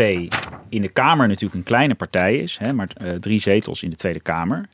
in 0.68 0.82
de 0.82 0.88
Kamer 0.88 1.28
natuurlijk 1.28 1.54
een 1.54 1.62
kleine 1.62 1.94
partij 1.94 2.36
is, 2.36 2.58
hè, 2.60 2.72
maar 2.72 2.88
uh, 3.02 3.12
drie 3.14 3.40
zetels 3.40 3.82
in 3.82 3.90
de 3.90 3.96
Tweede 3.96 4.20
Kamer. 4.20 4.68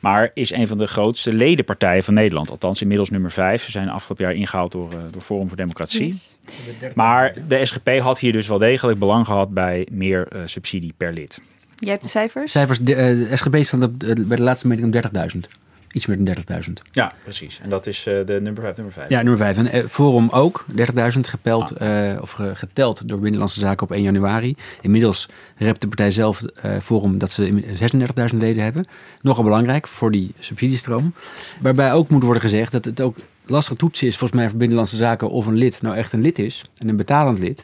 Maar 0.00 0.30
is 0.34 0.52
een 0.52 0.66
van 0.66 0.78
de 0.78 0.86
grootste 0.86 1.32
ledenpartijen 1.32 2.04
van 2.04 2.14
Nederland. 2.14 2.50
Althans, 2.50 2.80
inmiddels 2.80 3.10
nummer 3.10 3.30
vijf. 3.30 3.62
Ze 3.62 3.70
zijn 3.70 3.88
afgelopen 3.88 4.24
jaar 4.24 4.34
ingehaald 4.34 4.72
door, 4.72 4.92
uh, 4.92 4.98
door 5.10 5.22
Forum 5.22 5.48
voor 5.48 5.56
Democratie. 5.56 6.06
Yes. 6.06 6.36
Maar 6.94 7.34
de 7.48 7.64
SGP 7.64 7.88
had 7.98 8.18
hier 8.18 8.32
dus 8.32 8.46
wel 8.46 8.58
degelijk 8.58 8.98
belang 8.98 9.26
gehad 9.26 9.54
bij 9.54 9.86
meer 9.90 10.28
uh, 10.34 10.42
subsidie 10.44 10.94
per 10.96 11.12
lid. 11.12 11.40
Jij 11.78 11.90
hebt 11.90 12.02
de 12.02 12.08
cijfers? 12.08 12.50
Cijfers, 12.50 12.78
de, 12.78 12.94
de 12.94 13.36
SGP 13.36 13.56
staat 13.56 13.82
op, 13.82 13.98
bij 13.98 14.36
de 14.36 14.42
laatste 14.42 14.68
meting 14.68 14.96
op 14.96 15.10
30.000. 15.34 15.38
Iets 15.92 16.06
meer 16.06 16.24
dan 16.24 16.36
30.000. 16.66 16.72
Ja, 16.90 17.12
precies. 17.22 17.60
En 17.62 17.70
dat 17.70 17.86
is 17.86 18.06
uh, 18.06 18.26
de 18.26 18.38
nummer 18.40 18.62
5. 18.62 18.76
Nummer 18.76 18.94
5. 18.94 19.08
Ja, 19.08 19.16
nummer 19.16 19.36
5. 19.36 19.56
En 19.56 19.76
uh, 19.76 19.84
Forum 19.86 20.28
ook, 20.28 20.64
30.000 20.76 20.76
gepeld, 21.20 21.78
ah. 21.78 22.12
uh, 22.12 22.22
of 22.22 22.38
geteld 22.52 23.08
door 23.08 23.18
Binnenlandse 23.18 23.60
Zaken 23.60 23.82
op 23.82 23.92
1 23.92 24.02
januari. 24.02 24.56
Inmiddels 24.80 25.28
rept 25.56 25.80
de 25.80 25.86
partij 25.86 26.10
zelf 26.10 26.42
Forum 26.82 27.18
dat 27.18 27.30
ze 27.30 27.62
36.000 28.32 28.38
leden 28.38 28.62
hebben. 28.62 28.86
Nogal 29.20 29.44
belangrijk 29.44 29.86
voor 29.86 30.10
die 30.10 30.32
subsidiestroom. 30.38 31.14
Waarbij 31.60 31.92
ook 31.92 32.08
moet 32.08 32.22
worden 32.22 32.42
gezegd 32.42 32.72
dat 32.72 32.84
het 32.84 33.00
ook 33.00 33.16
lastig 33.46 33.76
toetsen 33.76 34.06
is, 34.06 34.16
volgens 34.16 34.40
mij 34.40 34.48
voor 34.48 34.58
Binnenlandse 34.58 34.96
Zaken, 34.96 35.30
of 35.30 35.46
een 35.46 35.56
lid 35.56 35.82
nou 35.82 35.96
echt 35.96 36.12
een 36.12 36.20
lid 36.20 36.38
is. 36.38 36.64
En 36.78 36.88
een 36.88 36.96
betalend 36.96 37.38
lid. 37.38 37.62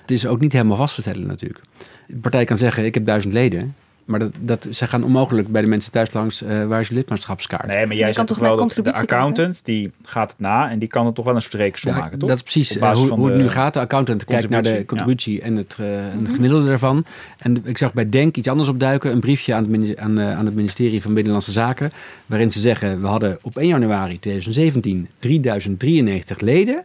Het 0.00 0.10
is 0.10 0.26
ook 0.26 0.40
niet 0.40 0.52
helemaal 0.52 0.76
vast 0.76 0.94
te 0.94 1.00
stellen 1.00 1.26
natuurlijk. 1.26 1.60
De 2.06 2.16
partij 2.16 2.44
kan 2.44 2.56
zeggen, 2.56 2.84
ik 2.84 2.94
heb 2.94 3.06
duizend 3.06 3.32
leden. 3.32 3.74
Maar 4.04 4.18
dat, 4.18 4.32
dat, 4.40 4.66
ze 4.70 4.86
gaan 4.86 5.04
onmogelijk 5.04 5.48
bij 5.48 5.62
de 5.62 5.68
mensen 5.68 5.92
thuis 5.92 6.12
langs 6.12 6.42
uh, 6.42 6.66
waar 6.66 6.80
is 6.80 6.88
je 6.88 6.94
lidmaatschapskaart. 6.94 7.66
Nee, 7.66 7.86
maar 7.86 7.96
jij 7.96 8.08
je 8.08 8.14
zegt 8.14 8.26
toch 8.26 8.38
wel 8.38 8.56
dat 8.56 8.84
de 8.84 8.92
accountant 8.92 9.64
die 9.64 9.90
gaat 10.04 10.30
het 10.30 10.40
na 10.40 10.70
en 10.70 10.78
die 10.78 10.88
kan 10.88 11.06
het 11.06 11.14
toch 11.14 11.24
wel 11.24 11.34
een 11.34 11.42
soort 11.42 11.54
rekensom 11.54 11.92
ja, 11.92 11.98
maken, 11.98 12.18
toch? 12.18 12.28
Dat 12.28 12.36
is 12.36 12.42
precies 12.42 12.76
uh, 12.76 12.92
hoe, 12.92 13.08
hoe 13.08 13.26
het 13.30 13.36
nu 13.36 13.48
gaat. 13.48 13.74
De 13.74 13.80
accountant 13.80 14.24
kijkt 14.24 14.48
naar 14.48 14.62
de 14.62 14.84
contributie 14.84 15.36
ja. 15.36 15.42
en 15.42 15.56
het, 15.56 15.76
uh, 15.80 15.86
mm 15.86 15.92
-hmm. 15.92 16.24
het, 16.24 16.34
gemiddelde 16.34 16.66
daarvan. 16.66 17.04
En 17.38 17.62
ik 17.64 17.78
zag 17.78 17.92
bij 17.92 18.08
Denk 18.08 18.36
iets 18.36 18.48
anders 18.48 18.68
opduiken. 18.68 19.12
Een 19.12 19.20
briefje 19.20 19.54
aan 19.54 19.72
het, 19.72 19.98
aan, 19.98 20.20
aan 20.20 20.46
het 20.46 20.54
ministerie 20.54 21.02
van 21.02 21.14
Binnenlandse 21.14 21.52
Zaken. 21.52 21.90
Waarin 22.26 22.52
ze 22.52 22.60
zeggen, 22.60 23.00
we 23.00 23.06
hadden 23.06 23.38
op 23.42 23.56
1 23.56 23.68
januari 23.68 24.18
2017 24.18 25.08
3093 25.18 26.40
leden. 26.40 26.84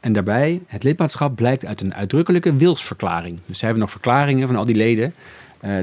En 0.00 0.12
daarbij, 0.12 0.60
het 0.66 0.82
lidmaatschap 0.82 1.36
blijkt 1.36 1.66
uit 1.66 1.80
een 1.80 1.94
uitdrukkelijke 1.94 2.56
wilsverklaring. 2.56 3.38
Dus 3.46 3.58
ze 3.58 3.64
hebben 3.64 3.82
nog 3.82 3.90
verklaringen 3.90 4.46
van 4.46 4.56
al 4.56 4.64
die 4.64 4.74
leden 4.74 5.04
eh, 5.06 5.12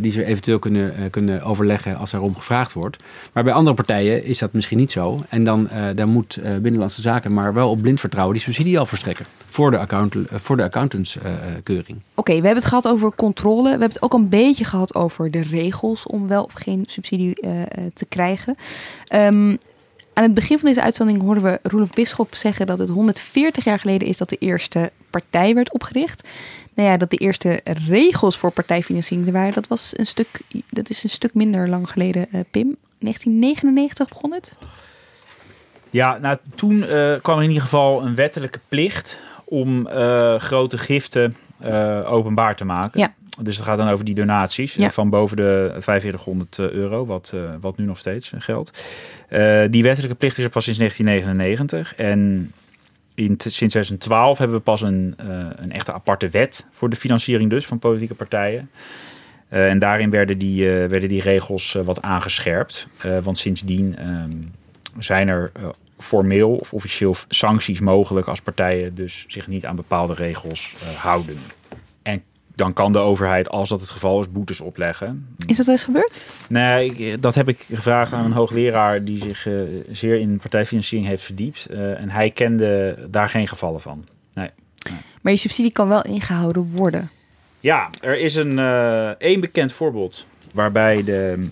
die 0.01 0.11
ze 0.11 0.25
eventueel 0.25 0.59
kunnen, 0.59 0.95
eh, 0.95 1.03
kunnen 1.09 1.43
overleggen 1.43 1.97
als 1.97 2.13
erom 2.13 2.35
gevraagd 2.35 2.73
wordt. 2.73 2.97
Maar 3.33 3.43
bij 3.43 3.53
andere 3.53 3.75
partijen 3.75 4.23
is 4.23 4.39
dat 4.39 4.53
misschien 4.53 4.77
niet 4.77 4.91
zo. 4.91 5.23
En 5.29 5.43
dan, 5.43 5.69
uh, 5.73 5.85
dan 5.95 6.09
moet 6.09 6.39
Binnenlandse 6.61 7.01
Zaken 7.01 7.33
maar 7.33 7.53
wel 7.53 7.69
op 7.69 7.81
blind 7.81 7.99
vertrouwen 7.99 8.35
die 8.35 8.43
subsidie 8.43 8.79
al 8.79 8.85
verstrekken. 8.85 9.25
Voor 9.49 9.71
de, 9.71 9.77
account, 9.77 10.15
voor 10.31 10.57
de 10.57 10.63
accountantskeuring. 10.63 11.97
Oké, 12.13 12.31
we 12.31 12.33
hebben 12.33 12.55
het 12.55 12.65
gehad 12.65 12.87
over 12.87 13.15
controle. 13.15 13.63
We 13.63 13.69
hebben 13.69 13.89
het 13.89 14.01
ook 14.01 14.13
een 14.13 14.29
beetje 14.29 14.65
gehad 14.65 14.95
over 14.95 15.31
de 15.31 15.43
regels 15.43 16.05
om 16.05 16.27
wel 16.27 16.43
of 16.43 16.53
geen 16.53 16.83
subsidie 16.87 17.33
te 17.93 18.05
krijgen. 18.09 18.55
Um, 19.15 19.57
aan 20.13 20.23
het 20.23 20.33
begin 20.33 20.59
van 20.59 20.67
deze 20.67 20.81
uitzending 20.81 21.21
hoorden 21.21 21.43
we 21.43 21.59
Roelof 21.63 21.89
Bisschop 21.89 22.35
zeggen 22.35 22.67
dat 22.67 22.79
het 22.79 22.89
140 22.89 23.63
jaar 23.63 23.79
geleden 23.79 24.07
is 24.07 24.17
dat 24.17 24.29
de 24.29 24.37
eerste 24.37 24.91
partij 25.09 25.55
werd 25.55 25.73
opgericht. 25.73 26.27
Nou 26.75 26.89
ja, 26.89 26.97
dat 26.97 27.09
de 27.09 27.17
eerste 27.17 27.61
regels 27.87 28.37
voor 28.37 28.51
partijfinanciering 28.51 29.27
er 29.27 29.33
waren, 29.33 29.53
dat, 29.53 29.67
was 29.67 29.93
een 29.95 30.05
stuk, 30.05 30.41
dat 30.69 30.89
is 30.89 31.03
een 31.03 31.09
stuk 31.09 31.33
minder 31.33 31.69
lang 31.69 31.89
geleden, 31.89 32.27
uh, 32.31 32.41
Pim. 32.51 32.75
1999 32.99 34.09
begon 34.09 34.33
het? 34.33 34.55
Ja, 35.89 36.17
nou 36.17 36.37
toen 36.55 36.77
uh, 36.77 37.13
kwam 37.21 37.39
in 37.39 37.47
ieder 37.47 37.61
geval 37.61 38.05
een 38.05 38.15
wettelijke 38.15 38.59
plicht 38.67 39.19
om 39.45 39.87
uh, 39.87 40.39
grote 40.39 40.77
giften 40.77 41.35
openbaar 42.05 42.55
te 42.55 42.65
maken. 42.65 42.99
Ja. 42.99 43.13
Dus 43.41 43.55
het 43.55 43.65
gaat 43.65 43.77
dan 43.77 43.89
over 43.89 44.05
die 44.05 44.15
donaties 44.15 44.77
van 44.79 45.09
boven 45.09 45.37
de 45.37 45.69
4500 45.79 46.59
euro, 46.59 47.05
wat, 47.05 47.33
wat 47.59 47.77
nu 47.77 47.85
nog 47.85 47.97
steeds 47.97 48.31
geldt. 48.37 48.83
die 49.69 49.83
wettelijke 49.83 50.15
plicht 50.15 50.37
is 50.37 50.43
er 50.43 50.49
pas 50.49 50.63
sinds 50.63 50.79
1999. 50.79 51.95
En 51.95 52.51
in, 53.15 53.35
sinds 53.37 53.55
2012 53.55 54.37
hebben 54.37 54.57
we 54.57 54.63
pas 54.63 54.81
een, 54.81 55.15
uh, 55.25 55.47
een 55.55 55.71
echte 55.71 55.93
aparte 55.93 56.29
wet 56.29 56.67
voor 56.71 56.89
de 56.89 56.95
financiering 56.95 57.49
dus 57.49 57.65
van 57.65 57.79
politieke 57.79 58.15
partijen. 58.15 58.69
Uh, 59.49 59.69
en 59.69 59.79
daarin 59.79 60.09
werden 60.09 60.37
die, 60.37 60.63
uh, 60.63 60.87
werden 60.87 61.09
die 61.09 61.21
regels 61.21 61.77
wat 61.83 62.01
aangescherpt. 62.01 62.87
want 63.23 63.37
sindsdien 63.37 63.97
ehm, 63.97 64.31
zijn 64.99 65.27
er 65.27 65.51
formeel 65.97 66.55
of 66.55 66.73
officieel 66.73 67.15
sancties 67.27 67.79
mogelijk 67.79 68.27
als 68.27 68.41
partijen 68.41 68.95
dus 68.95 69.25
zich 69.27 69.47
niet 69.47 69.65
aan 69.65 69.75
bepaalde 69.75 70.13
regels 70.13 70.73
houden. 70.97 71.37
En 72.01 72.23
dan 72.55 72.73
kan 72.73 72.91
de 72.91 72.99
overheid, 72.99 73.49
als 73.49 73.69
dat 73.69 73.79
het 73.79 73.89
geval 73.89 74.21
is, 74.21 74.31
boetes 74.31 74.61
opleggen. 74.61 75.35
Is 75.45 75.57
dat 75.57 75.65
wel 75.65 75.75
eens 75.75 75.83
gebeurd? 75.83 76.21
Nee, 76.49 77.17
dat 77.17 77.35
heb 77.35 77.49
ik 77.49 77.65
gevraagd 77.73 78.13
aan 78.13 78.25
een 78.25 78.31
hoogleraar 78.31 79.03
die 79.03 79.21
zich 79.21 79.45
uh, 79.45 79.61
zeer 79.91 80.19
in 80.19 80.37
partijfinanciering 80.37 81.07
heeft 81.07 81.23
verdiept. 81.23 81.67
Uh, 81.71 81.99
en 81.99 82.09
hij 82.09 82.31
kende 82.31 82.97
daar 83.09 83.29
geen 83.29 83.47
gevallen 83.47 83.81
van. 83.81 84.05
Nee. 84.33 84.49
nee. 84.89 84.99
Maar 85.21 85.31
je 85.31 85.37
subsidie 85.37 85.71
kan 85.71 85.87
wel 85.87 86.01
ingehouden 86.01 86.71
worden. 86.71 87.09
Ja, 87.59 87.89
er 88.01 88.19
is 88.19 88.35
een 88.35 88.57
uh, 88.57 89.07
één 89.07 89.39
bekend 89.39 89.71
voorbeeld 89.71 90.25
waarbij 90.53 91.03
de 91.03 91.47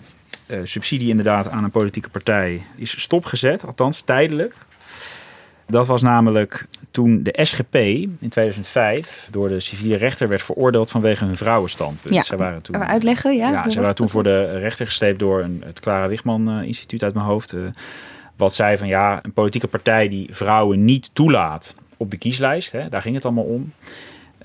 subsidie 0.64 1.08
inderdaad 1.08 1.48
aan 1.48 1.64
een 1.64 1.70
politieke 1.70 2.08
partij 2.08 2.62
is 2.76 3.00
stopgezet, 3.00 3.66
althans 3.66 4.00
tijdelijk. 4.00 4.54
Dat 5.66 5.86
was 5.86 6.02
namelijk 6.02 6.66
toen 6.90 7.22
de 7.22 7.38
SGP 7.42 7.74
in 7.74 8.28
2005 8.28 9.28
door 9.30 9.48
de 9.48 9.60
civiele 9.60 9.96
rechter 9.96 10.28
werd 10.28 10.42
veroordeeld 10.42 10.90
vanwege 10.90 11.24
hun 11.24 11.36
vrouwenstandpunt. 11.36 12.14
Ja, 12.14 12.22
zij 12.22 12.36
waren 12.36 12.62
toen, 12.62 12.84
uitleggen, 12.84 13.36
ja? 13.36 13.50
Ja, 13.50 13.68
ze 13.70 13.80
waren 13.80 13.94
toen 13.94 14.08
voor 14.08 14.22
de 14.22 14.58
rechter 14.58 14.86
gesleept 14.86 15.18
door 15.18 15.42
een, 15.42 15.62
het 15.64 15.80
Clara 15.80 16.08
Wichman 16.08 16.58
uh, 16.58 16.66
Instituut 16.66 17.02
uit 17.02 17.14
mijn 17.14 17.26
hoofd. 17.26 17.52
Uh, 17.52 17.60
wat 18.36 18.54
zei 18.54 18.76
van 18.76 18.86
ja, 18.86 19.18
een 19.22 19.32
politieke 19.32 19.68
partij 19.68 20.08
die 20.08 20.28
vrouwen 20.34 20.84
niet 20.84 21.10
toelaat 21.12 21.74
op 21.96 22.10
de 22.10 22.16
kieslijst, 22.16 22.72
hè, 22.72 22.88
daar 22.88 23.02
ging 23.02 23.14
het 23.14 23.24
allemaal 23.24 23.44
om. 23.44 23.72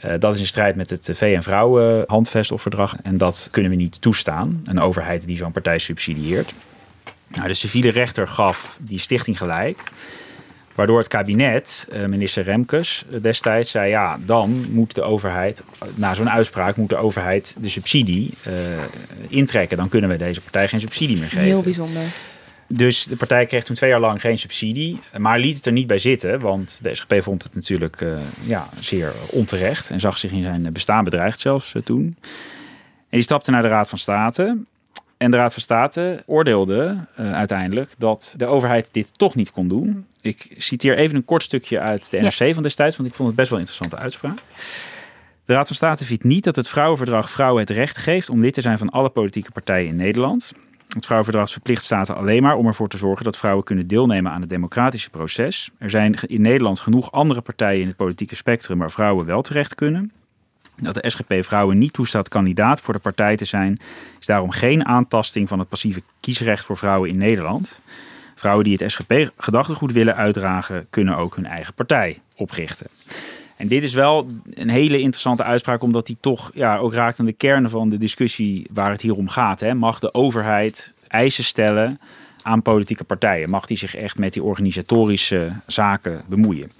Uh, 0.05 0.13
dat 0.19 0.33
is 0.33 0.39
in 0.39 0.47
strijd 0.47 0.75
met 0.75 0.89
het 0.89 1.09
VN-vrouwen 1.13 2.03
handvest 2.07 2.51
of 2.51 2.61
verdrag. 2.61 2.95
En 3.03 3.17
dat 3.17 3.47
kunnen 3.51 3.71
we 3.71 3.77
niet 3.77 4.01
toestaan. 4.01 4.61
Een 4.65 4.79
overheid 4.79 5.25
die 5.25 5.37
zo'n 5.37 5.51
partij 5.51 5.77
subsidieert. 5.77 6.53
Nou, 7.27 7.47
de 7.47 7.53
civiele 7.53 7.89
rechter 7.89 8.27
gaf 8.27 8.77
die 8.81 8.99
stichting 8.99 9.37
gelijk. 9.37 9.83
Waardoor 10.77 10.99
het 10.99 11.07
kabinet, 11.07 11.87
eh, 11.91 12.05
minister 12.05 12.43
Remkes 12.43 13.05
eh, 13.11 13.21
destijds, 13.21 13.71
zei 13.71 13.89
ja, 13.89 14.17
dan 14.25 14.65
moet 14.69 14.95
de 14.95 15.01
overheid, 15.01 15.63
na 15.95 16.13
zo'n 16.13 16.29
uitspraak, 16.29 16.75
moet 16.75 16.89
de 16.89 16.95
overheid 16.95 17.55
de 17.59 17.69
subsidie 17.69 18.33
uh, 18.47 18.53
intrekken. 19.27 19.77
Dan 19.77 19.89
kunnen 19.89 20.09
we 20.09 20.17
deze 20.17 20.41
partij 20.41 20.67
geen 20.67 20.79
subsidie 20.79 21.17
meer 21.17 21.27
geven. 21.27 21.43
Heel 21.43 21.61
bijzonder. 21.61 22.01
Dus 22.67 23.03
de 23.03 23.15
partij 23.15 23.45
kreeg 23.45 23.63
toen 23.63 23.75
twee 23.75 23.89
jaar 23.89 23.99
lang 23.99 24.21
geen 24.21 24.39
subsidie, 24.39 24.99
maar 25.17 25.39
liet 25.39 25.55
het 25.55 25.65
er 25.65 25.71
niet 25.71 25.87
bij 25.87 25.97
zitten, 25.97 26.39
want 26.39 26.79
de 26.81 26.95
SGP 26.95 27.15
vond 27.19 27.43
het 27.43 27.55
natuurlijk 27.55 28.01
uh, 28.01 28.19
ja, 28.41 28.69
zeer 28.79 29.11
onterecht 29.29 29.89
en 29.89 29.99
zag 29.99 30.17
zich 30.17 30.31
in 30.31 30.43
zijn 30.43 30.73
bestaan 30.73 31.03
bedreigd 31.03 31.39
zelfs 31.39 31.75
toen. 31.83 32.15
En 33.09 33.17
die 33.17 33.21
stapte 33.21 33.51
naar 33.51 33.61
de 33.61 33.67
Raad 33.67 33.89
van 33.89 33.97
State 33.97 34.57
en 35.17 35.31
de 35.31 35.37
Raad 35.37 35.53
van 35.53 35.61
State 35.61 36.23
oordeelde 36.25 36.97
uh, 37.19 37.33
uiteindelijk 37.33 37.89
dat 37.97 38.33
de 38.37 38.45
overheid 38.45 38.93
dit 38.93 39.11
toch 39.17 39.35
niet 39.35 39.51
kon 39.51 39.67
doen. 39.67 40.05
Ik 40.21 40.53
citeer 40.57 40.97
even 40.97 41.15
een 41.15 41.25
kort 41.25 41.43
stukje 41.43 41.79
uit 41.79 42.11
de 42.11 42.19
NRC 42.19 42.53
van 42.53 42.63
destijds, 42.63 42.97
want 42.97 43.09
ik 43.09 43.15
vond 43.15 43.27
het 43.27 43.37
best 43.37 43.49
wel 43.49 43.59
een 43.59 43.65
interessante 43.65 44.03
uitspraak. 44.03 44.37
De 45.45 45.53
Raad 45.53 45.67
van 45.67 45.75
State 45.75 46.05
vindt 46.05 46.23
niet 46.23 46.43
dat 46.43 46.55
het 46.55 46.69
vrouwenverdrag 46.69 47.31
vrouwen 47.31 47.61
het 47.61 47.69
recht 47.69 47.97
geeft 47.97 48.29
om 48.29 48.41
lid 48.41 48.53
te 48.53 48.61
zijn 48.61 48.77
van 48.77 48.89
alle 48.89 49.09
politieke 49.09 49.51
partijen 49.51 49.87
in 49.87 49.95
Nederland. 49.95 50.51
Het 50.87 51.05
vrouwenverdrag 51.05 51.51
verplicht 51.51 51.83
staten 51.83 52.15
alleen 52.15 52.41
maar 52.41 52.55
om 52.55 52.67
ervoor 52.67 52.87
te 52.87 52.97
zorgen 52.97 53.25
dat 53.25 53.37
vrouwen 53.37 53.63
kunnen 53.63 53.87
deelnemen 53.87 54.31
aan 54.31 54.41
het 54.41 54.49
democratische 54.49 55.09
proces. 55.09 55.69
Er 55.77 55.89
zijn 55.89 56.13
in 56.13 56.41
Nederland 56.41 56.79
genoeg 56.79 57.11
andere 57.11 57.41
partijen 57.41 57.81
in 57.81 57.87
het 57.87 57.95
politieke 57.95 58.35
spectrum 58.35 58.77
waar 58.77 58.91
vrouwen 58.91 59.25
wel 59.25 59.41
terecht 59.41 59.75
kunnen. 59.75 60.11
Dat 60.81 60.93
de 60.93 61.09
SGP 61.09 61.33
vrouwen 61.39 61.77
niet 61.77 61.93
toestaat 61.93 62.29
kandidaat 62.29 62.81
voor 62.81 62.93
de 62.93 62.99
partij 62.99 63.35
te 63.37 63.45
zijn, 63.45 63.79
is 64.19 64.25
daarom 64.25 64.51
geen 64.51 64.85
aantasting 64.85 65.47
van 65.47 65.59
het 65.59 65.69
passieve 65.69 66.01
kiesrecht 66.19 66.65
voor 66.65 66.77
vrouwen 66.77 67.09
in 67.09 67.17
Nederland. 67.17 67.81
Vrouwen 68.35 68.63
die 68.63 68.77
het 68.79 68.91
SGP-gedachtegoed 68.91 69.91
willen 69.91 70.15
uitdragen, 70.15 70.87
kunnen 70.89 71.17
ook 71.17 71.35
hun 71.35 71.45
eigen 71.45 71.73
partij 71.73 72.19
oprichten. 72.35 72.87
En 73.55 73.67
dit 73.67 73.83
is 73.83 73.93
wel 73.93 74.27
een 74.53 74.69
hele 74.69 74.99
interessante 74.99 75.43
uitspraak, 75.43 75.81
omdat 75.81 76.05
die 76.05 76.17
toch 76.19 76.51
ja, 76.53 76.77
ook 76.77 76.93
raakt 76.93 77.19
aan 77.19 77.25
de 77.25 77.33
kern 77.33 77.69
van 77.69 77.89
de 77.89 77.97
discussie 77.97 78.67
waar 78.71 78.91
het 78.91 79.01
hier 79.01 79.15
om 79.15 79.27
gaat. 79.27 79.59
Hè. 79.59 79.73
Mag 79.73 79.99
de 79.99 80.13
overheid 80.13 80.93
eisen 81.07 81.43
stellen 81.43 81.99
aan 82.41 82.61
politieke 82.61 83.03
partijen? 83.03 83.49
Mag 83.49 83.65
die 83.65 83.77
zich 83.77 83.95
echt 83.95 84.17
met 84.17 84.33
die 84.33 84.43
organisatorische 84.43 85.51
zaken 85.67 86.21
bemoeien? 86.27 86.71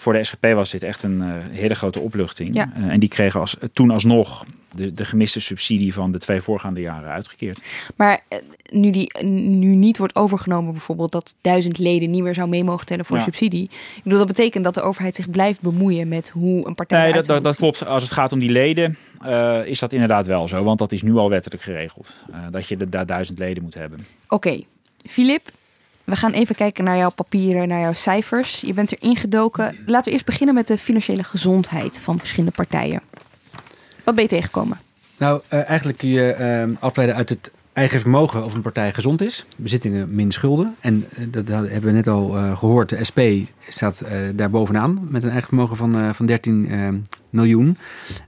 Voor 0.00 0.12
de 0.12 0.24
SGP 0.24 0.46
was 0.54 0.70
dit 0.70 0.82
echt 0.82 1.02
een 1.02 1.20
uh, 1.20 1.34
hele 1.50 1.74
grote 1.74 2.00
opluchting. 2.00 2.54
Ja. 2.54 2.72
Uh, 2.76 2.86
en 2.86 3.00
die 3.00 3.08
kregen 3.08 3.40
als, 3.40 3.56
toen 3.72 3.90
alsnog 3.90 4.44
de, 4.74 4.92
de 4.92 5.04
gemiste 5.04 5.40
subsidie 5.40 5.92
van 5.94 6.12
de 6.12 6.18
twee 6.18 6.40
voorgaande 6.40 6.80
jaren 6.80 7.10
uitgekeerd. 7.10 7.60
Maar 7.96 8.20
uh, 8.28 8.38
nu 8.70 8.90
die 8.90 9.24
nu 9.24 9.74
niet 9.74 9.98
wordt 9.98 10.16
overgenomen, 10.16 10.72
bijvoorbeeld 10.72 11.12
dat 11.12 11.34
duizend 11.40 11.78
leden 11.78 12.10
niet 12.10 12.22
meer 12.22 12.34
zou 12.34 12.48
mee 12.48 12.64
mogen 12.64 12.86
tellen 12.86 13.04
voor 13.04 13.16
ja. 13.16 13.22
subsidie. 13.22 13.70
Ik 13.96 14.02
bedoel, 14.02 14.18
dat 14.18 14.26
betekent 14.26 14.64
dat 14.64 14.74
de 14.74 14.82
overheid 14.82 15.14
zich 15.14 15.30
blijft 15.30 15.60
bemoeien 15.60 16.08
met 16.08 16.28
hoe 16.28 16.66
een 16.66 16.74
partij. 16.74 17.02
Nee, 17.02 17.12
dat, 17.12 17.26
dat, 17.26 17.42
dat, 17.42 17.56
klopt. 17.56 17.86
Als 17.86 18.02
het 18.02 18.12
gaat 18.12 18.32
om 18.32 18.38
die 18.38 18.50
leden, 18.50 18.96
is 19.64 19.78
dat 19.78 19.92
inderdaad 19.92 20.26
wel 20.26 20.48
zo. 20.48 20.64
Want 20.64 20.78
dat 20.78 20.92
is 20.92 21.02
nu 21.02 21.14
al 21.14 21.30
wettelijk 21.30 21.62
geregeld. 21.62 22.14
dat 22.50 22.66
je 22.66 22.76
de, 22.76 22.88
daar 22.88 23.06
duizend 23.06 23.38
leden 23.38 23.62
moet 23.62 23.74
hebben. 23.74 24.06
Oké, 24.24 24.34
okay. 24.34 24.66
Filip, 25.06 25.50
we 26.08 26.16
gaan 26.16 26.32
even 26.32 26.54
kijken 26.54 26.84
naar 26.84 26.96
jouw 26.96 27.10
papieren, 27.10 27.68
naar 27.68 27.80
jouw 27.80 27.92
cijfers. 27.92 28.60
Je 28.60 28.72
bent 28.72 28.90
er 28.90 28.98
ingedoken. 29.00 29.76
Laten 29.86 30.04
we 30.04 30.10
eerst 30.10 30.24
beginnen 30.24 30.54
met 30.54 30.66
de 30.66 30.78
financiële 30.78 31.22
gezondheid 31.22 31.98
van 31.98 32.18
verschillende 32.18 32.52
partijen. 32.56 33.00
Wat 34.04 34.14
ben 34.14 34.22
je 34.22 34.28
tegengekomen? 34.28 34.78
Nou, 35.16 35.40
uh, 35.52 35.68
eigenlijk 35.68 35.98
kun 35.98 36.08
je 36.08 36.66
uh, 36.68 36.76
afleiden 36.82 37.16
uit 37.16 37.28
het 37.28 37.50
eigen 37.72 38.00
vermogen 38.00 38.44
of 38.44 38.54
een 38.54 38.62
partij 38.62 38.92
gezond 38.92 39.20
is. 39.20 39.46
Bezittingen 39.56 40.14
min 40.14 40.32
schulden. 40.32 40.74
En 40.80 41.06
uh, 41.18 41.26
dat 41.30 41.46
hebben 41.48 41.82
we 41.82 41.90
net 41.90 42.08
al 42.08 42.56
gehoord. 42.56 42.88
De 42.88 43.04
SP 43.08 43.20
staat 43.68 44.02
daar 44.34 44.50
bovenaan 44.50 45.06
met 45.10 45.22
een 45.22 45.30
eigen 45.30 45.48
vermogen 45.48 45.76
van, 45.76 46.14
van 46.14 46.26
13 46.26 47.06
miljoen. 47.30 47.76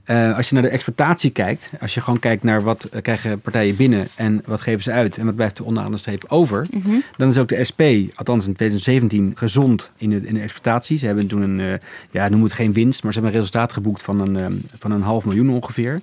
Uh, 0.05 0.37
als 0.37 0.49
je 0.49 0.53
naar 0.53 0.63
de 0.63 0.69
exploitatie 0.69 1.29
kijkt, 1.29 1.69
als 1.79 1.93
je 1.93 2.01
gewoon 2.01 2.19
kijkt 2.19 2.43
naar 2.43 2.61
wat 2.61 2.89
krijgen 3.01 3.39
partijen 3.39 3.75
binnen 3.75 4.07
en 4.15 4.41
wat 4.45 4.61
geven 4.61 4.83
ze 4.83 4.91
uit 4.91 5.17
en 5.17 5.25
wat 5.25 5.35
blijft 5.35 5.57
er 5.57 5.65
onderaan 5.65 5.91
de 5.91 5.97
streep 5.97 6.25
over, 6.27 6.67
mm 6.71 6.81
-hmm. 6.81 7.03
dan 7.17 7.29
is 7.29 7.37
ook 7.37 7.47
de 7.47 7.63
SP, 7.69 7.81
althans 8.15 8.47
in 8.47 8.53
2017, 8.53 9.31
gezond 9.35 9.91
in 9.97 10.09
de, 10.09 10.21
in 10.27 10.33
de 10.33 10.39
exploitatie. 10.39 10.97
Ze 10.97 11.05
hebben 11.05 11.27
toen 11.27 11.41
een, 11.41 11.59
uh, 11.59 11.73
ja, 12.11 12.29
noem 12.29 12.43
het 12.43 12.53
geen 12.53 12.73
winst, 12.73 13.03
maar 13.03 13.13
ze 13.13 13.19
hebben 13.19 13.37
een 13.37 13.43
resultaat 13.43 13.73
geboekt 13.73 14.01
van 14.01 14.19
een, 14.19 14.35
um, 14.35 14.61
van 14.79 14.91
een 14.91 15.01
half 15.01 15.25
miljoen 15.25 15.49
ongeveer. 15.49 16.01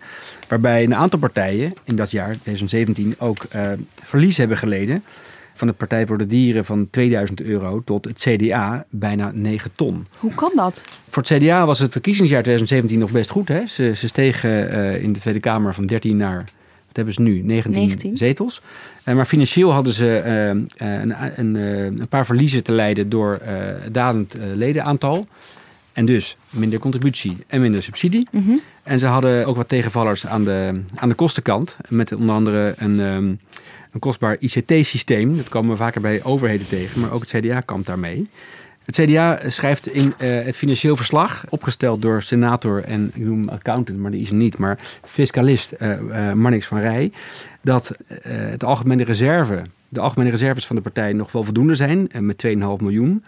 Waarbij 0.49 0.85
een 0.85 0.95
aantal 0.95 1.19
partijen 1.19 1.73
in 1.85 1.97
dat 1.97 2.11
jaar, 2.11 2.31
2017, 2.31 3.15
ook 3.19 3.47
uh, 3.57 3.67
verlies 4.03 4.37
hebben 4.37 4.59
geleden 4.59 5.03
van 5.59 5.67
de 5.67 5.73
Partij 5.73 6.07
voor 6.07 6.19
de 6.19 6.27
Dieren 6.27 6.65
van 6.65 6.89
2000 6.91 7.43
euro 7.43 7.83
tot 7.85 8.05
het 8.05 8.19
CDA 8.19 8.85
bijna 8.91 9.31
9 9.35 9.71
ton. 9.75 10.07
Hoe 10.19 10.35
kan 10.35 10.53
dat? 10.55 10.85
Voor 11.11 11.23
het 11.23 11.33
CDA 11.33 11.67
was 11.67 11.79
het 11.79 11.93
verkiezingsjaar 11.93 12.43
2017 12.43 12.99
nog 12.99 13.11
best 13.11 13.31
goed. 13.31 13.49
Hè? 13.49 13.67
Ze, 13.67 13.93
ze 13.95 14.07
stegen 14.07 14.75
uh, 14.75 15.03
in 15.03 15.13
de 15.13 15.21
Tweede 15.21 15.41
Kamer 15.41 15.75
van 15.75 15.87
13 15.87 16.17
naar, 16.17 16.45
wat 16.87 16.97
hebben 16.97 17.15
ze 17.15 17.21
nu, 17.21 17.43
19, 17.43 17.73
19. 17.73 18.17
zetels. 18.17 18.63
Uh, 19.05 19.15
maar 19.15 19.27
financieel 19.27 19.73
hadden 19.73 19.93
ze 19.93 20.23
uh, 20.27 20.47
een, 20.89 21.15
een, 21.37 21.55
een, 21.55 22.09
paar 22.09 22.27
verliezen 22.27 22.63
te 22.63 22.73
lijden 22.73 23.09
door 23.09 23.41
dalend 23.91 24.35
ledenaantal. 24.55 25.27
En 25.93 26.05
dus 26.05 26.37
minder 26.51 26.79
contributie 26.79 27.37
en 27.47 27.61
minder 27.61 27.83
subsidie. 27.83 28.29
Mhm. 28.31 28.57
En 28.83 28.99
ze 28.99 29.07
hadden 29.07 29.47
ook 29.47 29.57
wat 29.57 29.69
tegenvallers 29.69 30.27
aan 30.27 30.45
de, 30.45 30.81
aan 30.95 31.09
de 31.09 31.15
kostenkant. 31.15 31.77
Met 31.89 32.13
onder 32.13 32.35
andere 32.35 32.75
een, 32.77 33.01
ehm, 33.01 33.33
een 33.91 34.01
kostbaar 34.01 34.37
ICT-systeem. 34.39 35.37
Dat 35.37 35.49
komen 35.49 35.71
we 35.71 35.77
vaker 35.77 36.01
bij 36.01 36.23
overheden 36.23 36.69
tegen, 36.69 37.01
maar 37.01 37.13
ook 37.13 37.21
het 37.21 37.31
CDA 37.31 37.61
kampt 37.61 37.87
daarmee. 37.87 38.29
Het 38.85 38.95
CDA 38.95 39.41
schrijft 39.47 39.89
in 39.89 40.15
eh, 40.19 40.45
het 40.45 40.57
financieel 40.57 40.97
verslag, 40.97 41.45
opgesteld 41.49 42.03
door 42.03 42.23
senator 42.23 42.85
en 42.85 43.11
ik 43.15 43.25
noem 43.25 43.49
accountant, 43.49 43.99
maar 43.99 44.11
die 44.11 44.21
is 44.21 44.29
hem 44.29 44.39
niet, 44.39 44.59
maar 44.59 44.79
fiscalist 45.05 45.73
eh, 45.73 46.33
Marnix 46.33 46.67
van 46.67 46.79
Rij, 46.79 47.13
dat 47.61 47.93
het 48.23 48.65
algemene 48.65 49.05
reserve, 49.05 49.63
de 49.89 50.01
algemene 50.01 50.31
reserves 50.31 50.67
van 50.67 50.77
de 50.77 50.83
partij 50.83 51.13
nog 51.13 51.33
wel 51.33 51.45
voldoende 51.45 51.75
zijn, 51.75 52.11
met 52.21 52.47
2,5 52.47 52.53
miljoen. 52.55 53.25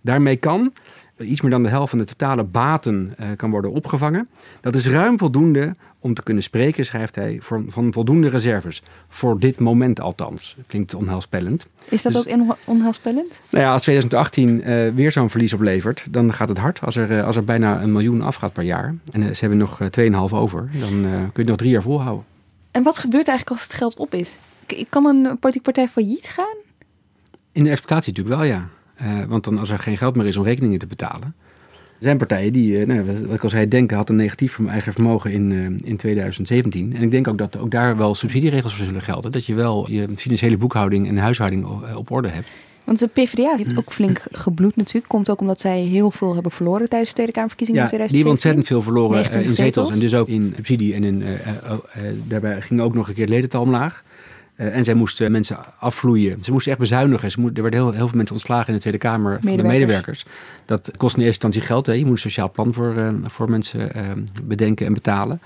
Daarmee 0.00 0.36
kan 0.36 0.72
iets 1.18 1.40
meer 1.40 1.50
dan 1.50 1.62
de 1.62 1.68
helft 1.68 1.90
van 1.90 1.98
de 1.98 2.04
totale 2.04 2.44
baten 2.44 3.12
eh, 3.16 3.28
kan 3.36 3.50
worden 3.50 3.72
opgevangen. 3.72 4.28
Dat 4.60 4.74
is 4.74 4.86
ruim 4.88 5.18
voldoende 5.18 5.74
om 5.98 6.14
te 6.14 6.22
kunnen 6.22 6.42
spreken, 6.42 6.86
schrijft 6.86 7.14
hij, 7.14 7.38
van, 7.40 7.64
van 7.68 7.92
voldoende 7.92 8.28
reserves. 8.28 8.82
Voor 9.08 9.38
dit 9.38 9.58
moment 9.60 10.00
althans. 10.00 10.56
Klinkt 10.66 10.94
onheilspellend. 10.94 11.66
Is 11.88 12.02
dat 12.02 12.12
Dus- 12.12 12.26
ook 12.26 12.32
on- 12.40 12.54
onheilspellend? 12.64 13.40
Nou 13.50 13.64
ja, 13.64 13.72
als 13.72 13.82
2018 13.82 14.62
eh, 14.62 14.88
weer 14.94 15.12
zo'n 15.12 15.30
verlies 15.30 15.52
oplevert, 15.52 16.06
dan 16.10 16.32
gaat 16.32 16.48
het 16.48 16.58
hard. 16.58 16.80
Als 16.80 16.96
er, 16.96 17.18
eh, 17.18 17.26
als 17.26 17.36
er 17.36 17.44
bijna 17.44 17.82
een 17.82 17.92
miljoen 17.92 18.22
afgaat 18.22 18.52
per 18.52 18.64
jaar. 18.64 18.94
En 19.12 19.22
ze 19.22 19.40
hebben 19.40 19.58
nog 19.58 19.80
eh, 19.80 19.86
2,5 19.86 20.32
over. 20.32 20.70
Dan 20.80 20.88
kun 21.02 21.08
je 21.10 21.30
het 21.34 21.46
nog 21.46 21.56
drie 21.56 21.70
jaar 21.70 21.82
volhouden. 21.82 22.24
En 22.70 22.82
wat 22.82 22.98
gebeurt 22.98 23.28
eigenlijk 23.28 23.58
als 23.60 23.68
het 23.68 23.76
geld 23.78 23.96
op 23.96 24.14
is? 24.14 24.36
Kan 24.88 25.06
een 25.06 25.22
politieke 25.38 25.60
partij 25.72 25.88
failliet 25.88 26.26
gaan? 26.26 26.56
In 27.52 27.64
de 27.64 27.70
exploitatie 27.70 28.12
natuurlijk 28.12 28.40
wel, 28.40 28.48
ja. 28.50 28.68
Eh, 28.94 29.24
want 29.24 29.44
dan 29.44 29.58
als 29.58 29.70
er 29.70 29.78
geen 29.78 29.96
geld 29.96 30.16
meer 30.16 30.26
is 30.26 30.36
om 30.36 30.44
rekeningen 30.44 30.78
te 30.78 30.86
betalen. 30.86 31.34
Er 31.72 32.10
zijn 32.10 32.16
partijen 32.18 32.52
die, 32.52 32.78
eh, 32.78 32.86
nou, 32.86 33.04
wat 33.04 33.34
ik 33.34 33.42
al 33.42 33.50
zei, 33.50 33.68
denken 33.68 33.96
had 33.96 34.08
een 34.08 34.16
negatief 34.16 34.58
eigen 34.66 34.92
vermogen 34.92 35.32
in, 35.32 35.52
eh, 35.52 35.88
in 35.88 35.96
2017. 35.96 36.94
En 36.94 37.02
ik 37.02 37.10
denk 37.10 37.28
ook 37.28 37.38
dat 37.38 37.58
ook 37.58 37.70
daar 37.70 37.96
wel 37.96 38.14
subsidieregels 38.14 38.74
voor 38.74 38.84
zullen 38.84 39.02
gelden. 39.02 39.32
Dat 39.32 39.46
je 39.46 39.54
wel 39.54 39.90
je 39.90 40.08
financiële 40.16 40.56
boekhouding 40.56 41.08
en 41.08 41.16
huishouding 41.16 41.66
op 41.96 42.10
orde 42.10 42.28
hebt. 42.28 42.48
Want 42.84 42.98
de 42.98 43.06
PvdA 43.06 43.56
heeft 43.56 43.78
ook 43.78 43.92
flink 43.92 44.22
gebloed 44.30 44.76
natuurlijk. 44.76 45.08
Komt 45.08 45.30
ook 45.30 45.40
omdat 45.40 45.60
zij 45.60 45.80
heel 45.80 46.10
veel 46.10 46.34
hebben 46.34 46.52
verloren 46.52 46.88
tijdens 46.88 47.08
de 47.08 47.14
Tweede 47.14 47.32
Kamerverkiezingen 47.32 47.82
Ja, 47.82 47.90
in 47.90 47.96
die 47.96 48.00
hebben 48.00 48.22
2017. 48.22 48.54
ontzettend 48.54 48.66
veel 48.66 48.82
verloren 48.82 49.16
in 49.16 49.22
29 49.22 49.54
zetels. 49.54 49.88
zetels. 49.88 49.90
En 49.90 49.98
dus 49.98 50.14
ook 50.14 50.28
in 50.28 50.52
subsidie. 50.56 50.94
En 50.94 51.04
in, 51.04 51.24
daarbij 52.28 52.60
ging 52.60 52.80
ook 52.80 52.94
nog 52.94 53.08
een 53.08 53.14
keer 53.14 53.24
het 53.24 53.32
ledental 53.32 53.62
omlaag. 53.62 54.04
Eh, 54.56 54.76
en 54.76 54.84
zij 54.84 54.94
moesten 54.94 55.32
mensen 55.32 55.58
afvloeien. 55.78 56.44
Ze 56.44 56.52
moesten 56.52 56.72
echt 56.72 56.80
bezuinigen. 56.80 57.30
Ze 57.30 57.40
moesten, 57.40 57.56
er 57.56 57.62
werden 57.62 57.80
heel, 57.80 57.92
heel 57.92 58.08
veel 58.08 58.16
mensen 58.16 58.34
ontslagen 58.34 58.68
in 58.68 58.74
de 58.74 58.80
Tweede 58.80 58.98
Kamer 58.98 59.38
van 59.42 59.56
de 59.56 59.62
Medewerkers. 59.62 60.24
Dat 60.64 60.90
kost 60.96 61.16
in 61.16 61.22
eerste 61.22 61.46
instantie 61.46 61.60
geld. 61.60 61.86
Hè. 61.86 61.92
Je 61.92 62.04
moet 62.04 62.12
een 62.12 62.18
sociaal 62.18 62.50
plan 62.50 62.72
voor, 62.72 62.96
eh, 62.96 63.08
voor 63.22 63.50
mensen 63.50 63.94
eh, 63.94 64.10
bedenken 64.42 64.86
en 64.86 64.92
betalen. 64.92 65.40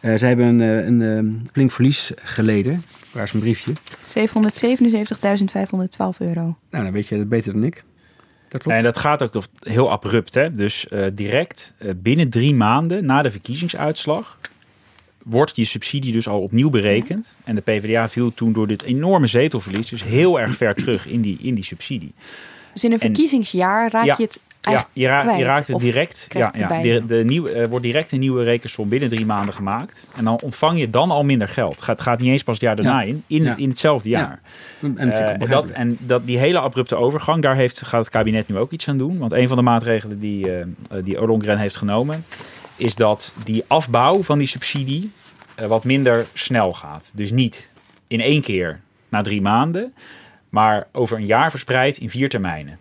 Eh 0.00 0.16
zij 0.16 0.28
hebben 0.28 0.46
een, 0.46 1.00
een, 1.00 1.02
eh, 1.02 1.24
flink 1.52 1.70
verlies 1.70 2.12
geleden. 2.16 2.82
Waar 3.12 3.24
is 3.24 3.32
een 3.32 3.40
briefje? 3.40 3.72
777.512 4.02 6.20
euro. 6.20 6.56
Nou, 6.70 6.84
dan 6.84 6.92
weet 6.92 7.06
je 7.06 7.16
dat 7.16 7.28
beter 7.28 7.52
dan 7.52 7.64
ik. 7.64 7.84
Dat 8.48 8.62
klopt. 8.62 8.76
En 8.76 8.82
dat 8.82 8.96
gaat 8.96 9.36
ook 9.36 9.44
heel 9.62 9.90
abrupt. 9.90 10.34
Hè? 10.34 10.54
Dus 10.54 10.88
eh, 10.88 11.06
direct 11.12 11.74
eh, 11.78 11.90
binnen 11.96 12.30
drie 12.30 12.54
maanden 12.54 13.04
na 13.04 13.22
de 13.22 13.30
verkiezingsuitslag 13.30 14.38
wordt 15.28 15.54
die 15.54 15.64
subsidie 15.64 16.12
dus 16.12 16.28
al 16.28 16.40
opnieuw 16.40 16.70
berekend. 16.70 17.34
En 17.44 17.54
de 17.54 17.60
PvdA 17.60 18.08
viel 18.08 18.34
toen 18.34 18.52
door 18.52 18.66
dit 18.66 18.82
enorme 18.82 19.26
zetelverlies 19.26 19.88
dus 19.88 20.04
heel 20.04 20.40
erg 20.40 20.56
ver 20.56 20.74
terug 20.74 21.06
in 21.06 21.20
die, 21.20 21.38
in 21.42 21.54
die 21.54 21.64
subsidie. 21.64 22.12
Dus 22.72 22.84
in 22.84 22.92
een 22.92 22.98
En- 23.00 23.06
verkiezingsjaar 23.06 23.90
raak 23.90 24.04
je 24.04 24.22
het 24.22 24.40
Ja, 24.60 24.68
eigenlijk 24.70 24.90
je, 24.98 25.06
raakt, 25.06 25.24
je 25.26 25.30
kwijt, 25.32 25.46
raakt 25.46 25.68
het 25.68 25.78
direct. 25.78 26.26
Ja, 26.28 26.50
het 26.52 26.58
ja, 26.60 26.80
de, 26.82 27.06
de 27.06 27.24
nieuwe, 27.24 27.50
er 27.50 27.68
wordt 27.68 27.84
direct 27.84 28.12
een 28.12 28.18
nieuwe 28.18 28.42
rekensom 28.44 28.88
binnen 28.88 29.08
drie 29.08 29.26
maanden 29.26 29.54
gemaakt. 29.54 30.06
En 30.16 30.24
dan 30.24 30.40
ontvang 30.42 30.78
je 30.78 30.90
dan 30.90 31.10
al 31.10 31.24
minder 31.24 31.48
geld. 31.48 31.74
Het 31.74 31.82
gaat, 31.82 32.00
gaat 32.00 32.20
niet 32.20 32.30
eens 32.30 32.42
pas 32.42 32.54
het 32.54 32.62
jaar 32.64 32.76
daarna 32.76 33.00
Ja. 33.00 33.06
in, 33.06 33.22
in, 33.26 33.42
Ja. 33.42 33.54
in 33.56 33.68
hetzelfde 33.68 34.08
Ja. 34.08 34.18
jaar. 34.18 34.40
En 34.80 35.10
Eh, 35.12 35.28
en 35.42 35.48
dat, 35.48 35.70
en 35.70 35.96
dat, 36.00 36.26
die 36.26 36.38
hele 36.38 36.58
abrupte 36.58 36.96
overgang, 36.96 37.42
daar 37.42 37.56
heeft, 37.56 37.82
gaat 37.86 38.00
het 38.00 38.08
kabinet 38.10 38.48
nu 38.48 38.56
ook 38.58 38.70
iets 38.72 38.88
aan 38.88 38.98
doen. 38.98 39.18
Want 39.18 39.32
een 39.32 39.48
van 39.48 39.56
de 39.56 39.62
maatregelen 39.62 40.18
die, 40.18 40.50
eh 40.52 40.60
eh, 40.60 40.66
die 41.04 41.20
Ollongren 41.20 41.58
heeft 41.58 41.76
genomen, 41.76 42.24
is 42.78 42.94
dat 42.94 43.34
die 43.44 43.64
afbouw 43.66 44.22
van 44.22 44.38
die 44.38 44.48
subsidie 44.48 45.10
eh, 45.54 45.66
wat 45.66 45.84
minder 45.84 46.26
snel 46.34 46.72
gaat. 46.72 47.12
Dus 47.14 47.30
niet 47.30 47.68
in 48.06 48.20
één 48.20 48.42
keer 48.42 48.80
na 49.08 49.22
drie 49.22 49.40
maanden, 49.40 49.94
maar 50.48 50.86
over 50.92 51.16
een 51.16 51.26
jaar 51.26 51.50
verspreid 51.50 51.98
in 51.98 52.10
vier 52.10 52.28
termijnen. 52.28 52.78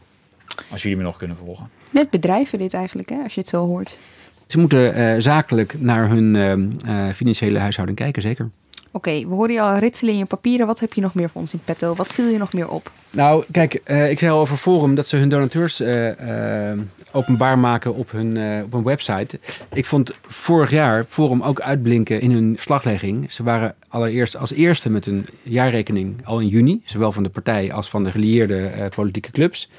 Als 0.72 0.82
jullie 0.82 0.98
me 0.98 1.04
nog 1.04 1.18
kunnen 1.18 1.38
volgen. 1.38 1.70
Net 1.89 2.10
bedrijven 2.10 2.60
dit 2.60 2.74
eigenlijk, 2.74 3.10
hè, 3.10 3.24
als 3.24 3.34
je 3.34 3.39
het 3.39 3.50
zo 3.50 3.66
hoort. 3.66 3.98
Ze 4.48 4.60
moeten 4.60 4.93
eh, 4.93 5.16
zakelijk 5.18 5.76
naar 5.80 6.10
hun 6.10 6.36
eh, 6.36 7.08
eh, 7.08 7.14
financiële 7.14 7.60
huishouding 7.60 7.98
kijken, 7.98 8.22
zeker. 8.22 8.50
Oké, 8.98 9.28
we 9.28 9.34
horen 9.34 9.54
je 9.54 9.62
al 9.62 9.78
ritselen 9.78 10.14
in 10.14 10.20
je 10.20 10.26
papieren. 10.26 10.68
Wat 10.68 10.80
heb 10.80 10.93
je 10.93 11.02
nog 11.02 11.14
meer 11.14 11.30
voor 11.30 11.41
ons 11.41 11.54
in 11.54 11.60
petto? 11.66 11.95
Wat 11.95 12.08
viel 12.08 12.28
je 12.28 12.38
nog 12.38 12.54
meer 12.54 12.70
op? 12.70 12.91
Nou, 13.10 13.43
kijk, 13.52 13.82
eh, 13.84 14.10
ik 14.10 14.20
zei 14.20 14.32
al 14.32 14.39
over 14.39 14.58
Forum 14.58 14.95
dat 14.95 15.08
ze 15.08 15.18
hun 15.18 15.30
donateurs 15.30 15.80
eh, 15.80 16.72
eh, 16.72 16.80
openbaar 17.12 17.60
maken 17.60 17.93
op 17.93 18.12
hun, 18.12 18.64
op 18.64 18.72
hun 18.72 18.84
website. 18.84 19.39
Ik 19.74 19.86
vond 19.86 20.14
vorig 20.22 20.70
jaar 20.70 21.06
Forum 21.08 21.41
ook 21.41 21.62
uitblinken 21.62 22.22
in 22.22 22.32
hun 22.32 22.54
verslaglegging. 22.56 23.32
Ze 23.32 23.43
waren 23.43 23.76
allereerst 23.88 24.38
als 24.38 24.54
eerste 24.54 24.89
met 24.89 25.06
een 25.06 25.26
jaarrekening 25.43 26.26
al 26.26 26.39
in 26.39 26.48
juni, 26.48 26.82
zowel 26.86 27.12
van 27.12 27.24
de 27.24 27.30
partij 27.30 27.74
als 27.74 27.89
van 27.89 28.04
de 28.04 28.12
gelieerde 28.12 28.89
politieke 28.95 29.32
clubs. 29.32 29.70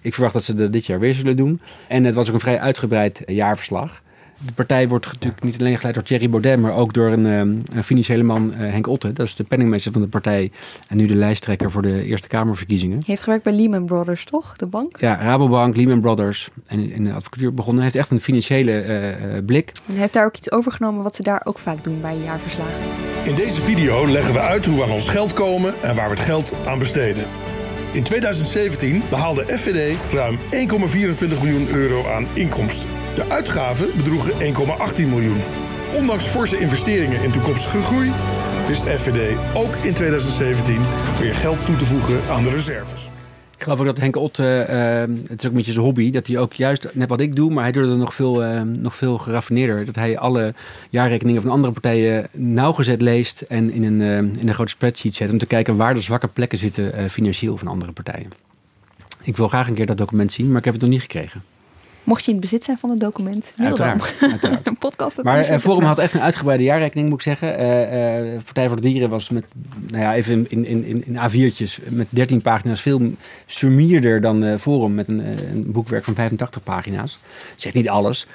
Ik 0.00 0.12
verwacht 0.14 0.34
dat 0.34 0.44
ze 0.44 0.54
dat 0.54 0.72
dit 0.72 0.86
jaar 0.86 1.00
weer 1.00 1.14
zullen 1.14 1.36
doen. 1.36 1.60
En 1.88 2.04
het 2.04 2.14
was 2.14 2.28
ook 2.28 2.34
een 2.34 2.40
vrij 2.40 2.60
uitgebreid 2.60 3.22
jaarverslag. 3.26 4.02
De 4.46 4.52
partij 4.52 4.88
wordt 4.88 5.06
natuurlijk 5.06 5.42
niet 5.42 5.60
alleen 5.60 5.76
geleid 5.76 5.94
door 5.94 6.04
Thierry 6.04 6.30
Baudet, 6.30 6.60
maar 6.60 6.74
ook 6.74 6.94
door 6.94 7.12
een, 7.12 7.26
eh, 7.26 7.76
een 7.76 7.84
financiële 7.84 8.22
man, 8.22 8.54
eh, 8.54 8.70
Henk 8.70 8.86
Otte. 8.86 9.12
Dat 9.12 9.26
is 9.26 9.34
de 9.34 9.44
penningmeester 9.44 9.92
van 9.92 10.00
de 10.00 10.08
partij 10.08 10.50
en 10.88 10.96
nu 10.96 11.06
de 11.06 11.14
lijsttrekker 11.14 11.70
voor 11.70 11.82
de 11.82 12.02
Eerste 12.04 12.28
Kamerverkiezingen. 12.28 12.96
Je 12.98 13.04
heeft 13.06 13.22
gewerkt 13.22 13.44
bij 13.44 13.52
Lehman 13.52 13.84
Brothers, 13.84 14.24
toch? 14.24 14.56
De 14.56 14.66
bank? 14.66 15.00
Ja, 15.00 15.14
Rabobank, 15.14 15.76
Lehman 15.76 16.00
Brothers 16.00 16.48
en 16.66 16.90
in 16.90 17.04
de 17.04 17.12
advocatuur 17.12 17.54
begonnen. 17.54 17.82
Hij 17.82 17.92
heeft 17.92 18.04
echt 18.04 18.10
een 18.10 18.24
financiële 18.24 18.80
eh, 18.80 19.36
eh, 19.36 19.44
blik. 19.44 19.72
En 19.86 19.92
hij 19.92 20.00
heeft 20.00 20.12
daar 20.12 20.24
ook 20.24 20.36
iets 20.36 20.50
overgenomen 20.50 21.02
wat 21.02 21.14
ze 21.14 21.22
daar 21.22 21.40
ook 21.44 21.58
vaak 21.58 21.84
doen 21.84 22.00
bij 22.00 22.16
jaarverslagen. 22.24 22.82
In 23.24 23.34
deze 23.34 23.60
video 23.60 24.06
leggen 24.06 24.32
we 24.32 24.40
uit 24.40 24.66
hoe 24.66 24.76
we 24.76 24.82
aan 24.82 24.90
ons 24.90 25.08
geld 25.08 25.32
komen 25.32 25.74
en 25.82 25.94
waar 25.94 26.08
we 26.08 26.14
het 26.14 26.24
geld 26.24 26.54
aan 26.66 26.78
besteden. 26.78 27.24
In 27.92 28.02
2017 28.02 29.02
behaalde 29.10 29.44
FVD 29.46 29.96
ruim 30.12 30.38
1,24 30.50 31.42
miljoen 31.42 31.68
euro 31.68 32.06
aan 32.06 32.26
inkomsten. 32.34 32.97
De 33.18 33.30
uitgaven 33.30 33.88
bedroegen 33.96 34.32
1,18 34.32 35.08
miljoen. 35.08 35.40
Ondanks 35.94 36.24
forse 36.24 36.58
investeringen 36.58 37.22
in 37.22 37.30
toekomstige 37.30 37.82
groei 37.82 38.10
wist 38.66 38.82
FVD 38.82 39.36
ook 39.54 39.74
in 39.74 39.94
2017 39.94 40.76
weer 41.20 41.34
geld 41.34 41.66
toe 41.66 41.76
te 41.76 41.84
voegen 41.84 42.20
aan 42.30 42.42
de 42.42 42.50
reserves. 42.50 43.10
Ik 43.56 43.62
geloof 43.62 43.78
ook 43.78 43.86
dat 43.86 43.98
Henk 43.98 44.16
Otte, 44.16 44.60
eh, 44.60 45.00
het 45.28 45.38
is 45.38 45.46
ook 45.46 45.50
een 45.50 45.56
beetje 45.56 45.72
zijn 45.72 45.84
hobby, 45.84 46.10
dat 46.10 46.26
hij 46.26 46.38
ook 46.38 46.52
juist, 46.52 46.88
net 46.92 47.08
wat 47.08 47.20
ik 47.20 47.36
doe, 47.36 47.50
maar 47.50 47.62
hij 47.62 47.72
doet 47.72 47.88
het 47.88 47.98
nog 47.98 48.14
veel, 48.14 48.44
eh, 48.44 48.62
nog 48.62 48.96
veel 48.96 49.18
geraffineerder. 49.18 49.84
Dat 49.84 49.94
hij 49.94 50.18
alle 50.18 50.54
jaarrekeningen 50.90 51.42
van 51.42 51.50
andere 51.50 51.72
partijen 51.72 52.28
nauwgezet 52.32 53.00
leest 53.00 53.40
en 53.40 53.70
in 53.70 53.84
een, 53.84 54.00
eh, 54.00 54.40
in 54.40 54.48
een 54.48 54.54
grote 54.54 54.70
spreadsheet 54.70 55.14
zet 55.14 55.30
om 55.30 55.38
te 55.38 55.46
kijken 55.46 55.76
waar 55.76 55.94
de 55.94 56.00
zwakke 56.00 56.28
plekken 56.28 56.58
zitten 56.58 56.92
eh, 56.92 57.08
financieel 57.08 57.56
van 57.56 57.68
andere 57.68 57.92
partijen. 57.92 58.30
Ik 59.22 59.36
wil 59.36 59.48
graag 59.48 59.68
een 59.68 59.74
keer 59.74 59.86
dat 59.86 59.96
document 59.96 60.32
zien, 60.32 60.48
maar 60.48 60.58
ik 60.58 60.64
heb 60.64 60.74
het 60.74 60.82
nog 60.82 60.92
niet 60.92 61.00
gekregen. 61.00 61.42
Mocht 62.08 62.24
je 62.24 62.30
in 62.30 62.36
het 62.36 62.44
bezit 62.44 62.64
zijn 62.64 62.78
van 62.78 62.90
het 62.90 63.00
document, 63.00 63.52
mail 63.56 63.76
dan. 63.76 64.00
Uiteraard. 64.20 64.66
Een 64.66 64.78
podcast. 64.88 65.22
Maar 65.22 65.44
eh, 65.44 65.58
Forum 65.58 65.84
had 65.84 65.98
echt 65.98 66.14
een 66.14 66.20
uitgebreide 66.20 66.64
jaarrekening, 66.64 67.08
moet 67.08 67.18
ik 67.18 67.24
zeggen. 67.24 67.58
Eh, 67.58 68.42
Partij 68.44 68.66
voor 68.66 68.76
de 68.76 68.82
Dieren 68.82 69.10
was 69.10 69.28
met, 69.28 69.44
nou 69.86 70.02
ja, 70.02 70.14
even 70.14 70.46
in, 70.48 70.64
in, 70.64 70.84
in, 70.84 71.04
in 71.06 71.16
A4'tjes 71.16 71.88
met 71.88 72.06
13 72.10 72.42
pagina's 72.42 72.80
veel 72.80 73.00
summierder 73.46 74.20
dan 74.20 74.58
Forum 74.58 74.94
met 74.94 75.08
een, 75.08 75.18
een 75.50 75.72
boekwerk 75.72 76.04
van 76.04 76.14
85 76.14 76.62
pagina's. 76.62 77.18
Zegt 77.56 77.74
niet 77.74 77.88
alles. 77.88 78.26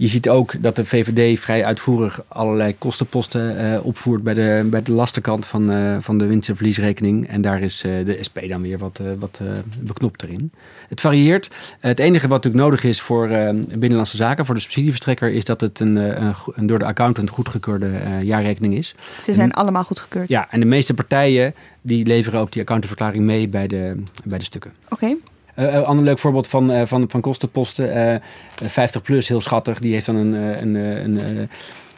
Je 0.00 0.08
ziet 0.08 0.28
ook 0.28 0.62
dat 0.62 0.76
de 0.76 0.84
VVD 0.84 1.40
vrij 1.40 1.64
uitvoerig 1.64 2.22
allerlei 2.28 2.78
kostenposten 2.78 3.58
eh, 3.58 3.86
opvoert 3.86 4.22
bij 4.22 4.34
de, 4.34 4.66
bij 4.70 4.82
de 4.82 4.92
lastenkant 4.92 5.46
van, 5.46 5.70
eh, 5.70 5.96
van 6.00 6.18
de 6.18 6.26
winst- 6.26 6.48
en 6.48 6.56
verliesrekening. 6.56 7.28
En 7.28 7.40
daar 7.40 7.62
is 7.62 7.84
eh, 7.84 8.04
de 8.04 8.18
SP 8.26 8.38
dan 8.48 8.62
weer 8.62 8.78
wat, 8.78 9.00
wat 9.18 9.40
beknopt 9.80 10.22
erin. 10.22 10.52
Het 10.88 11.00
varieert. 11.00 11.50
het 11.80 11.98
enige 11.98 12.28
wat 12.28 12.36
natuurlijk 12.42 12.64
nodig 12.64 12.84
is 12.84 13.00
voor 13.00 13.28
Binnenlandse 13.68 14.16
Zaken, 14.16 14.46
voor 14.46 14.54
de 14.54 14.60
subsidieverstrekker, 14.60 15.32
is 15.32 15.44
dat 15.44 15.60
het 15.60 15.80
een, 15.80 15.96
een, 15.96 16.66
door 16.66 16.78
de 16.78 16.84
accountant 16.84 17.30
goedgekeurde 17.30 17.90
jaarrekening 18.22 18.74
is. 18.74 18.94
Ze 19.22 19.34
zijn 19.34 19.52
allemaal 19.52 19.84
goedgekeurd. 19.84 20.28
Ja, 20.28 20.46
en 20.50 20.60
de 20.60 20.66
meeste 20.66 20.94
partijen 20.94 21.54
die 21.80 22.06
leveren 22.06 22.40
ook 22.40 22.52
die 22.52 22.62
accountantverklaring 22.62 23.24
mee 23.24 23.48
bij 23.48 23.66
de, 23.66 24.02
bij 24.24 24.38
de 24.38 24.44
stukken. 24.44 24.72
Oké. 24.88 25.16
Een 25.60 25.84
ander 25.84 26.04
leuk 26.04 26.18
voorbeeld 26.18 26.46
van, 26.46 26.72
eh, 26.72 26.86
van, 26.86 27.04
van 27.08 27.20
kostenposten. 27.20 27.92
eh, 28.14 28.20
50 28.68 29.02
plus, 29.02 29.28
heel 29.28 29.40
schattig. 29.40 29.78
Die 29.78 29.92
heeft 29.92 30.06
dan 30.06 30.16
een. 30.16 30.34
eh, 30.34 30.60
een, 30.60 30.76
eh, 30.76 31.02
een, 31.02 31.18
eh, 31.20 31.42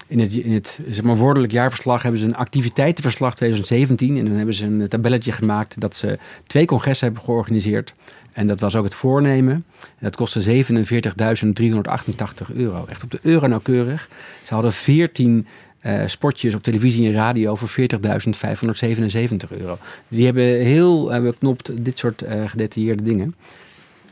in 0.07 0.21
het, 0.21 0.35
in 0.35 0.53
het 0.53 0.79
zeg 0.91 1.03
maar, 1.05 1.17
woordelijk 1.17 1.53
jaarverslag 1.53 2.03
hebben 2.03 2.21
ze 2.21 2.27
een 2.27 2.37
activiteitenverslag 2.37 3.35
2017. 3.35 4.17
En 4.19 4.25
dan 4.25 4.35
hebben 4.35 4.55
ze 4.55 4.65
een 4.65 4.89
tabelletje 4.89 5.33
gemaakt 5.33 5.81
dat 5.81 5.97
ze 5.97 6.19
twee 6.47 6.65
congressen 6.65 7.07
hebben 7.07 7.25
georganiseerd. 7.25 7.95
En 8.33 8.47
dat 8.47 8.61
was 8.61 8.77
ook 8.77 8.85
het 8.85 8.95
voornemen. 8.95 9.55
En 9.81 9.99
dat 10.01 10.17
kostte 10.17 10.43
47.388 10.43 12.53
euro. 12.55 12.85
Echt 12.89 13.03
op 13.03 13.11
de 13.11 13.19
euro 13.23 13.47
nauwkeurig. 13.47 14.09
Ze 14.47 14.55
hadden 14.55 14.73
14 14.73 15.47
uh, 15.87 16.03
spotjes 16.07 16.55
op 16.55 16.63
televisie 16.63 17.09
en 17.09 17.15
radio 17.15 17.55
voor 17.55 17.69
40.577 17.69 19.59
euro. 19.59 19.79
Die 20.09 20.25
hebben 20.25 20.45
heel 20.45 21.15
uh, 21.15 21.23
beknopt 21.23 21.85
dit 21.85 21.99
soort 21.99 22.23
uh, 22.23 22.49
gedetailleerde 22.49 23.03
dingen. 23.03 23.35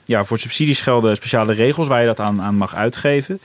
Ja, 0.04 0.24
voor 0.24 0.38
subsidies 0.38 0.80
gelden 0.80 1.16
speciale 1.16 1.52
regels 1.52 1.88
waar 1.88 2.00
je 2.00 2.06
dat 2.06 2.20
aan, 2.20 2.42
aan 2.42 2.54
mag 2.54 2.74
uitgeven. 2.74 3.40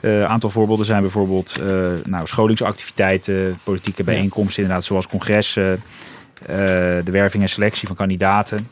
Een 0.00 0.26
aantal 0.26 0.50
voorbeelden 0.50 0.86
zijn 0.86 1.00
bijvoorbeeld 1.00 1.60
nou, 2.04 2.26
scholingsactiviteiten, 2.26 3.56
politieke 3.64 4.04
bijeenkomsten, 4.04 4.62
inderdaad, 4.62 4.84
zoals 4.84 5.06
congressen, 5.06 5.82
de 6.46 7.10
werving 7.10 7.42
en 7.42 7.48
selectie 7.48 7.86
van 7.86 7.96
kandidaten. 7.96 8.68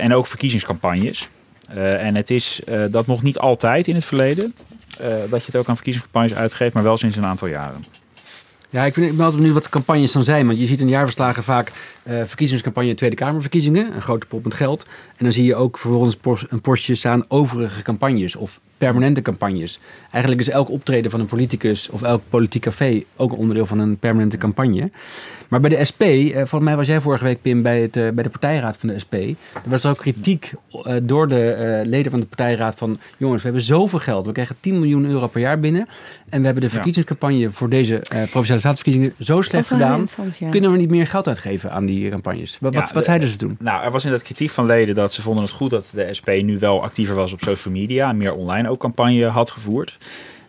en 0.00 0.14
ook 0.14 0.26
verkiezingscampagnes. 0.26 1.28
en 1.74 2.14
het 2.14 2.30
is 2.30 2.60
dat 2.90 3.06
nog 3.06 3.22
niet 3.22 3.38
altijd 3.38 3.88
in 3.88 3.94
het 3.94 4.04
verleden. 4.04 4.54
Uh, 5.00 5.30
dat 5.30 5.40
je 5.40 5.46
het 5.46 5.56
ook 5.56 5.68
aan 5.68 5.74
verkiezingscampagnes 5.74 6.38
uitgeeft, 6.38 6.74
maar 6.74 6.82
wel 6.82 6.96
sinds 6.96 7.16
een 7.16 7.24
aantal 7.24 7.48
jaren. 7.48 7.84
Ja, 8.70 8.84
ik, 8.84 8.92
vind, 8.92 9.06
ik 9.06 9.12
ben 9.12 9.20
altijd 9.20 9.36
benieuwd 9.36 9.54
wat 9.54 9.64
de 9.64 9.70
campagnes 9.70 10.12
dan 10.12 10.24
zijn. 10.24 10.46
Want 10.46 10.58
je 10.58 10.66
ziet 10.66 10.80
in 10.80 10.88
jaarverslagen 10.88 11.42
vaak 11.42 11.72
uh, 12.10 12.24
verkiezingscampagne 12.24 12.94
Tweede 12.94 13.16
Kamerverkiezingen. 13.16 13.94
Een 13.94 14.02
grote 14.02 14.26
pot 14.26 14.44
met 14.44 14.54
geld. 14.54 14.86
En 15.16 15.24
dan 15.24 15.32
zie 15.32 15.44
je 15.44 15.54
ook 15.54 15.78
vervolgens 15.78 16.16
een 16.48 16.60
postje 16.60 16.94
staan 16.94 17.24
overige 17.28 17.82
campagnes. 17.82 18.36
Of 18.36 18.60
permanente 18.80 19.22
campagnes. 19.22 19.78
Eigenlijk 20.10 20.42
is 20.42 20.48
elk 20.48 20.70
optreden 20.70 21.10
van 21.10 21.20
een 21.20 21.26
politicus 21.26 21.88
of 21.88 22.02
elk 22.02 22.22
politiek 22.28 22.62
café 22.62 23.02
ook 23.16 23.32
een 23.32 23.38
onderdeel 23.38 23.66
van 23.66 23.78
een 23.78 23.98
permanente 23.98 24.36
campagne. 24.36 24.90
Maar 25.50 25.60
bij 25.60 25.70
de 25.70 25.84
SP, 25.90 26.02
eh, 26.02 26.32
volgens 26.34 26.62
mij 26.62 26.76
was 26.76 26.86
jij 26.86 27.00
vorige 27.00 27.24
week, 27.24 27.42
Pim, 27.42 27.62
bij, 27.62 27.80
het, 27.80 27.96
eh, 27.96 28.08
bij 28.08 28.22
de 28.22 28.30
partijraad 28.30 28.76
van 28.76 28.88
de 28.88 28.98
SP. 29.04 29.14
Er 29.14 29.70
was 29.70 29.86
ook 29.86 29.98
kritiek 29.98 30.52
eh, 30.72 30.94
door 31.02 31.28
de 31.28 31.80
uh, 31.82 31.88
leden 31.88 32.10
van 32.10 32.20
de 32.20 32.26
partijraad 32.26 32.74
van... 32.74 32.96
jongens, 33.16 33.42
we 33.42 33.48
hebben 33.48 33.66
zoveel 33.66 33.98
geld. 33.98 34.26
We 34.26 34.32
krijgen 34.32 34.56
10 34.60 34.78
miljoen 34.78 35.06
euro 35.06 35.26
per 35.26 35.40
jaar 35.40 35.60
binnen. 35.60 35.86
En 36.28 36.38
we 36.38 36.44
hebben 36.44 36.62
de 36.62 36.70
verkiezingscampagne 36.70 37.50
voor 37.50 37.68
deze 37.68 37.94
uh, 37.94 38.22
provinciale 38.22 38.60
staatsverkiezingen 38.60 39.14
zo 39.18 39.42
slecht 39.42 39.68
gedaan. 39.68 40.06
Ja. 40.38 40.48
Kunnen 40.48 40.72
we 40.72 40.76
niet 40.76 40.90
meer 40.90 41.06
geld 41.06 41.28
uitgeven 41.28 41.72
aan 41.72 41.86
die 41.86 41.99
campagnes? 42.08 42.58
Wat, 42.60 42.72
ja, 42.72 42.80
wat, 42.80 42.92
wat 42.92 43.04
zeiden 43.04 43.28
ze 43.28 43.36
toen? 43.36 43.56
Nou, 43.58 43.84
er 43.84 43.90
was 43.90 44.04
in 44.04 44.10
dat 44.10 44.22
kritiek 44.22 44.50
van 44.50 44.66
leden 44.66 44.94
dat 44.94 45.12
ze 45.12 45.22
vonden 45.22 45.44
het 45.44 45.52
goed 45.52 45.70
dat 45.70 45.90
de 45.92 46.14
SP 46.18 46.28
nu 46.42 46.58
wel 46.58 46.82
actiever 46.82 47.14
was 47.14 47.32
op 47.32 47.40
social 47.40 47.74
media. 47.74 48.08
En 48.08 48.16
meer 48.16 48.34
online 48.34 48.68
ook 48.68 48.80
campagne 48.80 49.26
had 49.26 49.50
gevoerd. 49.50 49.98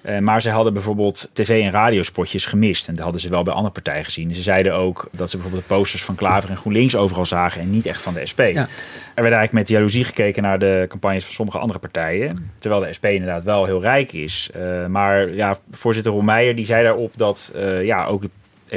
Uh, 0.06 0.20
maar 0.20 0.41
ze 0.41 0.49
hadden 0.49 0.74
bijvoorbeeld 0.74 1.30
tv- 1.34 1.64
en 1.64 1.72
radiospotjes 1.72 2.45
gemist. 2.45 2.88
En 2.88 2.93
dat 2.93 3.04
hadden 3.04 3.22
ze 3.22 3.30
wel 3.30 3.43
bij 3.43 3.54
andere 3.54 3.74
partijen 3.74 4.04
gezien. 4.04 4.36
Ze 4.36 4.41
zeiden 4.41 4.74
ook 4.74 5.08
dat 5.12 5.30
ze 5.30 5.36
bijvoorbeeld 5.36 5.68
de 5.68 5.76
posters 5.76 6.04
van 6.04 6.16
Klaver 6.16 6.49
en 6.49 6.58
GroenLinks 6.58 6.95
overal 6.95 7.26
zagen 7.26 7.62
en 7.62 7.70
niet 7.70 7.86
echt 7.86 8.02
van 8.02 8.14
de 8.14 8.26
SP. 8.32 8.39
Ja. 8.39 8.68
Er 9.14 9.24
werd 9.24 9.36
eigenlijk 9.36 9.52
met 9.52 9.68
jaloezie 9.68 10.04
gekeken 10.04 10.43
naar 10.43 10.60
de 10.60 10.86
campagnes 10.88 11.24
van 11.24 11.34
sommige 11.34 11.58
andere 11.58 11.80
partijen. 11.80 12.52
Terwijl 12.58 12.82
de 12.82 12.93
SP 12.97 13.06
inderdaad 13.06 13.43
wel 13.43 13.66
heel 13.66 13.82
rijk 13.82 14.14
is. 14.14 14.49
Uh, 14.56 14.86
maar 14.86 15.34
ja, 15.34 15.56
voorzitter 15.72 16.12
Roemeijer 16.12 16.56
die 16.56 16.66
zei 16.66 16.84
daarop 16.84 17.14
dat 17.16 17.52
uh, 17.56 17.86
ja, 17.86 18.06
ook 18.06 18.22
de 18.22 18.30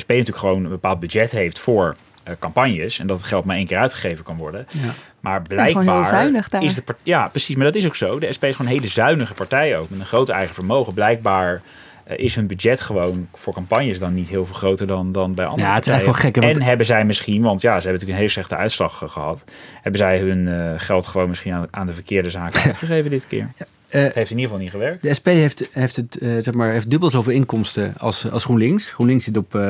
SP 0.02 0.08
natuurlijk 0.08 0.38
gewoon 0.38 0.64
een 0.64 0.70
bepaald 0.70 1.00
budget 1.00 1.30
heeft 1.30 1.58
voor 1.58 1.96
campagnes. 2.38 2.98
En 2.98 3.06
dat 3.06 3.18
het 3.18 3.26
geld 3.26 3.44
maar 3.44 3.56
één 3.56 3.66
keer 3.66 3.78
uitgegeven 3.78 4.24
kan 4.24 4.36
worden. 4.36 4.66
Ja. 4.70 4.94
Maar 5.20 5.42
blijkbaar 5.42 6.62
is 6.62 6.74
de 6.74 6.82
ja, 7.02 7.28
precies, 7.28 7.56
maar 7.56 7.66
dat 7.66 7.74
is 7.74 7.86
ook 7.86 7.96
zo. 7.96 8.18
De 8.18 8.32
SP 8.36 8.44
is 8.44 8.56
gewoon 8.56 8.70
een 8.70 8.78
hele 8.78 8.88
zuinige 8.88 9.34
partij 9.34 9.78
ook 9.78 9.90
met 9.90 10.00
een 10.00 10.06
groot 10.06 10.28
eigen 10.28 10.54
vermogen. 10.54 10.94
Blijkbaar 10.94 11.62
uh, 12.10 12.18
is 12.18 12.34
hun 12.34 12.46
budget 12.46 12.80
gewoon 12.80 13.28
voor 13.32 13.52
campagnes 13.52 13.98
dan 13.98 14.14
niet 14.14 14.28
heel 14.28 14.46
veel 14.46 14.54
groter 14.54 14.86
dan, 14.86 15.12
dan 15.12 15.34
bij 15.34 15.44
andere 15.44 15.68
ja, 15.68 15.74
het 15.74 15.86
is 15.86 16.02
partijen. 16.02 16.34
Gek, 16.34 16.36
en 16.36 16.62
hebben 16.62 16.86
zij 16.86 17.04
misschien, 17.04 17.42
want 17.42 17.60
ja, 17.60 17.80
ze 17.80 17.88
hebben 17.88 17.92
natuurlijk 17.92 18.10
een 18.10 18.16
hele 18.16 18.28
slechte 18.28 18.56
uitslag 18.56 19.02
gehad, 19.06 19.44
hebben 19.82 20.00
zij 20.00 20.18
hun 20.18 20.46
uh, 20.46 20.72
geld 20.76 21.06
gewoon 21.06 21.28
misschien 21.28 21.52
aan, 21.52 21.66
aan, 21.70 21.86
de 21.86 21.92
verkeerde 21.92 22.30
zaken 22.30 22.62
uitgegeven 22.62 23.10
dit 23.10 23.26
keer. 23.26 23.48
Ja. 23.58 23.66
Uh, 23.90 24.00
heeft 24.00 24.30
in 24.30 24.38
ieder 24.38 24.42
geval 24.42 24.58
niet 24.58 24.70
gewerkt. 24.70 25.02
De 25.02 25.14
SP 25.18 25.26
heeft, 25.26 25.68
heeft, 25.72 25.96
het, 25.96 26.18
uh, 26.20 26.42
zeg 26.42 26.54
maar, 26.54 26.72
heeft 26.72 26.90
dubbel 26.90 27.10
zoveel 27.10 27.32
inkomsten 27.32 27.94
als, 27.98 28.30
als 28.30 28.44
GroenLinks. 28.44 28.90
GroenLinks 28.90 29.24
zit 29.24 29.36
op 29.36 29.54
uh, 29.54 29.62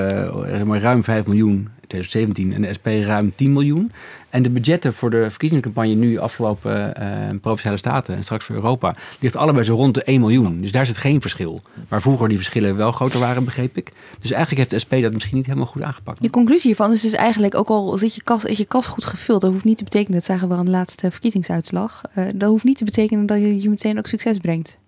zeg 0.47 0.65
maar 0.65 0.81
ruim 0.81 1.05
5 1.05 1.27
miljoen 1.27 1.69
2017 1.95 2.53
en 2.53 2.63
de 2.63 2.75
SP 2.79 2.87
ruim 2.87 3.33
10 3.35 3.53
miljoen. 3.53 3.93
En 4.31 4.43
de 4.43 4.51
budgetten 4.51 4.93
voor 4.93 5.11
de 5.11 5.31
verkiezingscampagne 5.31 5.95
nu 5.95 6.19
afgelopen 6.19 6.95
uh, 6.99 7.41
Provinciale 7.41 7.77
Staten 7.77 8.17
en 8.17 8.23
straks 8.23 8.45
voor 8.45 8.55
Europa 8.55 8.95
ligt 9.21 9.37
allebei 9.37 9.65
zo 9.65 9.75
rond 9.75 9.95
de 9.95 10.03
1 10.03 10.21
miljoen. 10.21 10.61
Dus 10.61 10.73
daar 10.73 10.87
zit 10.87 10.97
geen 10.97 11.21
verschil. 11.21 11.61
Waar 11.89 12.03
vroeger 12.03 12.29
die 12.29 12.37
verschillen 12.37 12.77
wel 12.77 12.93
groter 12.93 13.21
waren, 13.21 13.45
begreep 13.45 13.77
ik. 13.77 13.93
Dus 14.21 14.31
eigenlijk 14.31 14.59
heeft 14.59 14.71
de 14.71 14.79
SP 14.79 15.03
dat 15.03 15.13
misschien 15.13 15.37
niet 15.37 15.47
helemaal 15.47 15.67
goed 15.67 15.83
aangepakt. 15.83 16.19
Je 16.21 16.31
conclusie 16.31 16.67
hiervan 16.67 16.93
is 16.93 17.01
dus 17.01 17.13
eigenlijk, 17.13 17.55
ook 17.55 17.69
al 17.69 17.99
zit 17.99 18.15
je 18.15 18.23
kas, 18.23 18.45
is 18.45 18.59
je 18.59 18.65
kas 18.65 18.87
goed 18.87 19.05
gevuld, 19.05 19.41
dat 19.41 19.51
hoeft 19.51 19.65
niet 19.65 19.79
te 19.79 19.85
betekenen, 19.85 20.19
dat 20.19 20.25
zagen 20.25 20.49
we 20.49 20.55
aan 20.55 20.65
de 20.65 20.71
laatste 20.71 21.11
verkiezingsuitslag, 21.11 22.03
uh, 22.19 22.27
dat 22.35 22.49
hoeft 22.49 22.65
niet 22.65 22.77
te 22.79 22.85
betekenen 22.85 23.27
dat 23.27 23.39
je, 23.39 23.63
je 23.63 23.69
meteen 23.69 23.99
ook 23.99 24.07
succes 24.07 24.39
brengt. 24.39 24.79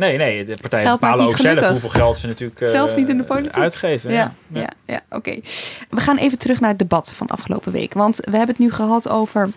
Nee, 0.00 0.16
nee, 0.16 0.44
de 0.44 0.56
partijen 0.60 0.86
geld 0.86 1.00
bepalen 1.00 1.26
ook 1.26 1.36
gelukkig. 1.36 1.60
zelf 1.60 1.72
hoeveel 1.72 2.00
geld 2.00 2.18
ze 2.18 2.26
natuurlijk 2.26 2.60
uh, 2.60 2.68
Zelfs 2.68 2.94
niet 2.94 3.08
in 3.08 3.16
de 3.16 3.24
politiek. 3.24 3.56
uitgeven. 3.56 4.12
Ja, 4.12 4.34
ja, 4.46 4.60
ja, 4.60 4.70
ja 4.86 5.00
oké. 5.04 5.16
Okay. 5.16 5.42
We 5.90 6.00
gaan 6.00 6.16
even 6.16 6.38
terug 6.38 6.60
naar 6.60 6.70
het 6.70 6.78
debat 6.78 7.12
van 7.16 7.26
afgelopen 7.26 7.72
week. 7.72 7.94
Want 7.94 8.16
we 8.16 8.36
hebben 8.36 8.48
het 8.48 8.58
nu 8.58 8.72
gehad 8.72 9.08
over 9.08 9.50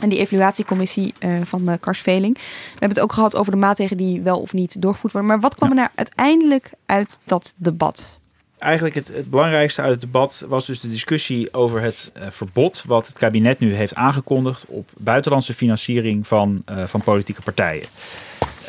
en 0.00 0.08
die 0.08 0.18
evaluatiecommissie 0.18 1.14
uh, 1.18 1.40
van 1.44 1.68
uh, 1.68 1.74
Kars 1.80 2.00
Veling. 2.00 2.34
We 2.34 2.70
hebben 2.70 2.88
het 2.88 3.00
ook 3.00 3.12
gehad 3.12 3.36
over 3.36 3.52
de 3.52 3.58
maatregelen 3.58 4.04
die 4.04 4.20
wel 4.20 4.40
of 4.40 4.52
niet 4.52 4.82
doorgevoerd 4.82 5.12
worden. 5.12 5.30
Maar 5.30 5.40
wat 5.40 5.54
kwam 5.54 5.70
er 5.70 5.76
nou 5.76 5.88
uiteindelijk 5.94 6.70
uit 6.86 7.18
dat 7.24 7.54
debat? 7.56 8.18
Eigenlijk 8.58 8.94
het, 8.94 9.08
het, 9.08 9.30
belangrijkste 9.30 9.82
uit 9.82 9.90
het 9.90 10.00
debat 10.00 10.44
was 10.48 10.66
dus 10.66 10.80
de 10.80 10.88
discussie 10.88 11.54
over 11.54 11.80
het 11.80 12.12
uh, 12.16 12.22
verbod 12.30 12.84
wat 12.86 13.06
het 13.06 13.18
kabinet 13.18 13.58
nu 13.58 13.74
heeft 13.74 13.94
aangekondigd 13.94 14.64
op 14.68 14.90
buitenlandse 14.96 15.54
financiering 15.54 16.26
van, 16.26 16.62
van 16.86 17.00
politieke 17.00 17.42
partijen. 17.42 17.86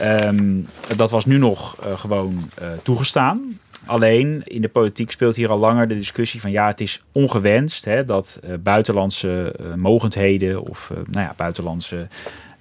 Um, 0.02 0.66
dat 0.96 1.12
was 1.12 1.26
nu 1.26 1.38
nog 1.38 1.78
uh, 1.86 2.00
gewoon 2.00 2.50
uh, 2.62 2.68
toegestaan. 2.84 3.60
Alleen 3.86 4.42
in 4.46 4.62
de 4.62 4.68
politiek 4.68 5.12
speelt 5.12 5.36
hier 5.36 5.50
al 5.50 5.60
langer 5.60 5.88
de 5.88 5.98
discussie 5.98 6.42
van 6.42 6.52
ja, 6.52 6.68
het 6.68 6.82
is 6.82 7.02
ongewenst 7.12 7.86
hè, 7.86 8.06
dat 8.06 8.40
uh, 8.44 8.54
buitenlandse 8.60 9.56
mogendheden 9.76 10.62
of 10.62 10.92
nou 11.12 11.26
ja, 11.26 11.34
buitenlandse 11.38 12.08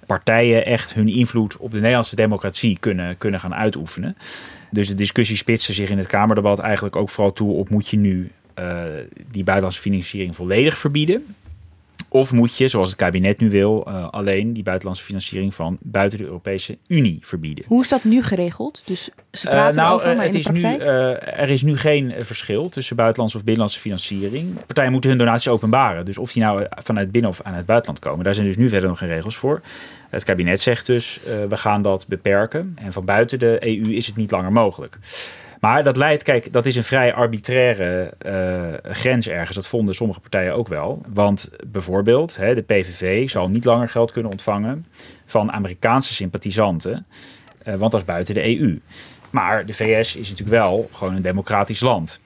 partijen 0.05 0.65
echt 0.65 0.93
hun 0.93 1.07
invloed 1.07 1.57
op 1.57 1.71
de 1.71 1.77
Nederlandse 1.77 2.15
democratie 2.15 2.77
kunnen, 2.79 3.17
kunnen 3.17 3.39
gaan 3.39 3.55
uitoefenen. 3.55 4.17
Dus 4.71 4.87
de 4.87 4.95
discussie 4.95 5.37
spitste 5.37 5.73
zich 5.73 5.89
in 5.89 5.97
het 5.97 6.07
Kamerdebat 6.07 6.59
eigenlijk 6.59 6.95
ook 6.95 7.09
vooral 7.09 7.33
toe 7.33 7.53
op 7.53 7.69
moet 7.69 7.87
je 7.87 7.97
nu 7.97 8.31
die 9.31 9.43
buitenlandse 9.43 9.81
financiering 9.81 10.35
volledig 10.35 10.77
verbieden. 10.77 11.35
Of 12.09 12.31
moet 12.31 12.57
je, 12.57 12.67
zoals 12.67 12.89
het 12.89 12.97
kabinet 12.97 13.39
nu 13.39 13.49
wil, 13.49 13.85
uh, 13.87 14.07
alleen 14.09 14.53
die 14.53 14.63
buitenlandse 14.63 15.03
financiering 15.03 15.53
van 15.53 15.77
buiten 15.81 16.17
de 16.17 16.23
Europese 16.23 16.77
Unie 16.87 17.19
verbieden. 17.21 17.63
Hoe 17.67 17.83
is 17.83 17.89
dat 17.89 18.03
nu 18.03 18.23
geregeld? 18.23 18.81
Dus 18.85 19.09
ze 19.31 19.47
praten 19.47 19.77
uh, 19.77 19.85
nou, 19.85 19.95
over, 19.95 20.15
maar 20.15 20.25
het 20.25 20.33
in 20.33 20.41
de 20.41 20.49
is 20.49 20.59
praktijk? 20.59 20.79
Nu, 20.79 20.85
uh, 20.85 21.39
er 21.39 21.49
is 21.49 21.61
nu 21.61 21.77
geen 21.77 22.13
verschil 22.19 22.69
tussen 22.69 22.95
buitenlandse 22.95 23.37
of 23.37 23.43
binnenlandse 23.43 23.81
financiering. 23.81 24.65
Partijen 24.65 24.91
moeten 24.91 25.09
hun 25.09 25.19
donaties 25.19 25.47
openbaren. 25.47 26.05
Dus 26.05 26.17
of 26.17 26.31
die 26.31 26.43
nou 26.43 26.65
vanuit 26.69 27.11
binnen 27.11 27.31
of 27.31 27.41
aan 27.41 27.53
het 27.53 27.65
buitenland 27.65 27.99
komen. 27.99 28.23
Daar 28.23 28.35
zijn 28.35 28.47
dus 28.47 28.57
nu 28.57 28.69
verder 28.69 28.89
nog 28.89 28.97
geen 28.97 29.09
regels 29.09 29.35
voor. 29.35 29.61
Het 30.09 30.23
kabinet 30.23 30.61
zegt 30.61 30.85
dus, 30.85 31.19
we 31.49 31.57
gaan 31.57 31.81
dat 31.81 32.07
beperken. 32.07 32.77
En 32.81 32.93
van 32.93 33.05
buiten 33.05 33.39
de 33.39 33.57
EU 33.61 33.93
is 33.93 34.07
het 34.07 34.15
niet 34.15 34.31
langer 34.31 34.51
mogelijk. 34.51 34.97
Maar 35.59 35.83
dat 35.83 35.97
leidt, 35.97 36.23
kijk, 36.23 36.53
dat 36.53 36.65
is 36.65 36.75
een 36.75 36.83
vrij 36.83 37.13
arbitraire 37.13 38.13
uh, 38.25 38.91
grens 38.93 39.27
ergens. 39.27 39.55
Dat 39.55 39.67
vonden 39.67 39.95
sommige 39.95 40.19
partijen 40.19 40.53
ook 40.53 40.67
wel. 40.67 41.01
Want 41.13 41.49
bijvoorbeeld, 41.67 42.35
hè, 42.35 42.55
de 42.55 42.61
PVV 42.61 43.29
zal 43.29 43.49
niet 43.49 43.65
langer 43.65 43.89
geld 43.89 44.11
kunnen 44.11 44.31
ontvangen 44.31 44.85
van 45.25 45.51
Amerikaanse 45.51 46.13
sympathisanten. 46.13 47.05
Uh, 47.67 47.75
want 47.75 47.91
dat 47.91 47.99
is 47.99 48.05
buiten 48.05 48.33
de 48.33 48.59
EU. 48.59 48.79
Maar 49.29 49.65
de 49.65 49.73
VS 49.73 50.15
is 50.15 50.29
natuurlijk 50.29 50.57
wel 50.57 50.89
gewoon 50.93 51.15
een 51.15 51.21
democratisch 51.21 51.79
land. 51.79 52.19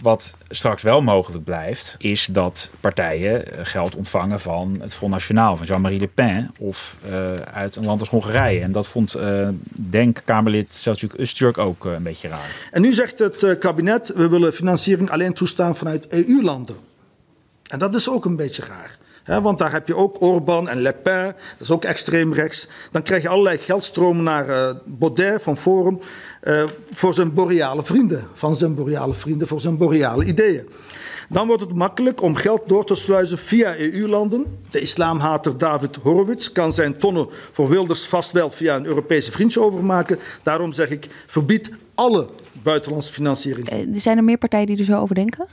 Wat 0.00 0.34
straks 0.48 0.82
wel 0.82 1.00
mogelijk 1.00 1.44
blijft, 1.44 1.94
is 1.98 2.26
dat 2.26 2.70
partijen 2.80 3.52
eh, 3.52 3.58
geld 3.62 3.94
ontvangen 3.94 4.40
van 4.40 4.76
het 4.80 4.94
Front 4.94 5.12
National, 5.12 5.56
van 5.56 5.66
Jean-Marie 5.66 5.98
Le 5.98 6.06
Pen 6.06 6.50
of 6.58 6.96
uh, 7.06 7.24
uit 7.34 7.76
een 7.76 7.84
land 7.84 8.00
als 8.00 8.08
Hongarije. 8.08 8.60
En 8.60 8.72
dat 8.72 8.88
vond, 8.88 9.16
uh, 9.16 9.48
denk 9.70 10.22
Kamerlid 10.24 10.86
ook 11.56 11.84
een 11.84 12.02
beetje 12.02 12.28
raar. 12.28 12.68
En 12.70 12.82
nu 12.82 12.92
zegt 12.92 13.18
het 13.18 13.58
kabinet, 13.58 14.12
we 14.14 14.28
willen 14.28 14.52
financiering 14.52 15.10
alleen 15.10 15.32
toestaan 15.32 15.76
vanuit 15.76 16.06
EU-landen. 16.08 16.76
En 17.66 17.78
dat 17.78 17.94
is 17.94 18.08
ook 18.08 18.24
een 18.24 18.36
beetje 18.36 18.64
raar. 18.64 18.98
He, 19.24 19.40
want 19.40 19.58
daar 19.58 19.72
heb 19.72 19.88
je 19.88 19.96
ook 19.96 20.22
Orbán 20.22 20.68
en 20.68 20.80
Le 20.80 20.92
Pen, 20.92 21.24
dat 21.24 21.60
is 21.60 21.70
ook 21.70 21.84
extreem 21.84 22.32
rechts. 22.32 22.68
Dan 22.90 23.02
krijg 23.02 23.22
je 23.22 23.28
allerlei 23.28 23.58
geldstromen 23.58 24.24
naar 24.24 24.48
uh, 24.48 24.70
Baudet 24.84 25.42
van 25.42 25.56
Forum 25.56 25.98
uh, 26.42 26.62
voor 26.90 27.14
zijn 27.14 27.34
boreale 27.34 27.82
vrienden. 27.82 28.26
Van 28.32 28.56
zijn 28.56 28.74
boreale 28.74 29.12
vrienden 29.12 29.48
voor 29.48 29.60
zijn 29.60 29.76
boreale 29.76 30.24
ideeën. 30.24 30.68
Dan 31.28 31.46
wordt 31.46 31.62
het 31.62 31.74
makkelijk 31.74 32.22
om 32.22 32.34
geld 32.34 32.62
door 32.66 32.86
te 32.86 32.94
sluizen 32.94 33.38
via 33.38 33.76
EU-landen. 33.78 34.58
De 34.70 34.80
islamhater 34.80 35.58
David 35.58 35.96
Horowitz 35.96 36.52
kan 36.52 36.72
zijn 36.72 36.98
tonnen 36.98 37.26
voor 37.50 37.68
Wilders 37.68 38.04
vast 38.04 38.32
wel 38.32 38.50
via 38.50 38.76
een 38.76 38.86
Europese 38.86 39.32
vriendje 39.32 39.60
overmaken. 39.60 40.18
Daarom 40.42 40.72
zeg 40.72 40.90
ik, 40.90 41.08
verbied 41.26 41.70
alle 41.94 42.28
buitenlandse 42.62 43.12
financiering. 43.12 43.72
Uh, 43.72 44.00
zijn 44.00 44.16
er 44.16 44.24
meer 44.24 44.38
partijen 44.38 44.66
die 44.66 44.78
er 44.78 44.84
zo 44.84 44.98
over 44.98 45.14
denken? 45.14 45.46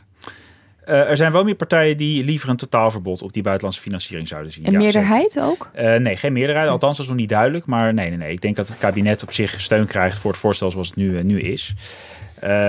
Uh, 0.88 1.10
er 1.10 1.18
zijn 1.18 1.32
wel 1.32 1.44
meer 1.44 1.56
partijen 1.56 1.98
die 1.98 2.24
liever 2.26 2.50
een 2.50 2.56
totaalverbod 2.56 3.22
op 3.22 3.34
die 3.34 3.44
buitenlandse 3.44 3.82
financiering 3.82 4.28
zouden 4.28 4.52
zien. 4.52 4.66
Een 4.68 4.72
Ja, 4.72 4.78
meerderheid 4.78 5.40
ook? 5.40 5.70
Uh, 5.76 5.96
nee, 5.96 6.18
geen 6.18 6.34
meerderheid. 6.34 6.70
Althans, 6.70 6.98
dat 6.98 7.06
is 7.06 7.12
nog 7.12 7.22
niet 7.22 7.30
duidelijk. 7.30 7.66
Maar 7.66 7.94
nee, 7.94 8.10
nee, 8.10 8.18
nee. 8.18 8.32
Ik 8.32 8.42
denk 8.42 8.56
dat 8.56 8.68
het 8.68 8.78
kabinet 8.78 9.24
op 9.24 9.32
zich 9.32 9.62
steun 9.62 9.86
krijgt 9.86 10.18
voor 10.18 10.32
het 10.32 10.40
voorstel 10.40 10.72
zoals 10.72 10.88
het 10.88 10.96
nu, 10.96 11.12
uh, 11.12 11.24
nu 11.24 11.42
is. 11.42 11.74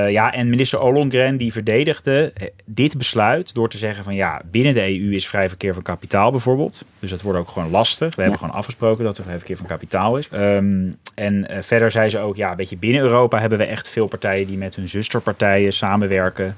Ja, 0.09 0.33
en 0.33 0.51
minister 0.51 0.81
Ollongren 0.81 1.37
die 1.37 1.53
verdedigde 1.53 2.33
eh, 2.35 2.47
dit 2.65 2.99
besluit 2.99 3.55
door 3.55 3.69
te 3.69 3.79
zeggen 3.79 4.05
van 4.05 4.15
ja, 4.15 4.41
binnen 4.51 4.75
de 4.75 4.81
EU 4.81 5.15
is 5.15 5.29
vrij 5.29 5.49
verkeer 5.49 5.75
van 5.75 5.83
kapitaal 5.83 6.31
bijvoorbeeld. 6.31 6.85
Dus 6.99 7.11
dat 7.11 7.23
wordt 7.23 7.39
ook 7.39 7.49
gewoon 7.49 7.71
lastig. 7.71 8.09
We 8.09 8.15
ja. 8.17 8.23
hebben 8.23 8.39
gewoon 8.39 8.55
afgesproken 8.55 9.05
dat 9.05 9.19
er 9.19 9.25
vrij 9.25 9.37
verkeer 9.37 9.57
van 9.57 9.67
kapitaal 9.67 10.17
is. 10.17 10.29
Um, 10.33 10.97
en 11.15 11.47
verder 11.61 11.91
zei 11.91 12.09
ze 12.09 12.19
ook, 12.19 12.37
ja, 12.37 12.57
weet 12.57 12.71
je, 12.71 12.77
binnen 12.77 13.03
Europa 13.03 13.41
hebben 13.41 13.59
we 13.59 13.65
echt 13.65 13.89
veel 13.89 14.07
partijen 14.07 14.47
die 14.47 14.59
met 14.59 14.75
hun 14.75 14.89
zusterpartijen 14.89 15.73
samenwerken. 15.73 16.55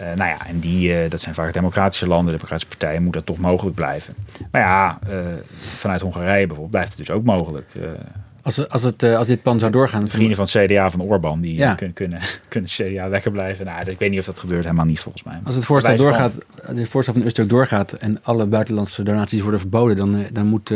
Uh, 0.00 0.06
nou 0.06 0.28
ja, 0.28 0.46
en 0.46 0.58
die, 0.58 0.92
uh, 0.92 1.10
dat 1.10 1.20
zijn 1.20 1.34
vaak 1.34 1.52
democratische 1.52 2.06
landen, 2.06 2.32
democratische 2.32 2.68
partijen, 2.68 3.02
moet 3.02 3.12
dat 3.12 3.26
toch 3.26 3.38
mogelijk 3.38 3.76
blijven. 3.76 4.14
Maar 4.50 4.60
ja, 4.60 4.98
uh, 5.08 5.18
vanuit 5.56 6.00
Hongarije 6.00 6.38
bijvoorbeeld 6.46 6.70
blijft 6.70 6.88
het 6.88 6.98
dus 6.98 7.10
ook 7.10 7.24
mogelijk. 7.24 7.66
Als, 8.42 8.68
als, 8.68 8.82
het, 8.82 9.02
als 9.02 9.26
dit 9.26 9.42
plan 9.42 9.58
zou 9.58 9.72
doorgaan... 9.72 10.04
De 10.04 10.10
vrienden 10.10 10.36
van 10.36 10.46
het 10.50 10.70
CDA 10.70 10.90
van 10.90 11.00
Orbán, 11.00 11.40
die 11.40 11.54
ja. 11.54 11.74
kunnen, 11.74 11.94
kunnen, 12.00 12.20
kunnen 12.48 12.70
het 12.76 12.88
CDA 12.88 13.08
lekker 13.08 13.30
blijven. 13.30 13.66
Nou, 13.66 13.90
ik 13.90 13.98
weet 13.98 14.10
niet 14.10 14.18
of 14.18 14.26
dat 14.26 14.38
gebeurt, 14.38 14.64
helemaal 14.64 14.84
niet 14.84 15.00
volgens 15.00 15.24
mij. 15.24 15.40
Als 15.44 15.54
het 15.54 15.64
voorstel, 15.64 15.96
doorgaat, 15.96 16.32
van... 16.64 16.76
het 16.76 16.88
voorstel 16.88 17.14
van 17.14 17.22
Usturk 17.22 17.48
doorgaat 17.48 17.92
en 17.92 18.18
alle 18.22 18.46
buitenlandse 18.46 19.02
donaties 19.02 19.40
worden 19.40 19.60
verboden... 19.60 19.96
dan, 19.96 20.26
dan 20.32 20.46
moet 20.46 20.72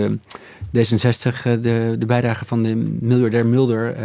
D66 0.76 1.42
de, 1.42 1.96
de 1.98 2.06
bijdrage 2.06 2.44
van 2.44 2.62
de 2.62 2.74
miljardair 3.00 3.46
Mulder 3.46 3.96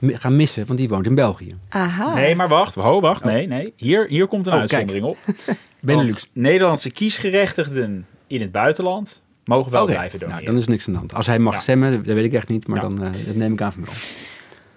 gaan 0.00 0.36
missen, 0.36 0.66
want 0.66 0.78
die 0.78 0.88
woont 0.88 1.06
in 1.06 1.14
België. 1.14 1.56
Aha. 1.68 2.14
Nee, 2.14 2.34
maar 2.34 2.48
wacht, 2.48 2.74
ho, 2.74 3.00
wacht, 3.00 3.24
nee, 3.24 3.46
nee. 3.46 3.72
Hier, 3.76 4.06
hier 4.08 4.26
komt 4.26 4.46
een 4.46 4.52
oh, 4.52 4.58
uitzondering 4.58 5.04
kijk. 5.04 5.36
op. 5.48 5.56
Benelux. 5.80 6.28
Nederlandse 6.32 6.90
kiesgerechtigden 6.90 8.06
in 8.26 8.40
het 8.40 8.52
buitenland 8.52 9.22
mogen 9.44 9.72
wel 9.72 9.82
okay. 9.82 9.94
blijven 9.94 10.18
doneren. 10.18 10.42
Nou, 10.42 10.54
dan 10.54 10.62
is 10.62 10.68
niks 10.68 10.86
aan 10.86 10.92
de 10.92 10.98
hand. 10.98 11.14
Als 11.14 11.26
hij 11.26 11.38
mag 11.38 11.54
ja. 11.54 11.60
stemmen, 11.60 12.04
dat 12.04 12.14
weet 12.14 12.24
ik 12.24 12.32
echt 12.32 12.48
niet, 12.48 12.66
maar 12.66 12.82
ja. 12.82 12.88
dan 12.88 13.04
uh, 13.04 13.12
dat 13.26 13.34
neem 13.34 13.52
ik 13.52 13.60
aan 13.60 13.72
van 13.72 13.84
wel. 13.84 13.94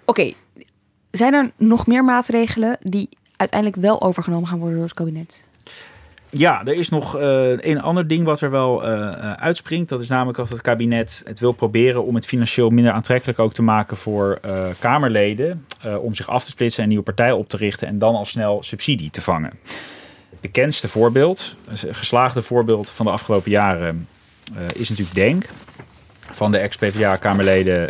Oké, 0.06 0.22
okay. 0.22 0.36
zijn 1.12 1.34
er 1.34 1.52
nog 1.58 1.88
meer 1.88 2.04
maatregelen 2.04 2.78
die 2.82 3.10
uiteindelijk 3.36 3.82
wel 3.82 4.02
overgenomen 4.02 4.48
gaan 4.48 4.60
worden 4.60 4.78
door 4.78 4.86
het 4.86 4.96
kabinet? 4.96 5.48
Ja, 6.32 6.66
er 6.66 6.74
is 6.74 6.90
nog 6.90 7.18
uh, 7.18 7.50
een 7.58 7.82
ander 7.82 8.08
ding 8.08 8.26
wat 8.26 8.42
er 8.42 8.52
wel 8.52 8.88
uh, 8.88 9.32
uitspringt. 9.34 9.90
Dat 9.90 10.02
is 10.02 10.08
namelijk 10.08 10.38
dat 10.38 10.50
het 10.50 10.62
kabinet 10.62 11.22
het 11.26 11.40
wil 11.40 11.52
proberen 11.52 12.06
om 12.06 12.16
het 12.16 12.26
financieel 12.26 12.70
minder 12.70 12.94
aantrekkelijk 12.94 13.40
ook 13.40 13.54
te 13.54 13.62
maken 13.62 13.98
voor 13.98 14.40
Kamerleden. 14.80 15.66
om 16.00 16.14
zich 16.14 16.28
af 16.28 16.44
te 16.44 16.50
splitsen 16.50 16.84
en 16.84 16.90
nieuwe 16.90 17.04
partijen 17.04 17.38
op 17.38 17.50
te 17.50 17.58
richten 17.58 17.88
en 17.88 18.00
dan 18.00 18.16
al 18.16 18.26
snel 18.26 18.64
subsidie 18.64 19.10
te 19.10 19.22
vangen. 19.22 19.52
Het 20.30 20.42
bekendste 20.42 20.88
voorbeeld, 20.88 21.56
een 21.68 21.96
geslaagde 21.96 22.42
voorbeeld 22.42 22.90
van 22.90 23.06
de 23.06 23.12
afgelopen 23.12 23.52
jaren, 23.52 24.08
is 24.76 24.90
natuurlijk 24.90 25.16
Denk. 25.16 25.46
Van 26.32 26.52
de 26.52 26.58
ex-PVA-Kamerleden 26.58 27.90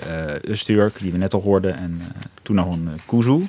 Usturk, 0.51 0.99
die 0.99 1.11
we 1.11 1.17
net 1.17 1.33
al 1.33 1.41
hoorden, 1.41 1.77
en 1.77 2.01
toen 2.43 2.55
nog 2.55 2.75
een 2.75 2.89
Kuzu. 3.05 3.45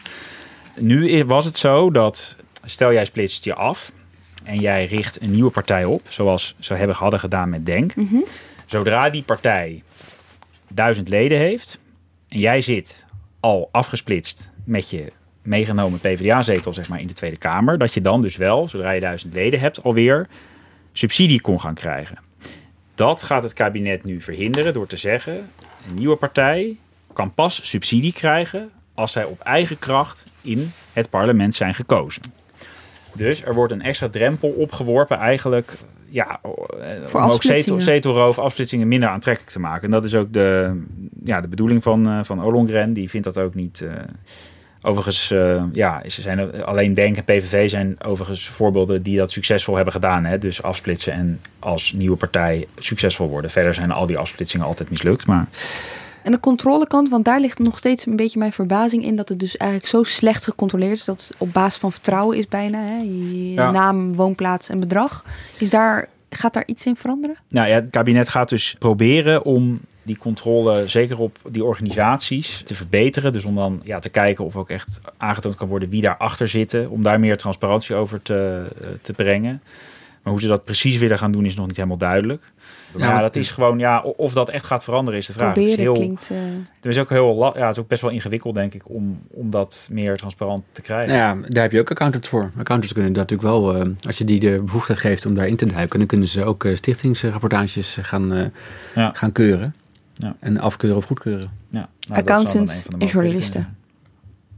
Nu 0.79 1.25
was 1.25 1.45
het 1.45 1.59
zo 1.59 1.91
dat, 1.91 2.37
stel 2.65 2.93
jij 2.93 3.05
splitst 3.05 3.45
je 3.45 3.55
af 3.55 3.93
en 4.45 4.61
jij 4.61 4.87
richt 4.87 5.23
een 5.23 5.31
nieuwe 5.31 5.51
partij 5.51 5.85
op, 5.85 6.03
zoals 6.09 6.55
ze 6.59 6.75
hebben, 6.75 6.97
hadden 6.97 7.21
gedaan 7.21 7.49
met 7.49 7.67
Denk. 7.67 7.97
Mhm. 7.97 8.01
Mm 8.01 8.11
-hmm. 8.11 8.25
Zodra 8.67 9.11
die 9.11 9.23
partij 9.23 9.83
duizend 10.69 11.09
leden 11.09 11.39
heeft 11.39 11.79
en 12.29 12.39
jij 12.39 12.61
zit 12.61 13.07
al 13.41 13.69
afgesplitst 13.73 14.51
met 14.65 14.91
je 14.91 15.13
meegenomen 15.43 16.01
PvdA-zetel 16.01 16.73
zeg 16.73 16.89
maar, 16.89 17.01
in 17.01 17.07
de 17.07 17.13
Tweede 17.13 17.37
Kamer, 17.37 17.79
dat 17.79 17.95
je 17.95 18.01
dan 18.01 18.23
dus 18.23 18.37
wel, 18.37 18.69
zodra 18.69 18.91
je 18.91 19.01
duizend 19.01 19.35
leden 19.35 19.61
hebt, 19.61 19.83
alweer 19.83 20.29
subsidie 20.93 21.41
kon 21.41 21.61
gaan 21.61 21.75
krijgen. 21.75 22.19
Dat 22.95 23.23
gaat 23.23 23.43
het 23.43 23.53
kabinet 23.53 24.05
nu 24.05 24.23
verhinderen 24.23 24.73
door 24.73 24.87
te 24.87 24.97
zeggen, 24.97 25.51
een 25.89 25.95
nieuwe 25.95 26.17
partij 26.17 26.77
kan 27.13 27.35
pas 27.35 27.69
subsidie 27.69 28.13
krijgen 28.13 28.71
als 28.95 29.13
zij 29.13 29.25
op 29.25 29.41
eigen 29.41 29.79
kracht 29.79 30.25
in 30.41 30.73
het 30.93 31.11
parlement 31.11 31.55
zijn 31.55 31.75
gekozen. 31.75 32.23
Dus 33.13 33.45
er 33.45 33.55
wordt 33.55 33.73
een 33.73 33.83
extra 33.83 34.09
drempel 34.09 34.49
opgeworpen 34.49 35.19
eigenlijk 35.19 35.77
ja, 36.11 36.41
Voor 37.05 37.23
om 37.23 37.31
ook 37.31 37.43
zetel, 37.43 37.81
zetelroof, 37.81 38.39
afsplitsingen 38.39 38.89
minder 38.89 39.09
aantrekkelijk 39.09 39.53
te 39.53 39.61
maken. 39.61 39.85
En 39.85 39.91
dat 39.91 40.05
is 40.05 40.15
ook 40.15 40.33
de, 40.33 40.81
ja, 41.25 41.41
de 41.41 41.49
bedoeling 41.49 41.83
van, 41.83 42.09
uh, 42.09 42.19
van 42.23 42.45
Ollongren. 42.45 42.93
Die 42.93 43.11
vindt 43.11 43.27
dat 43.27 43.39
ook 43.39 43.55
niet... 43.55 43.81
Uh, 43.81 43.93
overigens, 44.83 45.31
uh, 45.33 45.63
ja, 45.73 46.03
ze 46.07 46.23
zijn 46.23 46.65
alleen 46.65 46.95
Denk 46.95 47.17
en 47.17 47.25
PVV 47.25 47.71
zijn 47.71 47.97
overigens 48.05 48.49
voorbeelden 48.49 49.03
die 49.03 49.17
dat 49.17 49.31
succesvol 49.31 49.75
hebben 49.75 49.93
gedaan. 49.93 50.25
Hè? 50.25 50.39
Dus 50.39 50.63
afsplitsen 50.63 51.13
en 51.13 51.41
als 51.59 51.93
nieuwe 51.93 52.17
partij 52.17 52.67
succesvol 52.79 53.29
worden. 53.29 53.51
Verder 53.51 53.75
zijn 53.75 53.93
al 53.93 54.07
die 54.07 54.19
afsplitsingen 54.19 54.67
altijd 54.67 54.91
mislukt, 54.91 55.27
maar... 55.27 55.47
En 56.23 56.33
de 56.33 56.41
controlekant, 56.41 57.09
want 57.09 57.25
daar 57.25 57.41
ligt 57.41 57.59
nog 57.59 57.79
steeds 57.79 58.07
een 58.07 58.17
beetje 58.17 58.39
mijn 58.39 58.53
verbazing 58.53 59.05
in 59.05 59.17
dat 59.17 59.29
het 59.29 59.39
dus 59.39 59.57
eigenlijk 59.57 59.91
zo 59.91 60.03
slecht 60.03 60.45
gecontroleerd 60.45 60.99
is 60.99 61.05
dat 61.05 61.27
het 61.29 61.37
op 61.39 61.53
basis 61.53 61.81
van 61.81 61.93
vertrouwen 61.93 62.37
is 62.37 62.49
bijna. 62.49 62.79
Hè? 62.79 62.97
Je 62.97 63.53
ja. 63.53 63.71
naam, 63.71 64.15
woonplaats 64.15 64.69
en 64.69 64.81
bedrag. 64.81 65.25
Is 65.59 65.71
daar, 65.71 66.09
gaat 66.31 66.53
daar 66.53 66.67
iets 66.67 66.87
in 66.87 66.97
veranderen? 66.97 67.37
Nou 67.49 67.69
ja, 67.69 67.75
het 67.75 67.91
kabinet 67.91 68.29
gaat 68.29 68.49
dus 68.49 68.77
proberen 68.79 69.45
om 69.45 69.81
die 70.03 70.17
controle, 70.17 70.89
zeker 70.89 71.19
op 71.19 71.39
die 71.51 71.65
organisaties, 71.65 72.63
te 72.65 72.75
verbeteren. 72.75 73.33
Dus 73.33 73.45
om 73.45 73.55
dan 73.55 73.81
ja, 73.85 73.99
te 73.99 74.09
kijken 74.09 74.45
of 74.45 74.57
ook 74.57 74.71
echt 74.71 75.01
aangetoond 75.17 75.55
kan 75.55 75.69
worden 75.69 75.89
wie 75.89 76.03
daarachter 76.03 76.49
zitten. 76.49 76.91
Om 76.91 77.03
daar 77.03 77.21
meer 77.21 77.37
transparantie 77.37 77.95
over 77.95 78.23
te, 78.23 78.67
te 79.03 79.13
brengen. 79.13 79.63
Maar 80.23 80.33
hoe 80.33 80.41
ze 80.41 80.49
dat 80.49 80.65
precies 80.65 80.99
willen 80.99 81.19
gaan 81.19 81.33
doen 81.33 81.45
is 81.45 81.57
nog 81.57 81.67
niet 81.67 81.77
helemaal 81.77 81.97
duidelijk. 81.97 82.43
Ja, 82.97 83.13
ja, 83.13 83.21
dat 83.21 83.37
is 83.37 83.51
gewoon, 83.51 83.79
ja, 83.79 84.01
of 84.01 84.33
dat 84.33 84.49
echt 84.49 84.65
gaat 84.65 84.85
veranderen 84.85 85.21
is 85.21 85.27
de 85.27 85.33
vraag. 85.33 85.53
Proberen 85.53 85.71
het 85.71 85.79
is 85.79 85.85
heel, 85.85 85.95
klinkt... 85.95 86.29
Uh... 86.33 86.39
Het 86.81 86.93
is 86.93 86.99
ook 86.99 87.09
heel, 87.09 87.57
ja, 87.57 87.67
het 87.67 87.77
is 87.77 87.83
ook 87.83 87.89
best 87.89 88.03
wel 88.03 88.11
ingewikkeld, 88.11 88.55
denk 88.55 88.75
ik, 88.75 88.83
om, 88.85 89.21
om 89.31 89.51
dat 89.51 89.89
meer 89.91 90.17
transparant 90.17 90.65
te 90.73 90.83
krijgen. 90.83 91.15
Ja, 91.15 91.37
daar 91.49 91.63
heb 91.63 91.73
je 91.73 91.81
ook 91.81 91.91
accountants 91.91 92.29
voor. 92.29 92.51
Accountants 92.59 92.93
kunnen 92.93 93.13
dat 93.13 93.31
natuurlijk 93.31 93.51
wel, 93.51 93.77
uh, 93.77 93.93
als 94.07 94.19
je 94.19 94.25
die 94.25 94.41
de 94.41 94.61
bevoegdheid 94.61 94.99
geeft 94.99 95.27
om 95.27 95.35
daarin 95.35 95.57
te 95.57 95.67
duiken, 95.67 95.99
dan 95.99 96.09
kunnen 96.09 96.29
ze 96.29 96.45
ook 96.45 96.65
uh, 96.65 96.77
stichtingsrapportages 96.77 97.99
gaan, 98.01 98.53
ja. 98.95 99.11
gaan 99.15 99.33
keuren. 99.33 99.75
Ja. 100.15 100.37
En 100.41 100.59
afkeuren 100.59 100.99
of 100.99 101.05
goedkeuren. 101.05 101.51
Ja, 101.69 101.89
nou, 102.09 102.21
accountants 102.21 102.87
en 102.99 103.07
journalisten. 103.07 103.77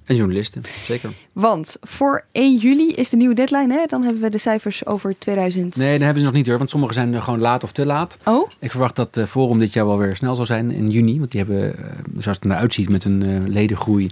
En 0.04 0.16
journalisten, 0.16 0.62
zeker. 0.86 1.12
Want 1.32 1.76
voor 1.80 2.24
1 2.32 2.56
juli 2.56 2.92
is 2.94 3.08
de 3.08 3.16
nieuwe 3.16 3.34
deadline, 3.34 3.74
hè? 3.74 3.86
Dan 3.86 4.02
hebben 4.02 4.22
we 4.22 4.30
de 4.30 4.38
cijfers 4.38 4.86
over 4.86 5.18
2000. 5.18 5.76
Nee, 5.76 5.92
dan 5.92 6.02
hebben 6.04 6.18
ze 6.18 6.28
nog 6.28 6.36
niet 6.36 6.46
hoor, 6.46 6.58
want 6.58 6.70
sommige 6.70 6.92
zijn 6.92 7.22
gewoon 7.22 7.40
laat 7.40 7.64
of 7.64 7.72
te 7.72 7.86
laat. 7.86 8.16
Oh? 8.24 8.50
Ik 8.58 8.70
verwacht 8.70 8.96
dat 8.96 9.16
uh, 9.16 9.24
Forum 9.24 9.58
dit 9.58 9.72
jaar 9.72 9.86
wel 9.86 9.98
weer 9.98 10.16
snel 10.16 10.34
zal 10.34 10.46
zijn 10.46 10.70
in 10.70 10.88
juni. 10.88 11.18
Want 11.18 11.30
die 11.30 11.40
hebben, 11.40 11.74
uh, 11.78 11.84
zoals 12.18 12.38
het 12.40 12.50
eruit 12.50 12.74
ziet 12.74 12.88
met 12.88 13.04
een 13.04 13.22
uh, 13.26 13.48
ledengroei, 13.48 14.10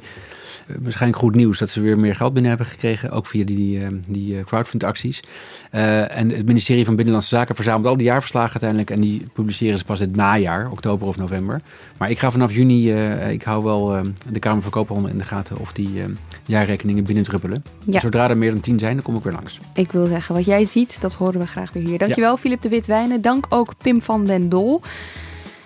waarschijnlijk 0.80 1.22
goed 1.22 1.34
nieuws 1.34 1.58
dat 1.58 1.70
ze 1.70 1.80
weer 1.80 1.98
meer 1.98 2.14
geld 2.14 2.32
binnen 2.32 2.50
hebben 2.50 2.68
gekregen. 2.68 3.11
Ook 3.11 3.26
via 3.26 3.44
die, 3.44 4.00
die 4.08 4.44
crowdfund 4.44 4.84
acties. 4.84 5.22
en 5.70 6.30
het 6.30 6.46
ministerie 6.46 6.84
van 6.84 6.94
Binnenlandse 6.96 7.36
Zaken 7.36 7.54
verzamelt 7.54 7.86
al 7.86 7.96
die 7.96 8.06
jaarverslagen 8.06 8.50
uiteindelijk. 8.50 8.90
En 8.90 9.00
die 9.00 9.26
publiceren 9.32 9.78
ze 9.78 9.84
pas 9.84 10.00
in 10.00 10.08
het 10.08 10.16
najaar, 10.16 10.70
oktober 10.70 11.08
of 11.08 11.16
november. 11.16 11.61
Maar 11.98 12.11
ik 12.11 12.18
ga 12.18 12.30
vanaf 12.30 12.52
juni, 12.52 12.92
ik 13.30 13.42
hou 13.42 13.64
wel 13.64 13.96
de 14.28 14.38
Kamer 14.38 14.62
van 14.62 14.70
Koophandel 14.70 15.11
in 15.11 15.18
de 15.18 15.24
gaten 15.24 15.58
of 15.58 15.72
die 15.72 16.02
jaarrekeningen 16.44 17.04
binnendruppelen. 17.04 17.64
Ja. 17.84 18.00
Zodra 18.00 18.28
er 18.28 18.36
meer 18.36 18.50
dan 18.50 18.61
tien 18.61 18.78
zijn, 18.78 18.94
dan 18.94 19.02
kom 19.02 19.16
ik 19.16 19.22
weer 19.22 19.32
langs. 19.32 19.61
Ik 19.74 19.92
wil 19.92 20.06
zeggen, 20.06 20.34
wat 20.34 20.44
jij 20.44 20.64
ziet, 20.64 21.00
dat 21.00 21.14
horen 21.14 21.40
we 21.40 21.46
graag 21.46 21.72
weer 21.72 21.82
hier. 21.82 21.98
Dankjewel, 21.98 22.36
Filip 22.36 22.62
ja. 22.62 22.68
de 22.68 22.74
Witwijnen. 22.74 23.22
Dank 23.22 23.46
ook 23.48 23.74
Pim 23.82 24.02
van 24.02 24.24
den 24.24 24.48
Dol. 24.48 24.82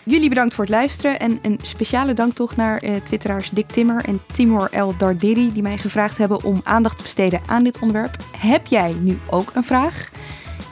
Jullie 0.04 0.28
bedankt 0.28 0.54
voor 0.54 0.64
het 0.64 0.72
luisteren 0.72 1.20
en 1.20 1.38
een 1.42 1.58
speciale 1.62 2.14
dank 2.14 2.34
toch 2.34 2.56
naar 2.56 2.84
uh, 2.84 2.96
twitteraars 2.96 3.50
Dick 3.50 3.66
Timmer 3.66 4.04
en 4.04 4.20
Timor 4.32 4.68
El 4.70 4.96
Dardiri 4.96 5.52
die 5.52 5.62
mij 5.62 5.78
gevraagd 5.78 6.18
hebben 6.18 6.42
om 6.42 6.60
aandacht 6.64 6.96
te 6.96 7.02
besteden 7.02 7.40
aan 7.46 7.64
dit 7.64 7.78
onderwerp. 7.78 8.16
Heb 8.36 8.66
jij 8.66 8.94
nu 9.00 9.18
ook 9.30 9.50
een 9.54 9.64
vraag? 9.64 10.10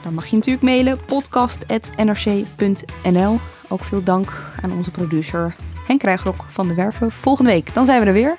Dan 0.03 0.13
mag 0.13 0.25
je 0.25 0.35
natuurlijk 0.35 0.63
mailen 0.63 0.99
podcast.nrc.nl. 1.05 3.39
Ook 3.67 3.83
veel 3.83 4.03
dank 4.03 4.53
aan 4.61 4.71
onze 4.71 4.91
producer 4.91 5.55
Henk 5.87 5.99
Krijgrok 5.99 6.43
van 6.47 6.67
de 6.67 6.73
Werven. 6.73 7.11
Volgende 7.11 7.51
week, 7.51 7.73
dan 7.73 7.85
zijn 7.85 7.99
we 7.99 8.05
er 8.05 8.13
weer. 8.13 8.37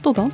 Tot 0.00 0.14
dan. 0.14 0.30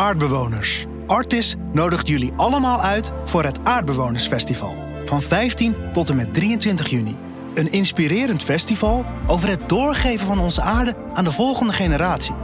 Aardbewoners. 0.00 0.86
Artis 1.06 1.54
nodigt 1.72 2.08
jullie 2.08 2.32
allemaal 2.36 2.80
uit 2.80 3.10
voor 3.24 3.44
het 3.44 3.58
Aardbewonersfestival. 3.64 4.74
Van 5.04 5.22
15 5.22 5.74
tot 5.92 6.08
en 6.10 6.16
met 6.16 6.34
23 6.34 6.88
juni. 6.88 7.16
Een 7.54 7.70
inspirerend 7.70 8.42
festival 8.42 9.04
over 9.26 9.48
het 9.48 9.68
doorgeven 9.68 10.26
van 10.26 10.40
onze 10.40 10.60
aarde 10.62 10.94
aan 11.14 11.24
de 11.24 11.32
volgende 11.32 11.72
generatie. 11.72 12.34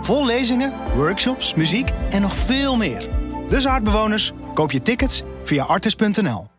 Vol 0.00 0.26
lezingen, 0.26 0.72
workshops, 0.94 1.54
muziek 1.54 1.90
en 2.10 2.20
nog 2.20 2.34
veel 2.34 2.76
meer. 2.76 3.08
Dus 3.48 3.66
aardbewoners, 3.66 4.32
Koop 4.54 4.72
je 4.72 4.82
tickets 4.82 5.22
via 5.44 5.64
artis.nl. 5.64 6.53